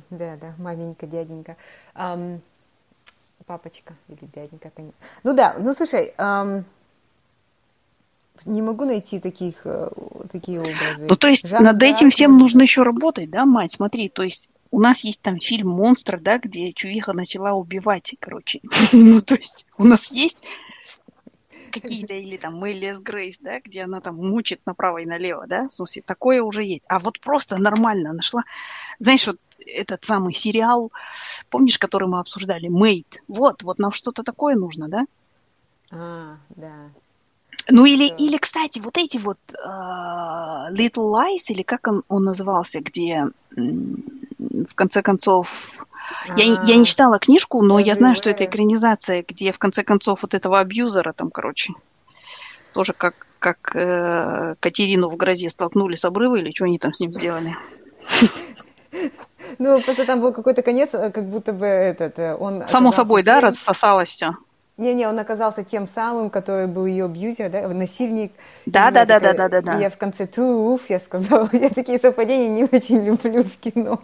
Да, 0.10 0.38
да, 0.40 0.54
маменька, 0.58 1.08
дяденька. 1.08 1.58
Um, 1.96 2.40
папочка 3.46 3.96
или 4.08 4.30
дяденька, 4.34 4.70
конечно. 4.74 4.98
Ну 5.24 5.34
да, 5.34 5.56
ну 5.58 5.74
слушай, 5.74 6.14
um, 6.18 6.64
не 8.46 8.62
могу 8.62 8.86
найти 8.86 9.20
таких, 9.20 9.66
э, 9.66 9.90
такие 10.32 10.60
образы. 10.60 11.08
Ну 11.08 11.16
то 11.16 11.28
есть 11.28 11.48
Жан 11.48 11.64
над 11.64 11.82
этим 11.82 12.10
всем 12.10 12.38
нужно 12.38 12.62
еще 12.62 12.84
работать, 12.84 13.30
да, 13.30 13.46
мать? 13.46 13.74
Смотри, 13.74 14.10
то 14.10 14.24
есть 14.24 14.50
у 14.72 14.80
нас 14.80 15.04
есть 15.04 15.22
там 15.22 15.40
фильм 15.40 15.70
«Монстр», 15.70 16.20
да, 16.20 16.38
где 16.38 16.74
чувиха 16.74 17.14
начала 17.14 17.54
убивать, 17.54 18.16
короче. 18.20 18.62
ну, 18.92 19.22
то 19.22 19.36
есть 19.36 19.66
у 19.78 19.84
нас 19.84 20.12
есть 20.12 20.44
какие-то, 21.72 22.14
или 22.14 22.38
там 22.38 22.58
Мэллис 22.58 23.00
Грейс, 23.00 23.38
да, 23.40 23.60
где 23.60 23.84
она 23.84 24.02
там 24.02 24.16
мучит 24.16 24.62
направо 24.66 25.00
и 25.00 25.06
налево, 25.06 25.46
да, 25.48 25.68
в 25.68 25.74
смысле, 25.74 26.02
такое 26.06 26.42
уже 26.42 26.64
есть. 26.64 26.84
А 26.88 27.00
вот 27.00 27.20
просто 27.20 27.58
нормально 27.58 28.14
нашла, 28.14 28.44
знаешь, 28.98 29.28
вот 29.28 29.40
этот 29.66 30.04
самый 30.06 30.34
сериал, 30.34 30.92
помнишь, 31.50 31.78
который 31.78 32.08
мы 32.08 32.20
обсуждали, 32.20 32.68
Мейт, 32.68 33.22
вот, 33.28 33.64
вот 33.64 33.80
нам 33.80 33.92
что-то 33.92 34.24
такое 34.24 34.56
нужно, 34.56 34.88
да? 34.88 35.06
А, 35.92 36.38
да. 36.50 36.90
Ну 37.70 37.86
или, 37.86 38.06
или, 38.06 38.38
кстати, 38.38 38.80
вот 38.80 38.98
эти 38.98 39.18
вот 39.18 39.38
uh, 39.54 40.72
Little 40.72 41.12
Lies, 41.12 41.50
или 41.50 41.62
как 41.62 41.88
он, 41.88 42.04
он 42.08 42.24
назывался, 42.24 42.80
где 42.80 43.28
в 43.56 44.76
конце 44.76 45.02
концов... 45.02 45.86
Я, 46.36 46.46
я 46.46 46.76
не 46.76 46.82
а. 46.82 46.86
читала 46.86 47.20
книжку, 47.20 47.62
но 47.62 47.78
я 47.78 47.94
знаю, 47.94 48.16
что 48.16 48.30
это 48.30 48.46
экранизация, 48.46 49.24
где 49.28 49.52
в 49.52 49.60
конце 49.60 49.84
концов 49.84 50.24
вот 50.24 50.34
этого 50.34 50.60
абьюзера 50.60 51.14
там, 51.14 51.30
короче, 51.30 51.74
тоже 52.74 52.94
как, 52.94 53.28
как 53.38 53.76
э, 53.76 54.56
Катерину 54.60 55.10
в 55.10 55.18
грозе 55.18 55.50
столкнули 55.50 55.96
с 55.96 56.06
обрыва 56.06 56.38
или 56.38 56.52
что 56.52 56.66
они 56.66 56.80
там 56.80 56.94
с 56.94 57.00
ним 57.00 57.14
сделали. 57.14 57.56
Ну, 59.58 59.82
просто 59.82 60.06
там 60.06 60.22
был 60.22 60.34
какой-то 60.34 60.62
конец, 60.62 60.94
э, 60.94 61.12
как 61.12 61.26
будто 61.26 61.54
бы 61.54 61.66
этот, 61.66 62.18
э, 62.18 62.36
он... 62.36 62.68
Само 62.68 62.92
собой, 62.92 63.24
да, 63.24 63.40
рассосалось 63.40 64.10
все. 64.10 64.36
Не-не, 64.80 65.10
он 65.10 65.20
оказался 65.20 65.66
тем 65.66 65.90
самым, 65.90 66.30
который 66.30 66.66
был 66.66 66.86
ее 66.86 67.06
абьюзер, 67.06 67.50
да, 67.50 67.68
насильник. 67.68 68.32
Да, 68.66 68.92
да, 68.92 69.04
да, 69.04 69.20
да, 69.20 69.34
да, 69.34 69.50
да, 69.50 69.62
да. 69.62 69.78
Я 69.78 69.90
в 69.90 69.98
конце 69.98 70.26
туф, 70.26 70.90
я 70.90 71.02
сказала, 71.02 71.50
я 71.54 71.70
такие 71.70 72.00
совпадения 72.00 72.48
не 72.48 72.64
очень 72.64 73.04
люблю 73.04 73.44
в 73.44 73.58
кино. 73.58 74.02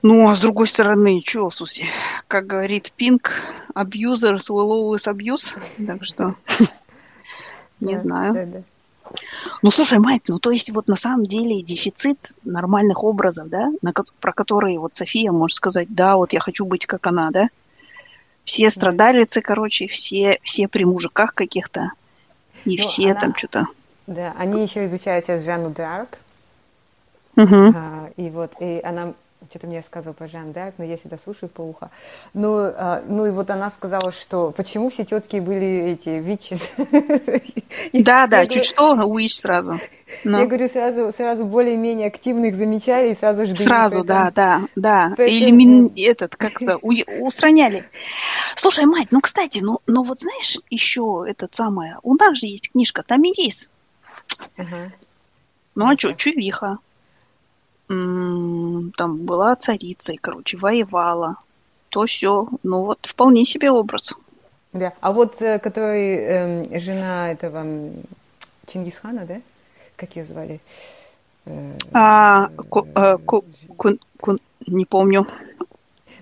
Ну, 0.00 0.26
а 0.26 0.34
с 0.34 0.40
другой 0.40 0.68
стороны, 0.68 1.20
что, 1.22 1.50
Суси, 1.50 1.84
как 2.28 2.46
говорит 2.46 2.92
Пинк, 2.96 3.32
abusers 3.74 4.48
will 4.48 4.70
always 4.70 5.06
abuse, 5.06 5.58
так 5.86 6.02
что 6.02 6.34
не 7.80 7.98
знаю. 7.98 8.64
Ну, 9.60 9.70
слушай, 9.70 9.98
Майк, 9.98 10.22
ну, 10.28 10.38
то 10.38 10.50
есть 10.50 10.70
вот 10.70 10.88
на 10.88 10.96
самом 10.96 11.26
деле 11.26 11.62
дефицит 11.62 12.32
нормальных 12.42 13.04
образов, 13.04 13.50
да, 13.50 13.70
про 14.18 14.32
которые 14.32 14.78
вот 14.78 14.96
София 14.96 15.30
может 15.30 15.58
сказать, 15.58 15.94
да, 15.94 16.16
вот 16.16 16.32
я 16.32 16.40
хочу 16.40 16.64
быть 16.64 16.86
как 16.86 17.06
она, 17.06 17.30
да, 17.30 17.48
все 18.44 18.70
страдалицы, 18.70 19.40
короче, 19.40 19.86
все, 19.86 20.38
все 20.42 20.68
при 20.68 20.84
мужиках 20.84 21.34
каких-то. 21.34 21.92
И 22.64 22.76
ну, 22.76 22.82
все 22.82 23.10
она, 23.10 23.20
там 23.20 23.36
что-то. 23.36 23.66
Да, 24.06 24.34
они 24.38 24.62
еще 24.64 24.86
изучают 24.86 25.24
сейчас 25.24 25.44
Жанну 25.44 25.70
Д'Арк. 25.70 26.08
Угу. 27.36 27.72
А, 27.74 28.10
и 28.16 28.30
вот, 28.30 28.52
и 28.60 28.80
она 28.84 29.14
что-то 29.52 29.66
мне 29.66 29.82
сказал 29.82 30.14
про 30.14 30.28
Жан 30.28 30.52
Дарк, 30.52 30.76
но 30.78 30.84
я 30.84 30.96
всегда 30.96 31.18
слушаю 31.22 31.50
по 31.50 31.60
ухо. 31.60 31.90
Ну, 32.32 32.56
а, 32.56 33.04
ну 33.06 33.26
и 33.26 33.30
вот 33.30 33.50
она 33.50 33.70
сказала, 33.70 34.10
что 34.10 34.50
почему 34.50 34.88
все 34.88 35.04
тетки 35.04 35.36
были 35.36 35.92
эти 35.92 36.08
витчес. 36.08 36.70
Да, 37.92 38.26
да, 38.26 38.46
чуть 38.46 38.64
что, 38.64 38.94
уич 39.06 39.34
сразу. 39.34 39.78
Я 40.24 40.46
говорю, 40.46 40.68
сразу, 40.68 41.10
сразу 41.12 41.44
более-менее 41.44 42.08
активных 42.08 42.54
замечали 42.54 43.10
и 43.10 43.14
сразу 43.14 43.46
жгли. 43.46 43.58
Сразу, 43.58 44.04
да, 44.04 44.30
да, 44.34 44.62
да. 44.76 45.14
Или 45.18 46.08
этот, 46.08 46.36
как-то 46.36 46.76
устраняли. 47.20 47.84
Слушай, 48.56 48.86
мать, 48.86 49.08
ну, 49.10 49.20
кстати, 49.20 49.60
ну, 49.60 49.78
ну 49.86 50.02
вот 50.02 50.20
знаешь, 50.20 50.58
еще 50.70 51.24
этот 51.26 51.54
самое, 51.54 51.98
у 52.02 52.14
нас 52.14 52.38
же 52.38 52.46
есть 52.46 52.70
книжка 52.72 53.02
Тамирис. 53.02 53.70
Ну, 55.74 55.86
а 55.86 55.96
что, 55.96 56.12
чувиха 56.14 56.78
там 58.96 59.16
была 59.16 59.56
царицей, 59.56 60.18
короче, 60.20 60.56
воевала, 60.56 61.36
то 61.88 62.06
все. 62.06 62.48
Ну 62.62 62.84
вот 62.84 62.98
вполне 63.02 63.44
себе 63.44 63.70
образ. 63.70 64.14
Да. 64.72 64.92
А 65.00 65.12
вот 65.12 65.42
э, 65.42 65.58
который 65.58 66.14
э, 66.16 66.78
жена 66.78 67.30
этого 67.30 67.64
Чингисхана, 68.66 69.26
да? 69.26 69.40
Как 69.96 70.16
ее 70.16 70.24
звали? 70.24 70.60
Э, 71.44 71.72
а, 71.92 72.48
ку, 72.70 72.86
э, 72.94 73.18
ку, 73.18 73.44
ку, 73.76 73.98
ку, 74.18 74.38
не 74.66 74.86
помню. 74.86 75.26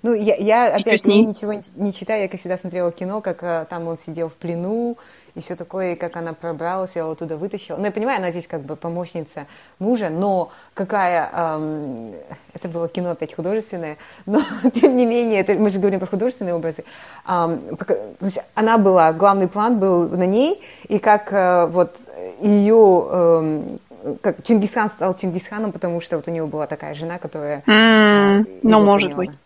Ну, 0.03 0.15
я, 0.15 0.35
я 0.37 0.75
опять 0.75 1.05
я 1.05 1.23
ничего 1.23 1.53
не 1.77 1.93
читаю, 1.93 2.23
я, 2.23 2.29
как 2.29 2.41
всегда, 2.41 2.57
смотрела 2.57 2.91
кино, 2.91 3.21
как 3.21 3.43
а, 3.43 3.67
там 3.67 3.87
он 3.87 3.99
сидел 3.99 4.31
в 4.31 4.35
плену, 4.35 4.97
и 5.35 5.41
все 5.41 5.57
такое, 5.57 5.93
и 5.93 5.97
как 5.97 6.17
она 6.17 6.33
пробралась, 6.33 6.91
я 6.95 7.03
его 7.03 7.13
оттуда 7.13 7.37
вытащила. 7.37 7.77
Ну, 7.77 7.85
я 7.85 7.93
понимаю, 7.93 8.19
она 8.19 8.31
здесь 8.31 8.47
как 8.47 8.63
бы 8.63 8.77
помощница 8.77 9.47
мужа, 9.79 10.09
но 10.11 10.51
какая... 10.75 11.31
Эм, 11.33 12.15
это 12.53 12.69
было 12.69 12.89
кино 12.89 13.11
опять 13.11 13.35
художественное, 13.35 13.97
но, 14.27 14.43
тем 14.75 14.97
не 14.97 15.07
менее, 15.07 15.41
это, 15.41 15.55
мы 15.55 15.71
же 15.71 15.79
говорим 15.79 16.01
про 16.01 16.07
художественные 16.07 16.55
образы. 16.55 16.85
Эм, 17.27 17.77
то 17.77 17.97
есть 18.21 18.41
она 18.55 18.79
была, 18.79 19.13
главный 19.13 19.49
план 19.49 19.79
был 19.79 20.09
на 20.09 20.27
ней, 20.27 20.63
и 20.89 20.99
как 20.99 21.33
э, 21.33 21.67
вот 21.67 21.97
ее... 22.41 23.09
Эм, 23.11 23.81
как 24.23 24.43
Чингисхан 24.43 24.89
стал 24.89 25.15
Чингисханом, 25.15 25.73
потому 25.73 26.01
что 26.01 26.17
вот 26.17 26.27
у 26.27 26.31
него 26.31 26.47
была 26.47 26.67
такая 26.67 26.95
жена, 26.95 27.19
которая... 27.19 27.63
Mm, 27.67 28.61
ну, 28.63 28.81
может 28.81 29.15
поняла. 29.15 29.33
быть. 29.33 29.39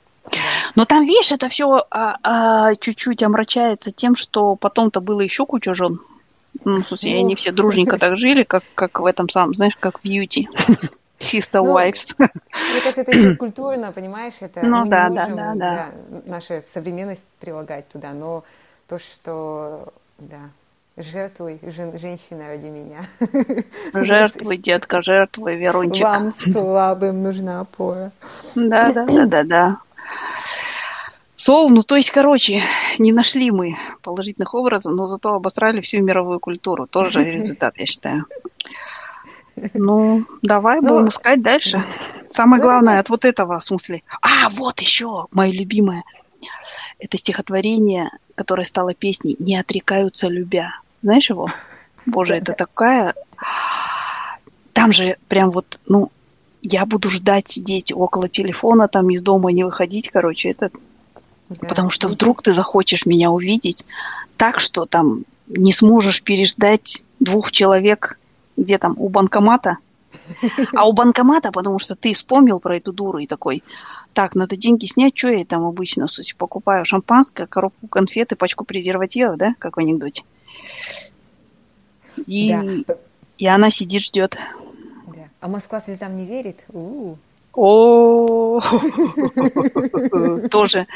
Но 0.76 0.84
там, 0.84 1.04
видишь, 1.04 1.32
это 1.32 1.48
все 1.48 1.84
а, 1.90 2.16
а, 2.22 2.74
чуть-чуть 2.74 3.22
омрачается 3.22 3.92
тем, 3.92 4.16
что 4.16 4.56
потом-то 4.56 5.00
было 5.00 5.20
еще 5.20 5.46
куча 5.46 5.74
жен. 5.74 6.00
Ну, 6.64 6.82
в 6.82 6.88
смысле, 6.88 7.14
ну... 7.14 7.20
они 7.20 7.34
все 7.34 7.52
дружненько 7.52 7.98
так 7.98 8.16
жили, 8.16 8.42
как, 8.42 8.64
как 8.74 9.00
в 9.00 9.06
этом 9.06 9.28
самом, 9.28 9.54
знаешь, 9.54 9.76
как 9.78 10.00
в 10.00 10.04
Юти. 10.04 10.48
Sister 11.18 11.62
ну, 11.64 11.78
Wives. 11.78 12.14
Мне 12.18 12.80
кажется, 12.82 13.02
это 13.02 13.16
еще 13.16 13.36
культурно, 13.36 13.92
понимаешь, 13.92 14.34
это 14.40 14.62
ну, 14.64 14.84
мы 14.84 14.90
да, 14.90 15.08
не 15.08 15.18
можем, 15.18 15.36
да, 15.36 15.54
да, 15.54 15.54
да. 15.54 15.90
да, 16.08 16.22
наша 16.26 16.64
современность 16.72 17.24
прилагать 17.40 17.88
туда, 17.88 18.12
но 18.12 18.44
то, 18.88 18.98
что, 18.98 19.92
да, 20.18 20.50
жертвуй, 20.96 21.60
жен, 21.62 21.98
женщина 21.98 22.48
ради 22.48 22.68
меня. 22.68 23.06
Жертвуй, 23.92 24.56
детка, 24.56 25.02
жертвуй, 25.02 25.56
Верунчик. 25.56 26.04
Вам 26.04 26.32
слабым 26.32 27.22
нужна 27.22 27.60
опора. 27.60 28.12
Да, 28.54 28.92
да, 28.92 29.06
да, 29.06 29.26
да, 29.26 29.44
да. 29.44 29.78
Сол, 31.44 31.68
ну 31.68 31.82
то 31.82 31.96
есть, 31.96 32.10
короче, 32.10 32.62
не 32.98 33.12
нашли 33.12 33.50
мы 33.50 33.76
положительных 34.00 34.54
образов, 34.54 34.94
но 34.94 35.04
зато 35.04 35.34
обосрали 35.34 35.82
всю 35.82 36.02
мировую 36.02 36.40
культуру. 36.40 36.86
Тоже 36.86 37.22
результат, 37.30 37.74
я 37.76 37.84
считаю. 37.84 38.24
Ну, 39.74 40.24
давай 40.40 40.80
ну, 40.80 40.88
будем 40.88 41.08
искать 41.08 41.42
дальше. 41.42 41.82
Самое 42.30 42.62
ну, 42.62 42.66
главное 42.66 42.98
от 42.98 43.10
вот 43.10 43.26
этого, 43.26 43.58
в 43.58 43.62
смысле. 43.62 44.00
А, 44.22 44.48
вот 44.48 44.80
еще, 44.80 45.26
мое 45.32 45.52
любимое. 45.52 46.04
Это 46.98 47.18
стихотворение, 47.18 48.08
которое 48.36 48.64
стало 48.64 48.94
песней 48.94 49.36
«Не 49.38 49.58
отрекаются 49.58 50.28
любя». 50.28 50.70
Знаешь 51.02 51.28
его? 51.28 51.52
Боже, 52.06 52.36
это 52.36 52.54
такая... 52.54 53.12
Там 54.72 54.94
же 54.94 55.18
прям 55.28 55.50
вот, 55.50 55.78
ну, 55.84 56.10
я 56.62 56.86
буду 56.86 57.10
ждать 57.10 57.50
сидеть 57.50 57.92
около 57.94 58.30
телефона, 58.30 58.88
там 58.88 59.10
из 59.10 59.20
дома 59.20 59.52
не 59.52 59.62
выходить, 59.62 60.08
короче, 60.08 60.48
это 60.48 60.70
да. 61.48 61.68
Потому 61.68 61.90
что 61.90 62.08
вдруг 62.08 62.42
ты 62.42 62.52
захочешь 62.52 63.06
меня 63.06 63.30
увидеть 63.30 63.84
так, 64.36 64.60
что 64.60 64.86
там 64.86 65.24
не 65.46 65.72
сможешь 65.72 66.22
переждать 66.22 67.02
двух 67.20 67.52
человек 67.52 68.18
где 68.56 68.78
там 68.78 68.94
у 68.98 69.08
банкомата. 69.08 69.78
А 70.74 70.88
у 70.88 70.92
банкомата, 70.92 71.50
потому 71.50 71.78
что 71.78 71.96
ты 71.96 72.14
вспомнил 72.14 72.60
про 72.60 72.76
эту 72.76 72.92
дуру 72.92 73.18
и 73.18 73.26
такой, 73.26 73.62
так, 74.12 74.34
надо 74.34 74.56
деньги 74.56 74.86
снять, 74.86 75.16
что 75.18 75.28
я 75.28 75.44
там 75.44 75.64
обычно 75.64 76.06
суть, 76.06 76.36
покупаю 76.36 76.84
шампанское, 76.84 77.46
коробку 77.46 77.88
конфет 77.88 78.32
и 78.32 78.36
пачку 78.36 78.64
презервативов, 78.64 79.36
да, 79.36 79.54
как 79.58 79.76
в 79.76 79.80
анекдоте. 79.80 80.22
И, 82.26 82.54
да. 82.86 82.96
и 83.38 83.46
она 83.46 83.70
сидит, 83.70 84.02
ждет. 84.02 84.38
Да. 85.08 85.28
А 85.40 85.48
Москва 85.48 85.80
слезам 85.80 86.16
не 86.16 86.24
верит? 86.24 86.64
У-у. 86.72 87.18
О, 87.56 88.60
тоже 90.50 90.86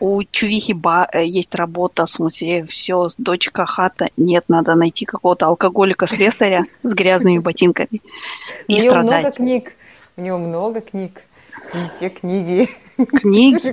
у 0.00 0.22
Чувихи 0.22 0.72
ба 0.72 1.08
есть 1.14 1.54
работа, 1.54 2.06
в 2.06 2.10
смысле, 2.10 2.64
все, 2.66 3.08
дочка, 3.18 3.66
хата, 3.66 4.08
нет, 4.16 4.44
надо 4.48 4.74
найти 4.74 5.04
какого-то 5.04 5.46
алкоголика-слесаря 5.46 6.64
с 6.82 6.88
грязными 6.88 7.38
ботинками 7.38 8.02
и. 8.68 8.74
У 8.74 8.84
него 8.84 8.94
много 8.96 9.30
книг, 9.30 9.72
у 10.16 10.20
него 10.20 10.38
много 10.38 10.80
книг, 10.80 11.22
везде 11.72 12.10
книги. 12.10 12.68
Книги? 12.96 13.72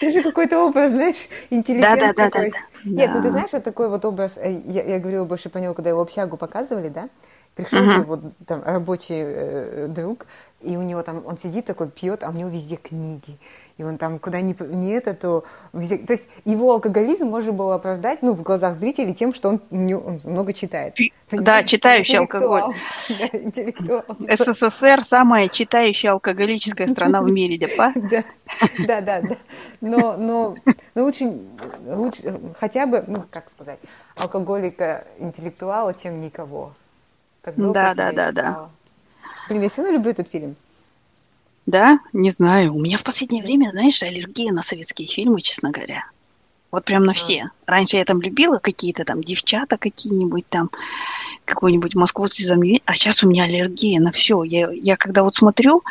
Ты 0.00 0.12
же, 0.12 0.22
какой-то 0.22 0.58
образ, 0.58 0.90
знаешь, 0.90 1.28
интеллигент 1.50 2.00
да, 2.00 2.12
да. 2.12 2.30
Да, 2.30 2.40
да. 2.42 2.58
Нет, 2.84 3.10
ну 3.14 3.22
ты 3.22 3.30
знаешь, 3.30 3.52
вот 3.52 3.62
такой 3.62 3.88
вот 3.88 4.04
образ, 4.04 4.38
я, 4.42 4.98
говорила 4.98 5.24
больше 5.24 5.48
по 5.48 5.58
нему, 5.58 5.72
когда 5.72 5.90
его 5.90 6.00
общагу 6.00 6.36
показывали, 6.36 6.88
да, 6.88 7.08
пришел 7.54 7.78
uh-huh. 7.78 8.00
его 8.00 8.20
там 8.44 8.62
рабочий 8.64 9.86
друг, 9.88 10.26
и 10.66 10.76
у 10.76 10.82
него 10.82 11.02
там, 11.02 11.22
он 11.24 11.38
сидит 11.38 11.66
такой, 11.66 11.88
пьет, 11.88 12.22
а 12.22 12.30
у 12.30 12.32
него 12.32 12.48
везде 12.48 12.76
книги. 12.76 13.38
И 13.78 13.82
он 13.82 13.98
там 13.98 14.18
куда 14.18 14.40
ни, 14.40 14.56
не 14.74 14.92
это, 14.92 15.12
то 15.12 15.44
везде... 15.74 15.98
То 15.98 16.14
есть 16.14 16.28
его 16.46 16.72
алкоголизм 16.72 17.26
можно 17.26 17.52
было 17.52 17.74
оправдать, 17.74 18.22
ну, 18.22 18.32
в 18.32 18.42
глазах 18.42 18.74
зрителей 18.74 19.12
тем, 19.12 19.34
что 19.34 19.50
он, 19.50 19.60
он 19.70 20.20
много 20.24 20.54
читает. 20.54 20.94
Да, 21.30 21.62
читающий 21.62 22.18
алкоголь. 22.18 22.74
Да, 23.18 23.38
интеллектуал. 23.38 24.04
СССР 24.30 25.02
самая 25.02 25.48
читающая 25.48 26.12
алкоголическая 26.12 26.88
страна 26.88 27.20
в 27.20 27.30
мире, 27.30 27.58
да, 27.76 28.24
Да, 28.86 29.00
да, 29.00 29.20
да. 29.20 29.36
Но, 29.82 30.16
но, 30.16 30.56
но 30.94 31.04
лучше, 31.04 31.30
лучше, 31.84 32.40
хотя 32.58 32.86
бы, 32.86 33.04
ну, 33.06 33.24
как 33.30 33.50
сказать, 33.54 33.78
алкоголика-интеллектуала, 34.16 35.94
чем 35.94 36.22
никого. 36.22 36.72
Да, 37.44 37.94
да, 37.94 38.12
да, 38.12 38.32
да. 38.32 38.70
Блин, 39.48 39.62
я 39.62 39.68
все 39.68 39.82
равно 39.82 39.96
люблю 39.96 40.10
этот 40.10 40.28
фильм. 40.28 40.56
Да? 41.66 41.98
Не 42.12 42.30
знаю. 42.30 42.74
У 42.74 42.80
меня 42.80 42.96
в 42.96 43.02
последнее 43.02 43.42
время, 43.42 43.70
знаешь, 43.70 44.02
аллергия 44.02 44.52
на 44.52 44.62
советские 44.62 45.08
фильмы, 45.08 45.40
честно 45.40 45.70
говоря. 45.70 46.04
Вот 46.70 46.84
прям 46.84 47.04
на 47.04 47.12
все. 47.12 47.50
Раньше 47.66 47.96
я 47.96 48.04
там 48.04 48.20
любила 48.20 48.58
какие-то 48.58 49.04
там 49.04 49.22
девчата 49.22 49.78
какие-нибудь 49.78 50.48
там, 50.48 50.70
какой-нибудь 51.44 51.94
Москву 51.94 52.26
слезам 52.26 52.60
а 52.84 52.94
сейчас 52.94 53.22
у 53.22 53.28
меня 53.28 53.44
аллергия 53.44 54.00
на 54.00 54.12
все. 54.12 54.42
Я, 54.42 54.70
я 54.72 54.96
когда 54.96 55.22
вот 55.22 55.34
смотрю 55.34 55.82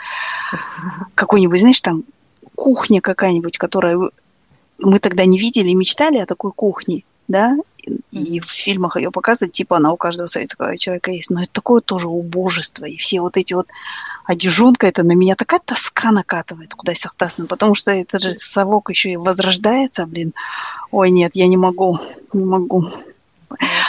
какой-нибудь, 1.16 1.60
знаешь, 1.60 1.82
там 1.82 2.04
кухня 2.56 3.02
какая-нибудь, 3.02 3.58
которая 3.58 3.98
мы 4.78 5.00
тогда 5.00 5.26
не 5.26 5.40
видели, 5.40 5.72
мечтали 5.74 6.18
о 6.18 6.26
такой 6.26 6.52
кухне, 6.52 7.04
да, 7.28 7.58
и 8.12 8.40
в 8.40 8.46
фильмах 8.46 8.98
ее 8.98 9.12
показывают, 9.12 9.54
типа 9.54 9.78
она 9.78 9.92
у 9.92 9.98
каждого 9.98 10.28
советского 10.28 10.78
человека 10.78 11.12
есть. 11.12 11.30
Но 11.30 11.42
это 11.42 11.52
такое 11.52 11.82
тоже 11.82 12.08
убожество. 12.08 12.86
И 12.86 12.98
все 12.98 13.22
вот 13.22 13.38
эти 13.38 13.54
вот 13.54 13.68
одежонка, 14.26 14.88
это 14.88 15.04
на 15.04 15.14
меня 15.14 15.36
такая 15.36 15.60
тоска 15.64 16.12
накатывает, 16.12 16.74
куда 16.74 16.96
сахтасно, 16.96 17.46
потому 17.46 17.76
что 17.76 17.92
это 17.92 18.20
же 18.20 18.34
совок 18.34 18.90
еще 18.90 19.12
и 19.12 19.18
возрождается, 19.18 20.06
блин. 20.06 20.34
Ой, 20.92 21.12
нет, 21.12 21.32
я 21.36 21.48
не 21.48 21.58
могу, 21.58 22.00
не 22.34 22.44
могу. 22.44 22.90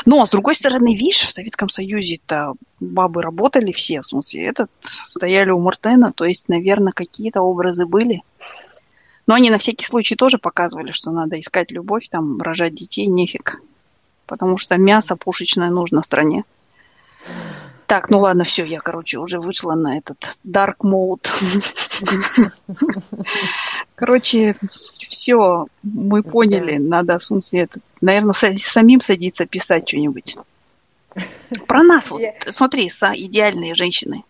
Но, 0.05 0.25
с 0.25 0.31
другой 0.31 0.55
стороны, 0.55 0.95
видишь, 0.95 1.23
в 1.23 1.31
Советском 1.31 1.69
Союзе-то 1.69 2.55
бабы 2.79 3.23
работали 3.23 3.73
все, 3.73 4.01
в 4.01 4.07
смысле, 4.07 4.45
этот, 4.45 4.71
стояли 4.83 5.51
у 5.51 5.59
Мартена, 5.59 6.13
то 6.13 6.25
есть, 6.25 6.49
наверное, 6.49 6.93
какие-то 6.93 7.43
образы 7.43 7.87
были. 7.87 8.23
Но 9.27 9.35
они 9.35 9.51
на 9.51 9.59
всякий 9.59 9.85
случай 9.85 10.15
тоже 10.15 10.39
показывали, 10.39 10.93
что 10.93 11.11
надо 11.11 11.41
искать 11.41 11.73
любовь, 11.73 12.09
там, 12.09 12.41
рожать 12.41 12.75
детей, 12.75 13.07
нефиг 13.07 13.61
потому 14.27 14.59
что 14.59 14.77
мясо 14.77 15.17
пушечное 15.17 15.71
нужно 15.71 16.03
стране. 16.03 16.45
Так, 17.87 18.11
ну 18.11 18.19
ладно, 18.19 18.43
все, 18.43 18.65
я, 18.65 18.81
короче, 18.81 19.19
уже 19.19 19.39
вышла 19.39 19.75
на 19.75 19.97
этот 19.99 20.37
dark 20.45 20.79
mode. 20.83 21.29
Короче, 23.95 24.57
все, 24.99 25.67
мы 25.83 26.25
поняли, 26.25 26.79
надо, 26.79 27.19
наверное, 28.01 28.35
самим 28.35 29.01
садиться 29.01 29.47
писать 29.47 29.89
что-нибудь. 29.89 30.37
Про 31.69 31.85
нас, 31.85 32.11
вот, 32.11 32.23
смотри, 32.49 32.89
идеальные 32.89 33.75
женщины. 33.75 34.25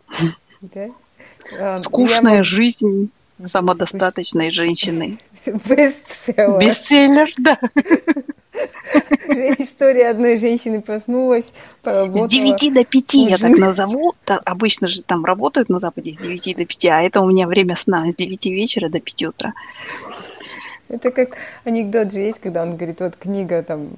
Скучная 1.77 2.43
жизнь, 2.43 3.11
самодостаточной 3.43 4.51
женщиной. 4.51 5.19
Бестселлер. 5.47 6.61
Бестселлер, 6.61 7.29
да. 7.39 7.59
История 9.59 10.11
одной 10.11 10.39
женщины 10.39 10.81
проснулась, 10.81 11.53
поработала. 11.83 12.29
С 12.29 12.33
9 12.33 12.75
до 12.75 12.85
5 12.85 13.15
я 13.15 13.39
так 13.39 13.57
назову. 13.59 14.15
Обычно 14.45 14.89
же 14.89 15.03
там 15.03 15.25
работают 15.25 15.69
на 15.69 15.79
Западе 15.79 16.13
с 16.13 16.19
9 16.19 16.57
до 16.57 16.65
5, 16.65 16.85
а 16.87 17.03
это 17.03 17.21
у 17.21 17.31
меня 17.31 17.47
время 17.47 17.77
сна 17.77 18.11
с 18.11 18.15
9 18.15 18.47
вечера 18.47 18.89
до 18.89 19.01
5 19.01 19.23
утра. 19.25 19.55
Это 20.89 21.11
как 21.11 21.37
анекдот 21.65 22.13
же 22.13 22.21
есть, 22.21 22.39
когда 22.39 22.63
он 22.63 22.77
говорит, 22.77 23.01
вот 23.01 23.17
книга 23.17 23.63
там 23.65 23.89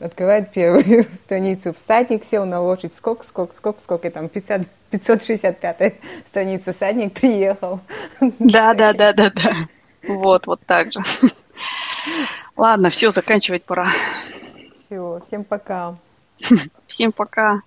открывает 0.00 0.50
первую 0.50 1.04
страницу, 1.14 1.74
всадник 1.74 2.24
сел 2.24 2.46
на 2.46 2.62
лошадь, 2.62 2.94
скок, 2.94 3.22
скок, 3.22 3.52
скок, 3.54 3.78
скок, 3.82 4.06
и 4.06 4.08
там 4.10 4.30
500, 4.30 4.62
565 4.90 5.94
страница, 6.26 6.72
всадник 6.72 7.12
приехал. 7.20 7.80
Да, 8.38 8.72
да, 8.72 8.94
да, 8.94 9.12
да, 9.12 9.30
да. 9.30 9.52
Вот, 10.06 10.46
вот 10.46 10.60
так 10.64 10.90
же. 10.90 11.00
Ладно, 12.56 12.90
все, 12.90 13.10
заканчивать 13.10 13.64
пора. 13.64 13.88
Все, 14.74 15.20
всем 15.24 15.44
пока. 15.44 15.96
Всем 16.86 17.12
пока. 17.12 17.62